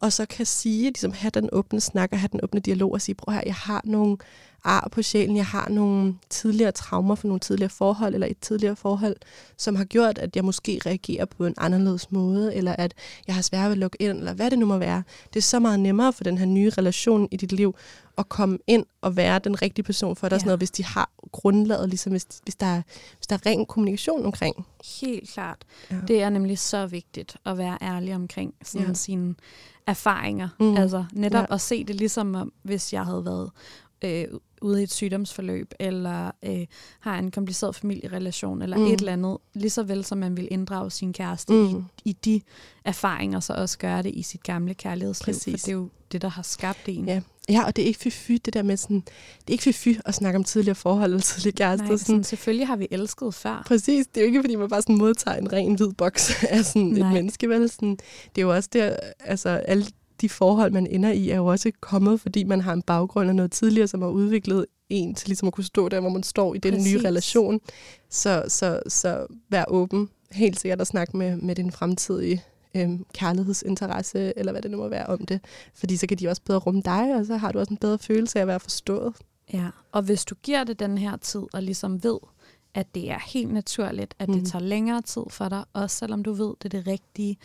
[0.00, 3.00] og så kan sige, ligesom have den åbne snak og have den åbne dialog og
[3.00, 4.16] sige, prøv her, jeg har nogle
[4.64, 8.76] ar på sjælen, jeg har nogle tidligere traumer for nogle tidligere forhold, eller et tidligere
[8.76, 9.16] forhold,
[9.56, 12.94] som har gjort, at jeg måske reagerer på en anderledes måde, eller at
[13.26, 15.02] jeg har svært ved at lukke ind, eller hvad det nu må være.
[15.34, 17.74] Det er så meget nemmere for den her nye relation i dit liv,
[18.18, 20.38] at komme ind og være den rigtige person for dig, ja.
[20.38, 22.82] sådan noget, hvis de har grundlaget, ligesom hvis, hvis, der er,
[23.16, 24.66] hvis der er ren kommunikation omkring.
[25.00, 25.64] Helt klart.
[25.90, 25.96] Ja.
[26.08, 28.94] Det er nemlig så vigtigt at være ærlig omkring sådan ja.
[28.94, 29.34] sine
[29.86, 30.48] erfaringer.
[30.60, 30.76] Mm.
[30.76, 31.54] Altså netop ja.
[31.54, 33.50] at se det ligesom, om, hvis jeg havde været
[34.04, 34.24] øh,
[34.62, 36.66] ude i et sygdomsforløb, eller øh,
[37.00, 38.84] har en kompliceret familierelation, eller mm.
[38.86, 41.66] et eller andet, lige så vel som man vil inddrage sin kæreste mm.
[41.68, 42.40] i, i de
[42.84, 45.60] erfaringer, så også gøre det i sit gamle kærlighedsliv, Præcis.
[45.60, 47.08] for det er jo det, der har skabt en.
[47.08, 47.20] Ja.
[47.48, 49.00] Ja, og det er ikke fy det der med sådan,
[49.40, 51.86] det er ikke fy at snakke om tidligere forhold eller tidligere kærester.
[51.86, 53.62] Nej, sådan, sådan, selvfølgelig har vi elsket før.
[53.66, 56.64] Præcis, det er jo ikke, fordi man bare sådan modtager en ren hvid boks af
[56.64, 57.08] sådan Nej.
[57.08, 57.70] et menneske, vel?
[57.70, 57.96] Sådan,
[58.34, 59.86] det er jo også der, altså alle
[60.20, 63.36] de forhold, man ender i, er jo også kommet, fordi man har en baggrund af
[63.36, 66.54] noget tidligere, som har udviklet en til ligesom at kunne stå der, hvor man står
[66.54, 66.94] i den Præcis.
[66.94, 67.60] nye relation.
[68.10, 72.42] Så, så, så vær åben, helt sikkert at snakke med, med din fremtidige
[72.76, 75.40] øhm, kærlighedsinteresse, eller hvad det nu må være om det.
[75.74, 77.98] Fordi så kan de også bedre rumme dig, og så har du også en bedre
[77.98, 79.14] følelse af at være forstået.
[79.52, 82.18] Ja, og hvis du giver det den her tid, og ligesom ved,
[82.76, 84.34] at det er helt naturligt, at mm.
[84.34, 87.36] det tager længere tid for dig, også selvom du ved, det er det rigtige,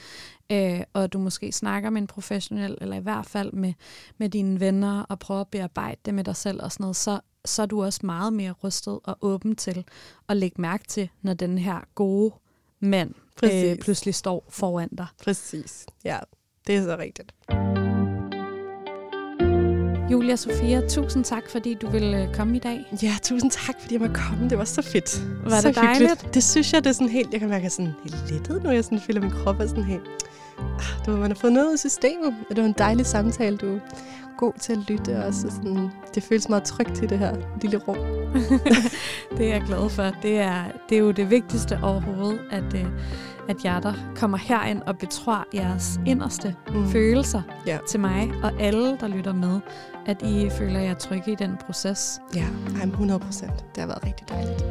[0.49, 3.73] øh, og du måske snakker med en professionel, eller i hvert fald med,
[4.17, 7.19] med dine venner, og prøver at bearbejde det med dig selv og sådan noget, så,
[7.45, 9.85] så er du også meget mere rustet og åben til
[10.29, 12.33] at lægge mærke til, når den her gode
[12.79, 13.13] mand
[13.43, 15.07] øh, pludselig står foran dig.
[15.23, 16.19] Præcis, ja.
[16.67, 17.33] Det er så rigtigt.
[20.11, 22.85] Julia Sofia, tusind tak, fordi du ville øh, komme i dag.
[23.03, 24.49] Ja, tusind tak, fordi jeg måtte komme.
[24.49, 25.21] Det var så fedt.
[25.43, 26.09] Var så det dejligt?
[26.11, 26.33] Hyggeligt.
[26.33, 27.31] Det synes jeg, det er sådan helt...
[27.31, 30.03] Jeg kan mærke, sådan helt lettet, når jeg sådan føler, min krop er sådan helt...
[30.59, 33.57] Ah, du, man har fået noget ud af systemet, og det var en dejlig samtale.
[33.57, 33.79] Du er
[34.37, 35.49] god til at lytte også.
[35.49, 37.97] Sådan, det føles meget trygt i det her lille rum.
[39.37, 40.03] det er jeg glad for.
[40.21, 42.85] Det er, det er jo det vigtigste overhovedet, at, øh,
[43.49, 46.87] at jeg der kommer herind og betror jeres inderste mm.
[46.87, 47.77] følelser ja.
[47.89, 49.59] til mig og alle, der lytter med,
[50.05, 52.19] at I føler jer trygge i den proces.
[52.35, 52.45] Ja,
[52.83, 53.65] 100 procent.
[53.75, 54.63] Det har været rigtig dejligt.